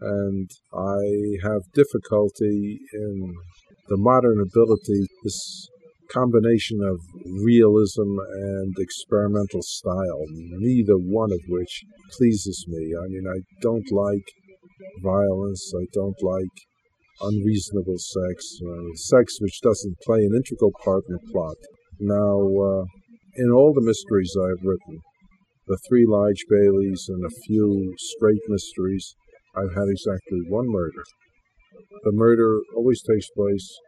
And 0.00 0.50
I 0.74 1.48
have 1.48 1.62
difficulty 1.72 2.78
in 2.92 3.34
the 3.88 3.96
modern 3.96 4.38
ability, 4.40 5.06
this 5.24 5.68
combination 6.12 6.80
of 6.82 7.00
realism 7.42 8.18
and 8.34 8.74
experimental 8.78 9.62
style, 9.62 10.24
neither 10.28 10.96
one 10.96 11.32
of 11.32 11.40
which 11.48 11.84
pleases 12.12 12.66
me. 12.68 12.92
I 12.94 13.08
mean, 13.08 13.24
I 13.26 13.40
don't 13.62 13.90
like 13.90 14.28
violence, 15.02 15.72
I 15.74 15.86
don't 15.94 16.22
like 16.22 16.52
unreasonable 17.20 17.98
sex, 17.98 18.58
uh, 18.62 18.94
sex 18.94 19.36
which 19.40 19.60
doesn't 19.60 20.00
play 20.04 20.24
an 20.24 20.34
integral 20.34 20.72
part 20.84 21.04
in 21.08 21.14
the 21.14 21.32
plot. 21.32 21.56
Now, 21.98 22.40
uh, 22.40 22.84
in 23.36 23.50
all 23.52 23.72
the 23.72 23.84
mysteries 23.84 24.34
I've 24.36 24.64
written, 24.64 25.00
the 25.66 25.78
three 25.88 26.06
Lije 26.06 26.44
Baleys 26.50 27.08
and 27.08 27.24
a 27.24 27.36
few 27.46 27.94
straight 27.98 28.42
mysteries, 28.48 29.14
I've 29.54 29.74
had 29.74 29.88
exactly 29.88 30.40
one 30.48 30.68
murder. 30.68 31.02
The 32.04 32.12
murder 32.12 32.60
always 32.76 33.02
takes 33.02 33.28
place 33.30 33.78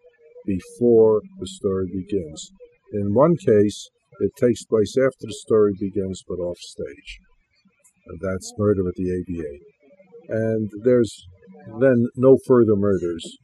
before 0.47 1.21
the 1.39 1.47
story 1.47 1.87
begins. 1.93 2.51
In 2.93 3.15
one 3.15 3.37
case, 3.37 3.91
it 4.21 4.33
takes 4.37 4.65
place 4.65 4.97
after 4.97 5.27
the 5.27 5.39
story 5.47 5.75
begins 5.79 6.23
but 6.27 6.41
off 6.41 6.59
stage. 6.59 7.21
And 8.07 8.19
that's 8.21 8.53
Murder 8.59 8.89
at 8.89 8.95
the 8.95 9.13
ABA. 9.13 9.59
And 10.29 10.71
there's 10.85 11.27
then 11.81 12.09
no 12.17 12.39
further 12.47 12.77
murders, 12.77 13.39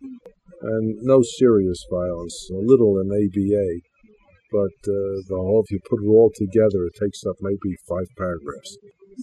and 0.62 0.96
no 1.02 1.20
serious 1.22 1.84
violence, 1.90 2.48
a 2.50 2.56
little 2.56 2.98
in 2.98 3.08
ABA, 3.10 3.80
but 4.50 4.76
uh, 4.86 5.18
the 5.28 5.36
whole, 5.36 5.64
if 5.64 5.70
you 5.72 5.80
put 5.88 6.02
it 6.02 6.06
all 6.06 6.30
together, 6.34 6.86
it 6.86 6.94
takes 6.94 7.24
up 7.26 7.36
maybe 7.40 7.76
five 7.88 8.06
paragraphs. 8.16 8.78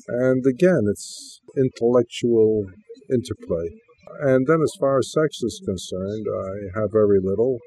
And 0.08 0.46
again, 0.46 0.88
it's 0.90 1.42
intellectual 1.58 2.66
interplay. 3.10 3.70
And 4.22 4.46
then, 4.46 4.62
as 4.62 4.74
far 4.80 5.00
as 5.00 5.12
sex 5.12 5.42
is 5.42 5.62
concerned, 5.66 6.26
I 6.28 6.80
have 6.80 6.92
very 6.92 7.20
little. 7.22 7.60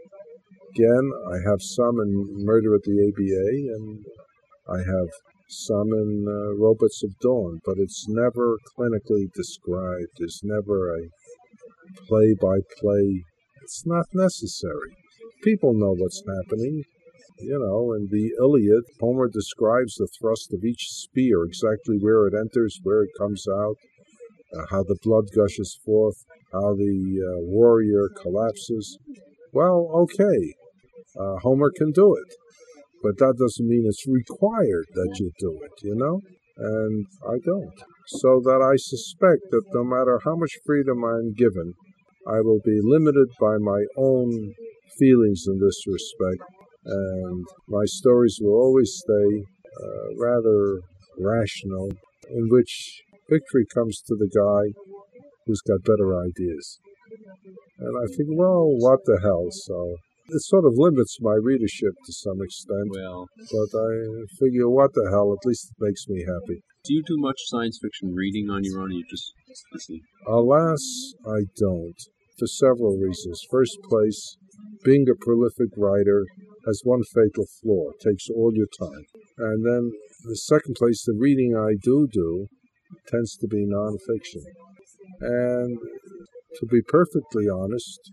Again, 0.77 1.11
I 1.33 1.37
have 1.49 1.63
some 1.63 2.01
in 2.01 2.45
Murder 2.45 2.75
at 2.75 2.83
the 2.83 3.01
ABA, 3.01 3.49
and 3.77 4.05
I 4.69 4.79
have 4.79 5.09
some 5.49 5.93
in 5.93 6.27
uh, 6.29 6.57
Robots 6.57 7.03
of 7.05 7.19
Dawn, 7.21 7.61
but 7.65 7.77
it's 7.79 8.07
never 8.09 8.59
clinically 8.77 9.27
described. 9.35 10.09
There's 10.19 10.41
never 10.45 10.95
a 10.97 11.09
play 12.09 12.35
by 12.41 12.59
play. 12.81 13.25
It's 13.63 13.87
not 13.87 14.07
necessary. 14.15 14.91
People 15.43 15.75
know 15.75 15.95
what's 15.97 16.23
happening. 16.27 16.83
You 17.41 17.59
know, 17.59 17.93
in 17.95 18.09
the 18.11 18.33
Iliad, 18.41 18.85
Homer 19.01 19.29
describes 19.29 19.97
the 19.97 20.09
thrust 20.21 20.53
of 20.55 20.65
each 20.65 20.87
spear, 20.91 21.45
exactly 21.45 21.99
where 22.01 22.27
it 22.29 22.35
enters, 22.35 22.79
where 22.83 23.03
it 23.03 23.11
comes 23.19 23.47
out. 23.49 23.77
uh, 24.57 24.65
how 24.71 24.83
the 24.83 24.97
blood 25.03 25.25
gushes 25.35 25.79
forth, 25.85 26.17
how 26.53 26.75
the 26.75 27.21
uh, 27.23 27.41
warrior 27.41 28.09
collapses. 28.23 28.99
Well, 29.53 29.91
okay, 30.05 30.55
uh, 31.19 31.37
Homer 31.43 31.71
can 31.77 31.93
do 31.93 32.15
it, 32.17 32.35
but 33.05 33.19
that 33.19 33.37
doesn't 33.39 33.69
mean 33.69 33.85
it's 33.85 34.09
required 34.09 34.89
that 34.95 35.13
you 35.21 35.31
do 35.39 35.53
it, 35.63 35.77
you 35.83 35.95
know? 35.95 36.21
And 36.57 37.07
I 37.29 37.37
don't. 37.45 37.79
So 38.07 38.41
that 38.41 38.65
I 38.65 38.77
suspect 38.81 39.43
that 39.51 39.65
no 39.75 39.85
matter 39.85 40.19
how 40.25 40.37
much 40.37 40.57
freedom 40.65 41.05
I'm 41.05 41.35
given, 41.35 41.75
I 42.27 42.41
will 42.41 42.61
be 42.65 42.81
limited 42.83 43.29
by 43.39 43.59
my 43.61 43.85
own 43.99 44.55
feelings 44.99 45.45
in 45.47 45.61
this 45.61 45.85
respect, 45.87 46.49
and 46.87 47.45
my 47.69 47.85
stories 47.85 48.39
will 48.41 48.57
always 48.57 48.91
stay 49.05 49.45
uh, 49.85 50.07
rather 50.17 50.81
rational, 51.19 51.93
in 52.31 52.49
which 52.49 53.03
victory 53.29 53.67
comes 53.75 54.01
to 54.07 54.15
the 54.17 54.31
guy 54.33 54.73
who's 55.45 55.61
got 55.61 55.85
better 55.85 56.17
ideas. 56.25 56.79
And 57.79 57.99
I 57.99 58.07
think, 58.17 58.31
well, 58.33 58.65
what 58.65 59.01
the 59.05 59.21
hell? 59.23 59.49
So 59.51 59.97
it 60.29 60.43
sort 60.43 60.65
of 60.65 60.73
limits 60.77 61.19
my 61.21 61.35
readership 61.41 61.93
to 62.07 62.13
some 62.13 62.41
extent. 62.43 62.89
Well, 62.91 63.29
but 63.37 63.79
I 63.79 63.91
figure, 64.41 64.69
what 64.69 64.95
the 64.95 65.09
hell? 65.11 65.33
At 65.33 65.47
least 65.47 65.71
it 65.71 65.85
makes 65.85 66.09
me 66.09 66.25
happy. 66.25 66.63
do 66.85 66.95
you 66.95 67.03
do 67.07 67.17
much 67.19 67.41
science 67.47 67.79
fiction 67.83 68.15
reading 68.15 68.51
on 68.51 68.65
your 68.65 68.81
own, 68.81 68.91
or 68.91 68.95
you 68.95 69.05
just 69.09 69.33
listen? 69.73 70.01
Alas, 70.27 71.15
I 71.27 71.45
don't, 71.57 71.99
for 72.39 72.47
several 72.47 72.97
reasons. 72.97 73.41
First 73.51 73.77
place, 73.89 74.37
being 74.85 75.07
a 75.09 75.25
prolific 75.25 75.71
writer 75.77 76.25
has 76.67 76.81
one 76.85 77.03
fatal 77.15 77.47
flaw 77.61 77.91
it 77.91 78.01
takes 78.01 78.29
all 78.31 78.53
your 78.55 78.69
time. 78.81 79.05
And 79.39 79.65
then 79.65 79.91
the 80.25 80.37
second 80.37 80.77
place, 80.79 81.05
the 81.05 81.17
reading 81.19 81.55
I 81.57 81.75
do 81.83 82.09
do 82.11 82.47
tends 83.09 83.37
to 83.37 83.47
be 83.47 83.67
nonfiction. 83.67 84.45
And 85.21 85.79
to 86.61 86.67
be 86.67 86.81
perfectly 86.89 87.49
honest, 87.49 88.13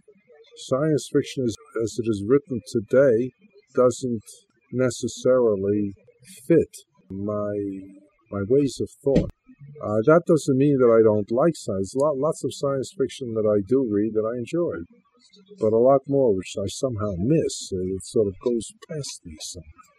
science 0.58 1.10
fiction 1.12 1.44
as, 1.44 1.56
as 1.84 2.00
it 2.00 2.10
is 2.10 2.24
written 2.28 2.62
today 2.68 3.32
doesn't 3.76 4.24
necessarily 4.72 5.94
fit 6.48 6.76
my 7.10 7.56
my 8.32 8.44
ways 8.48 8.80
of 8.80 8.90
thought. 9.04 9.30
Uh, 9.84 10.00
that 10.06 10.24
doesn't 10.26 10.58
mean 10.58 10.78
that 10.80 10.90
I 10.90 11.04
don't 11.04 11.32
like 11.32 11.54
science. 11.56 11.94
Lot, 11.96 12.18
lots 12.18 12.44
of 12.44 12.54
science 12.54 12.94
fiction 12.98 13.34
that 13.34 13.46
I 13.46 13.60
do 13.68 13.86
read 13.90 14.14
that 14.14 14.24
I 14.24 14.38
enjoy, 14.38 14.86
but 15.60 15.74
a 15.74 15.78
lot 15.78 16.02
more 16.08 16.34
which 16.34 16.56
I 16.58 16.68
somehow 16.68 17.16
miss. 17.18 17.72
It 17.72 18.04
sort 18.04 18.28
of 18.28 18.36
goes 18.44 18.72
past 18.88 19.22
me 19.26 19.36
somehow. 19.42 19.92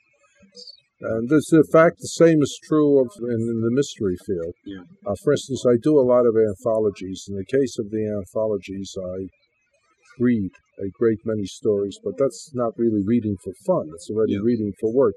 And 1.03 1.29
this, 1.29 1.53
in 1.53 1.65
fact, 1.65 1.99
the 1.99 2.09
same 2.09 2.43
is 2.43 2.59
true 2.63 3.01
of 3.01 3.11
in, 3.19 3.41
in 3.43 3.61
the 3.61 3.73
mystery 3.73 4.17
field. 4.25 4.55
Yeah. 4.65 4.85
Uh, 5.05 5.17
for 5.23 5.33
instance, 5.33 5.65
I 5.67 5.75
do 5.83 5.99
a 5.99 6.07
lot 6.07 6.27
of 6.27 6.37
anthologies. 6.37 7.27
In 7.29 7.35
the 7.35 7.45
case 7.45 7.77
of 7.79 7.91
the 7.91 8.07
anthologies, 8.07 8.95
I 8.97 9.27
read 10.19 10.51
a 10.79 10.89
great 10.89 11.19
many 11.25 11.47
stories, 11.47 11.99
but 12.03 12.15
that's 12.19 12.51
not 12.55 12.73
really 12.77 13.03
reading 13.05 13.37
for 13.43 13.53
fun. 13.67 13.91
It's 13.95 14.11
already 14.11 14.35
Yeah. 14.35 14.41
reading 14.43 14.73
for 14.81 14.93
work. 14.93 15.15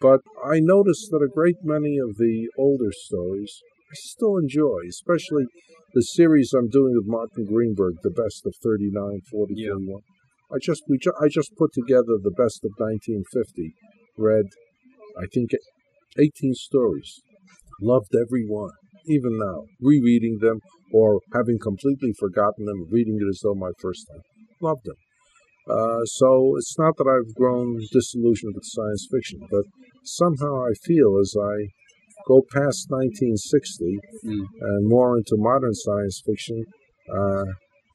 But 0.00 0.20
I 0.44 0.60
noticed 0.60 1.10
that 1.10 1.22
a 1.22 1.28
great 1.28 1.56
many 1.64 1.98
of 1.98 2.16
the 2.16 2.48
older 2.56 2.92
stories 2.92 3.52
I 3.90 3.94
still 3.94 4.36
enjoy, 4.36 4.80
especially 4.88 5.46
the 5.94 6.02
series 6.02 6.52
I'm 6.52 6.68
doing 6.68 6.94
with 6.94 7.06
Martin 7.06 7.46
Greenberg, 7.46 7.94
the 8.02 8.10
best 8.10 8.44
of 8.44 8.54
39, 8.62 9.20
40, 9.30 9.54
Yeah. 9.56 9.70
41. 9.70 10.02
I 10.52 10.58
just 10.58 10.82
we 10.88 10.98
ju- 10.98 11.12
I 11.20 11.28
just 11.28 11.54
put 11.56 11.72
together 11.72 12.18
the 12.22 12.30
best 12.30 12.64
of 12.64 12.72
1950. 12.78 13.72
Read, 14.16 14.46
I 15.16 15.26
think, 15.32 15.50
18 16.18 16.54
stories. 16.54 17.20
Loved 17.80 18.14
every 18.14 18.44
one. 18.46 18.72
Even 19.08 19.38
now, 19.38 19.64
rereading 19.80 20.38
them 20.40 20.60
or 20.92 21.20
having 21.34 21.58
completely 21.58 22.12
forgotten 22.18 22.64
them, 22.66 22.86
reading 22.90 23.18
it 23.20 23.28
as 23.28 23.40
though 23.42 23.54
my 23.54 23.70
first 23.80 24.06
time. 24.10 24.22
Loved 24.60 24.84
them. 24.84 24.96
Uh, 25.68 26.04
so 26.04 26.56
it's 26.56 26.78
not 26.78 26.96
that 26.96 27.06
I've 27.06 27.34
grown 27.34 27.78
disillusioned 27.92 28.54
with 28.54 28.64
science 28.64 29.06
fiction, 29.10 29.40
but 29.50 29.64
somehow 30.02 30.64
I 30.64 30.72
feel 30.84 31.18
as 31.20 31.34
I 31.38 31.68
go 32.26 32.42
past 32.52 32.86
1960 32.90 33.98
Mm. 34.24 34.46
and 34.60 34.88
more 34.88 35.16
into 35.18 35.36
modern 35.36 35.74
science 35.74 36.22
fiction, 36.24 36.64
uh, 37.10 37.44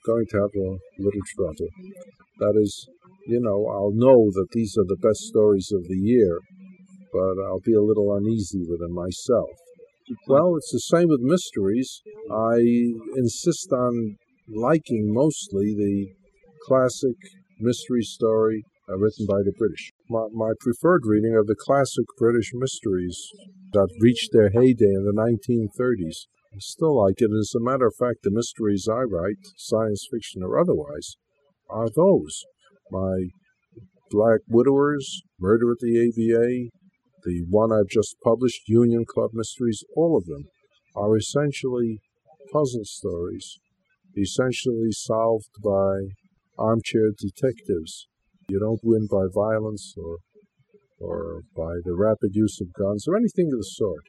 going 0.06 0.26
to 0.32 0.38
have 0.38 0.54
a 0.56 0.78
little 1.00 1.26
trouble. 1.36 1.70
That 2.40 2.56
is, 2.60 2.88
you 3.28 3.40
know, 3.40 3.68
I'll 3.68 3.92
know 3.94 4.32
that 4.32 4.48
these 4.52 4.76
are 4.78 4.86
the 4.86 4.98
best 5.02 5.22
stories 5.22 5.72
of 5.72 5.88
the 5.88 5.98
year, 5.98 6.40
but 7.12 7.36
I'll 7.46 7.60
be 7.66 7.74
a 7.74 7.82
little 7.82 8.14
uneasy 8.16 8.64
with 8.68 8.80
them 8.80 8.94
myself. 8.94 9.50
Well, 10.28 10.56
it's 10.58 10.72
the 10.72 10.80
same 10.80 11.10
with 11.10 11.22
mysteries. 11.22 12.02
I 12.32 12.58
insist 13.16 13.72
on 13.72 14.18
liking 14.50 15.14
mostly 15.14 15.74
the 15.76 16.08
classic 16.68 17.16
mystery 17.60 18.04
story 18.04 18.66
uh, 18.90 18.98
written 18.98 19.26
by 19.26 19.40
the 19.46 19.54
British. 19.58 19.92
My, 20.10 20.28
my 20.34 20.52
preferred 20.60 21.04
reading 21.06 21.34
are 21.34 21.46
the 21.46 21.56
classic 21.58 22.06
British 22.18 22.52
mysteries 22.54 23.18
that 23.72 23.88
reached 24.02 24.30
their 24.34 24.50
heyday 24.50 24.94
in 24.94 25.06
the 25.06 25.14
1930s. 25.16 26.28
I 26.54 26.58
still 26.60 27.02
like 27.02 27.16
it. 27.20 27.32
As 27.32 27.54
a 27.56 27.64
matter 27.64 27.88
of 27.88 27.96
fact, 27.98 28.24
the 28.24 28.32
mysteries 28.32 28.88
I 28.92 29.04
write, 29.04 29.40
science 29.56 30.08
fiction 30.12 30.44
or 30.44 30.60
otherwise, 30.60 31.16
are 31.70 31.90
those. 31.90 32.44
My 32.92 33.30
Black 34.12 34.42
Widowers, 34.48 35.22
Murder 35.40 35.72
at 35.72 35.80
the 35.80 35.98
ABA, 35.98 36.70
the 37.24 37.46
one 37.50 37.72
I've 37.72 37.90
just 37.90 38.16
published, 38.24 38.68
Union 38.68 39.06
Club 39.06 39.32
Mysteries, 39.34 39.84
all 39.96 40.18
of 40.18 40.26
them 40.26 40.46
are 40.96 41.18
essentially 41.18 42.00
puzzle 42.52 42.86
stories, 42.86 43.60
essentially 44.18 44.92
solved 44.92 45.50
by 45.64 46.16
armchair 46.58 47.12
detectives. 47.18 48.08
You 48.50 48.60
don't 48.60 48.82
win 48.84 49.08
by 49.10 49.26
violence 49.34 49.96
or 49.98 50.18
or 51.00 51.42
by 51.56 51.74
the 51.84 51.96
rapid 51.96 52.34
use 52.34 52.62
of 52.62 52.72
guns 52.74 53.08
or 53.08 53.18
anything 53.18 53.48
of 53.52 53.60
the 53.60 53.64
sort. 53.64 54.06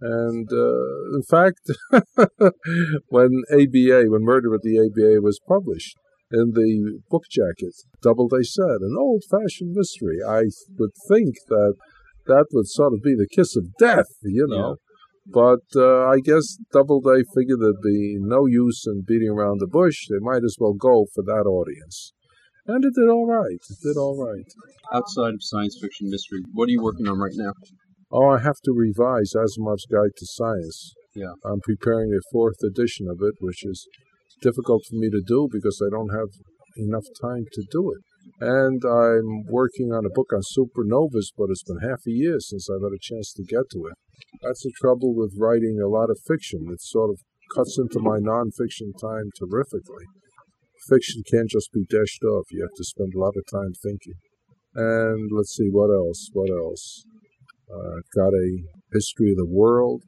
And 0.00 0.48
uh, 0.52 1.16
in 1.16 1.22
fact, 1.28 1.60
when 3.08 3.42
ABA, 3.50 4.04
when 4.08 4.22
Murder 4.22 4.54
at 4.54 4.62
the 4.62 4.78
ABA 4.78 5.20
was 5.20 5.40
published, 5.48 5.96
in 6.32 6.52
the 6.52 7.00
book 7.10 7.24
jacket, 7.30 7.74
Doubleday 8.02 8.42
said, 8.42 8.80
an 8.80 8.96
old 8.98 9.22
fashioned 9.30 9.74
mystery. 9.74 10.18
I 10.26 10.44
would 10.78 10.92
think 11.08 11.36
that 11.48 11.74
that 12.26 12.46
would 12.52 12.68
sort 12.68 12.92
of 12.94 13.02
be 13.02 13.14
the 13.14 13.28
kiss 13.30 13.56
of 13.56 13.74
death, 13.78 14.10
you 14.22 14.46
know. 14.48 14.76
But 15.26 15.62
uh, 15.76 16.08
I 16.08 16.18
guess 16.18 16.58
Doubleday 16.72 17.22
figured 17.34 17.60
there'd 17.60 17.80
be 17.82 18.16
no 18.18 18.46
use 18.46 18.84
in 18.86 19.04
beating 19.06 19.28
around 19.28 19.60
the 19.60 19.68
bush. 19.68 20.06
They 20.08 20.18
might 20.20 20.42
as 20.44 20.56
well 20.58 20.74
go 20.74 21.06
for 21.14 21.22
that 21.22 21.46
audience. 21.46 22.12
And 22.66 22.84
it 22.84 22.94
did 22.94 23.08
all 23.08 23.26
right. 23.26 23.58
It 23.70 23.78
did 23.82 23.96
all 23.96 24.18
right. 24.18 24.46
Outside 24.92 25.34
of 25.34 25.42
science 25.42 25.78
fiction 25.80 26.10
mystery, 26.10 26.42
what 26.52 26.68
are 26.68 26.72
you 26.72 26.82
working 26.82 27.08
on 27.08 27.18
right 27.18 27.34
now? 27.34 27.52
Oh, 28.10 28.30
I 28.30 28.40
have 28.40 28.60
to 28.64 28.72
revise 28.72 29.32
Asimov's 29.34 29.86
Guide 29.86 30.14
to 30.16 30.26
Science. 30.26 30.92
Yeah. 31.14 31.32
I'm 31.44 31.60
preparing 31.60 32.12
a 32.12 32.20
fourth 32.32 32.58
edition 32.62 33.08
of 33.08 33.18
it, 33.22 33.34
which 33.40 33.64
is 33.64 33.86
difficult 34.42 34.82
for 34.88 34.96
me 34.96 35.08
to 35.10 35.22
do 35.26 35.48
because 35.50 35.80
I 35.84 35.90
don't 35.90 36.10
have 36.10 36.28
enough 36.76 37.06
time 37.20 37.44
to 37.52 37.62
do 37.70 37.92
it. 37.92 38.02
And 38.40 38.82
I'm 38.84 39.44
working 39.46 39.92
on 39.92 40.04
a 40.04 40.10
book 40.10 40.32
on 40.32 40.42
supernovas, 40.42 41.30
but 41.36 41.50
it's 41.50 41.62
been 41.62 41.88
half 41.88 42.02
a 42.06 42.10
year 42.10 42.40
since 42.40 42.68
I've 42.68 42.82
had 42.82 42.94
a 42.94 43.00
chance 43.00 43.32
to 43.34 43.44
get 43.44 43.70
to 43.72 43.86
it. 43.86 43.94
That's 44.42 44.62
the 44.62 44.72
trouble 44.80 45.14
with 45.14 45.36
writing 45.38 45.80
a 45.80 45.88
lot 45.88 46.10
of 46.10 46.18
fiction. 46.26 46.66
It 46.70 46.82
sort 46.82 47.10
of 47.10 47.20
cuts 47.54 47.78
into 47.78 48.00
my 48.00 48.18
nonfiction 48.18 48.90
time 49.00 49.30
terrifically. 49.38 50.06
Fiction 50.88 51.22
can't 51.30 51.50
just 51.50 51.70
be 51.72 51.84
dashed 51.88 52.24
off. 52.24 52.46
You 52.50 52.62
have 52.62 52.76
to 52.76 52.84
spend 52.84 53.14
a 53.14 53.20
lot 53.20 53.36
of 53.36 53.44
time 53.46 53.72
thinking. 53.82 54.18
And 54.74 55.30
let's 55.30 55.54
see, 55.54 55.68
what 55.70 55.90
else? 55.94 56.30
What 56.32 56.50
else? 56.50 57.04
Uh, 57.70 58.00
got 58.16 58.34
a 58.34 58.48
history 58.92 59.30
of 59.30 59.36
the 59.36 59.46
world, 59.46 60.02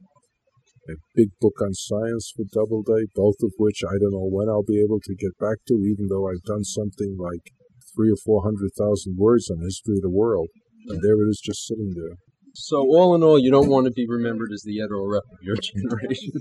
a 0.89 0.93
big 1.15 1.29
book 1.39 1.55
on 1.61 1.73
science 1.73 2.31
for 2.35 2.45
Doubleday, 2.51 3.05
both 3.15 3.41
of 3.41 3.51
which 3.57 3.81
I 3.87 3.97
don't 3.99 4.11
know 4.11 4.29
when 4.29 4.49
I'll 4.49 4.63
be 4.63 4.81
able 4.81 4.99
to 4.99 5.15
get 5.15 5.37
back 5.39 5.57
to, 5.67 5.73
even 5.73 6.07
though 6.09 6.27
I've 6.27 6.43
done 6.43 6.63
something 6.63 7.15
like 7.17 7.53
three 7.95 8.11
or 8.11 8.19
four 8.23 8.43
hundred 8.43 8.71
thousand 8.77 9.17
words 9.17 9.49
on 9.49 9.59
the 9.59 9.65
history 9.65 9.97
of 9.97 10.03
the 10.03 10.09
world. 10.09 10.49
And 10.87 11.01
there 11.01 11.15
it 11.15 11.29
is 11.29 11.41
just 11.43 11.65
sitting 11.65 11.93
there. 11.95 12.17
So, 12.57 12.77
all 12.77 13.13
in 13.15 13.23
all, 13.23 13.37
you 13.37 13.51
don't 13.51 13.67
want 13.67 13.85
to 13.85 13.91
be 13.91 14.07
remembered 14.07 14.51
as 14.53 14.63
the 14.63 14.79
Ed 14.81 14.89
Earl 14.89 15.09
Repp 15.09 15.29
of 15.33 15.41
your 15.41 15.55
generation. 15.61 16.31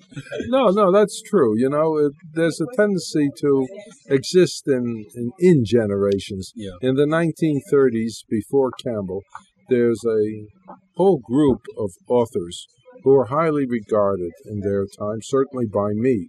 No, 0.46 0.68
no, 0.68 0.92
that's 0.92 1.20
true. 1.22 1.58
You 1.58 1.68
know, 1.68 1.96
it, 1.98 2.12
there's 2.34 2.60
a 2.60 2.76
tendency 2.76 3.30
to 3.40 3.66
exist 4.08 4.62
in, 4.68 5.04
in, 5.16 5.32
in 5.40 5.64
generations. 5.66 6.52
Yeah. 6.54 6.70
In 6.82 6.94
the 6.94 7.06
1930s, 7.06 8.24
before 8.28 8.70
Campbell, 8.84 9.22
there's 9.68 10.04
a 10.06 10.46
whole 10.96 11.18
group 11.18 11.62
of 11.76 11.90
authors 12.08 12.66
who 13.02 13.12
are 13.14 13.26
highly 13.26 13.66
regarded 13.66 14.32
in 14.46 14.60
their 14.60 14.84
time, 14.84 15.18
certainly 15.22 15.66
by 15.66 15.88
me. 15.94 16.28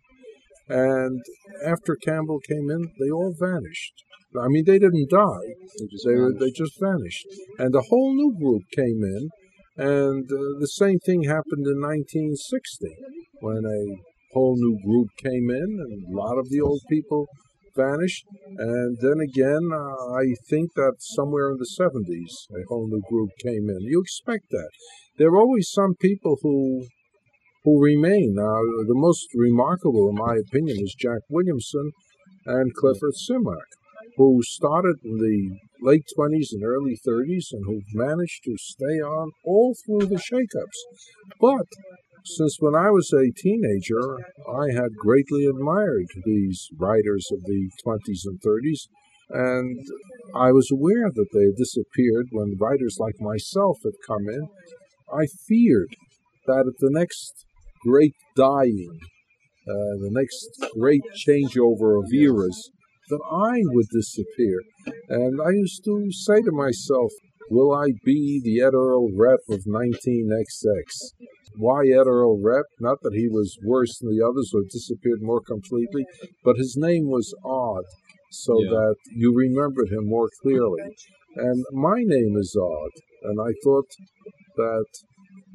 And 0.68 1.22
after 1.64 1.96
Campbell 1.96 2.40
came 2.40 2.72
in, 2.72 2.92
they 3.00 3.12
all 3.12 3.36
vanished. 3.40 3.94
I 4.40 4.48
mean, 4.48 4.64
they 4.66 4.80
didn't 4.80 5.10
die; 5.10 5.48
They 5.80 5.88
just 5.88 6.06
they 6.06 6.46
they 6.46 6.52
just 6.52 6.80
vanished. 6.80 7.28
And 7.58 7.76
a 7.76 7.82
whole 7.90 8.14
new 8.16 8.32
group 8.38 8.64
came 8.76 9.04
in, 9.04 9.30
and 9.78 10.26
uh, 10.26 10.60
the 10.60 10.72
same 10.76 11.00
thing 11.00 11.24
happened 11.24 11.68
in 11.68 11.80
1960 11.82 12.96
when 13.42 13.64
a 13.66 13.82
whole 14.34 14.56
new 14.58 14.80
group 14.86 15.10
came 15.18 15.50
in, 15.50 15.70
and 15.84 16.14
a 16.14 16.18
lot 16.18 16.38
of 16.38 16.50
the 16.50 16.62
old 16.62 16.82
people 16.90 17.28
vanished. 17.76 18.26
And 18.58 18.98
then 19.02 19.20
again, 19.20 19.70
uh, 19.72 20.16
I 20.16 20.26
think 20.50 20.74
that 20.76 20.96
somewhere 21.00 21.52
in 21.52 21.58
the 21.58 21.72
70s, 21.80 22.34
a 22.56 22.64
whole 22.70 22.88
new 22.88 23.02
group 23.10 23.32
came 23.44 23.70
in. 23.70 23.82
You 23.82 24.02
expect 24.02 24.50
that. 24.52 24.70
There 25.18 25.30
are 25.30 25.40
always 25.40 25.70
some 25.70 25.96
people 25.96 26.38
who 26.42 26.88
who 27.64 27.84
remain. 27.84 28.36
Now, 28.36 28.62
the 28.88 28.94
most 28.94 29.28
remarkable, 29.34 30.10
in 30.10 30.16
my 30.16 30.38
opinion, 30.48 30.78
is 30.82 30.96
Jack 30.98 31.22
Williamson 31.30 31.92
and 32.46 32.74
Clifford 32.76 33.16
Simak, 33.28 33.70
who 34.18 34.40
started 34.44 34.98
in 35.04 35.18
the 35.18 35.58
late 35.82 36.06
20s 36.18 36.54
and 36.54 36.64
early 36.64 36.98
30s 37.08 37.52
and 37.52 37.66
who've 37.66 37.94
managed 37.94 38.44
to 38.46 38.56
stay 38.58 39.02
on 39.02 39.32
all 39.44 39.76
through 39.86 40.08
the 40.08 40.16
shakeups. 40.16 40.80
But 41.40 41.68
since 42.24 42.58
when 42.60 42.76
I 42.76 42.90
was 42.90 43.12
a 43.14 43.32
teenager, 43.32 44.18
I 44.50 44.72
had 44.74 44.96
greatly 44.98 45.46
admired 45.46 46.08
these 46.26 46.68
writers 46.78 47.28
of 47.32 47.44
the 47.44 47.70
20s 47.86 48.26
and 48.26 48.40
30s, 48.42 48.88
and 49.30 49.80
I 50.36 50.52
was 50.52 50.72
aware 50.72 51.12
that 51.14 51.28
they 51.34 51.46
had 51.46 51.56
disappeared 51.58 52.28
when 52.32 52.58
writers 52.60 52.98
like 53.00 53.20
myself 53.20 53.78
had 53.84 53.94
come 54.08 54.28
in. 54.28 54.48
I 55.14 55.28
feared 55.48 55.96
that 56.48 56.66
at 56.68 56.80
the 56.80 56.90
next 56.92 57.46
great 57.84 58.16
dying, 58.36 59.00
uh, 59.68 59.94
the 60.02 60.12
next 60.12 60.74
great 60.74 61.04
changeover 61.28 62.04
of 62.04 62.12
eras, 62.12 62.72
that 63.10 63.22
I 63.32 63.62
would 63.74 63.88
disappear. 63.92 64.62
And 65.10 65.40
I 65.42 65.52
used 65.52 65.84
to 65.86 66.12
say 66.12 66.42
to 66.42 66.52
myself, 66.52 67.12
will 67.50 67.74
I 67.74 67.88
be 68.04 68.42
the 68.44 68.62
Ed 68.62 68.74
Earl 68.74 69.10
Repp 69.10 69.44
of 69.50 69.66
19XX? 69.66 70.72
Why 71.58 71.88
Ed 71.88 72.08
Earl 72.08 72.40
Repp? 72.40 72.66
Not 72.80 72.98
that 73.04 73.14
he 73.14 73.28
was 73.28 73.58
worse 73.64 73.98
than 74.00 74.10
the 74.10 74.26
others 74.26 74.52
or 74.54 74.62
disappeared 74.70 75.22
more 75.22 75.42
completely, 75.42 76.06
but 76.44 76.58
his 76.58 76.76
name 76.78 77.08
was 77.08 77.34
odd, 77.44 77.86
so 78.32 78.62
yeah. 78.62 78.70
that 78.72 78.96
you 79.16 79.34
remembered 79.34 79.90
him 79.90 80.08
more 80.08 80.30
clearly. 80.42 80.82
And 81.36 81.66
my 81.72 82.02
name 82.04 82.36
is 82.38 82.58
odd, 82.60 82.92
and 83.24 83.40
I 83.40 83.54
thought 83.64 83.90
that 84.58 84.86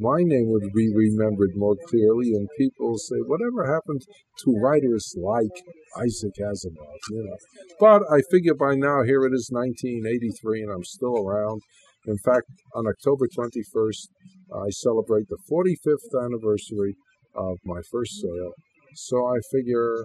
my 0.01 0.23
name 0.23 0.49
would 0.49 0.73
be 0.75 0.91
remembered 0.95 1.53
more 1.55 1.77
clearly, 1.89 2.33
and 2.33 2.49
people 2.57 2.97
say, 2.97 3.17
whatever 3.27 3.71
happened 3.71 4.01
to 4.39 4.59
writers 4.59 5.15
like 5.17 5.53
Isaac 6.01 6.35
Asimov, 6.41 6.99
you 7.11 7.25
know. 7.25 7.37
But 7.79 8.03
I 8.11 8.23
figure 8.31 8.55
by 8.55 8.75
now, 8.75 9.03
here 9.05 9.25
it 9.27 9.35
is 9.35 9.51
1983, 9.53 10.63
and 10.63 10.73
I'm 10.73 10.85
still 10.85 11.17
around. 11.17 11.61
In 12.07 12.17
fact, 12.25 12.47
on 12.75 12.87
October 12.87 13.27
21st, 13.29 14.09
I 14.55 14.71
celebrate 14.71 15.29
the 15.29 15.39
45th 15.51 16.25
anniversary 16.25 16.97
of 17.37 17.59
my 17.65 17.81
first 17.93 18.21
sale. 18.21 18.53
So 18.95 19.27
I 19.27 19.39
figure 19.53 20.05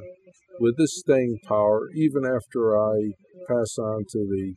with 0.60 0.78
this 0.78 1.00
staying 1.00 1.40
power, 1.48 1.90
even 1.96 2.26
after 2.26 2.78
I 2.78 3.14
pass 3.48 3.78
on 3.80 4.04
to 4.12 4.20
the 4.20 4.54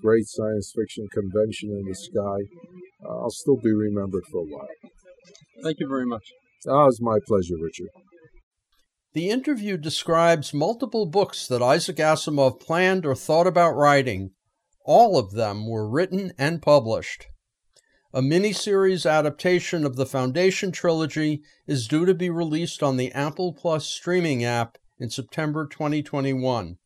great 0.00 0.26
science 0.26 0.72
fiction 0.76 1.06
convention 1.12 1.70
in 1.70 1.84
the 1.88 1.94
sky, 1.94 2.38
Uh, 3.04 3.08
I'll 3.08 3.30
still 3.30 3.56
be 3.56 3.72
remembered 3.72 4.24
for 4.30 4.38
a 4.38 4.44
while. 4.44 4.68
Thank 5.62 5.80
you 5.80 5.88
very 5.88 6.06
much. 6.06 6.24
Oh, 6.66 6.86
it's 6.86 7.00
my 7.00 7.18
pleasure, 7.26 7.56
Richard. 7.60 7.88
The 9.14 9.28
interview 9.28 9.76
describes 9.76 10.54
multiple 10.54 11.06
books 11.06 11.46
that 11.46 11.62
Isaac 11.62 11.96
Asimov 11.96 12.60
planned 12.60 13.04
or 13.04 13.14
thought 13.14 13.46
about 13.46 13.72
writing. 13.72 14.30
All 14.86 15.18
of 15.18 15.32
them 15.32 15.68
were 15.68 15.88
written 15.88 16.32
and 16.38 16.62
published. 16.62 17.26
A 18.14 18.20
miniseries 18.20 19.10
adaptation 19.10 19.84
of 19.84 19.96
the 19.96 20.06
Foundation 20.06 20.72
trilogy 20.72 21.42
is 21.66 21.88
due 21.88 22.04
to 22.04 22.14
be 22.14 22.30
released 22.30 22.82
on 22.82 22.96
the 22.96 23.12
Apple 23.12 23.52
Plus 23.52 23.86
streaming 23.86 24.44
app 24.44 24.78
in 24.98 25.10
September 25.10 25.66
2021. 25.66 26.76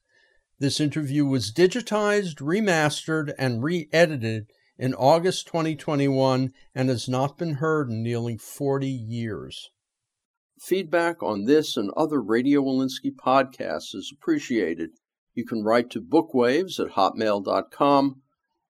This 0.59 0.81
interview 0.81 1.27
was 1.27 1.53
digitized, 1.53 2.37
remastered, 2.37 3.35
and 3.39 3.63
re 3.63 3.89
edited 3.93 4.47
in 4.79 4.95
August 4.95 5.47
2021 5.47 6.53
and 6.75 6.89
has 6.89 7.09
not 7.09 7.39
been 7.39 7.55
heard 7.55 7.89
in 7.89 8.03
nearly 8.03 8.37
40 8.37 8.89
years. 8.89 9.71
Feedback 10.61 11.23
on 11.23 11.45
this 11.45 11.77
and 11.77 11.91
other 11.97 12.21
Radio 12.21 12.63
Wolinsky 12.63 13.15
podcasts 13.15 13.95
is 13.95 14.13
appreciated. 14.13 14.91
You 15.35 15.45
can 15.45 15.63
write 15.63 15.91
to 15.91 16.01
bookwaves 16.01 16.81
at 16.81 16.93
hotmail.com 16.93 18.23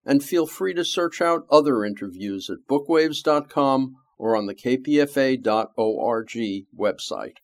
and 0.04 0.22
feel 0.22 0.46
free 0.46 0.74
to 0.74 0.84
search 0.84 1.20
out 1.20 1.46
other 1.50 1.84
interviews 1.84 2.50
at 2.50 2.66
bookwaves.com 2.68 3.96
or 4.18 4.36
on 4.36 4.46
the 4.46 4.54
kpfa.org 4.54 5.44
website. 6.78 7.36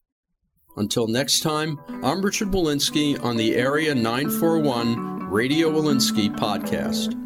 Until 0.76 1.06
next 1.06 1.40
time, 1.40 1.78
I'm 2.02 2.22
Richard 2.22 2.48
Wolinsky 2.48 3.22
on 3.22 3.36
the 3.36 3.54
Area 3.56 3.94
941 3.94 5.30
Radio 5.30 5.70
Wolinsky 5.70 6.34
podcast. 6.34 7.21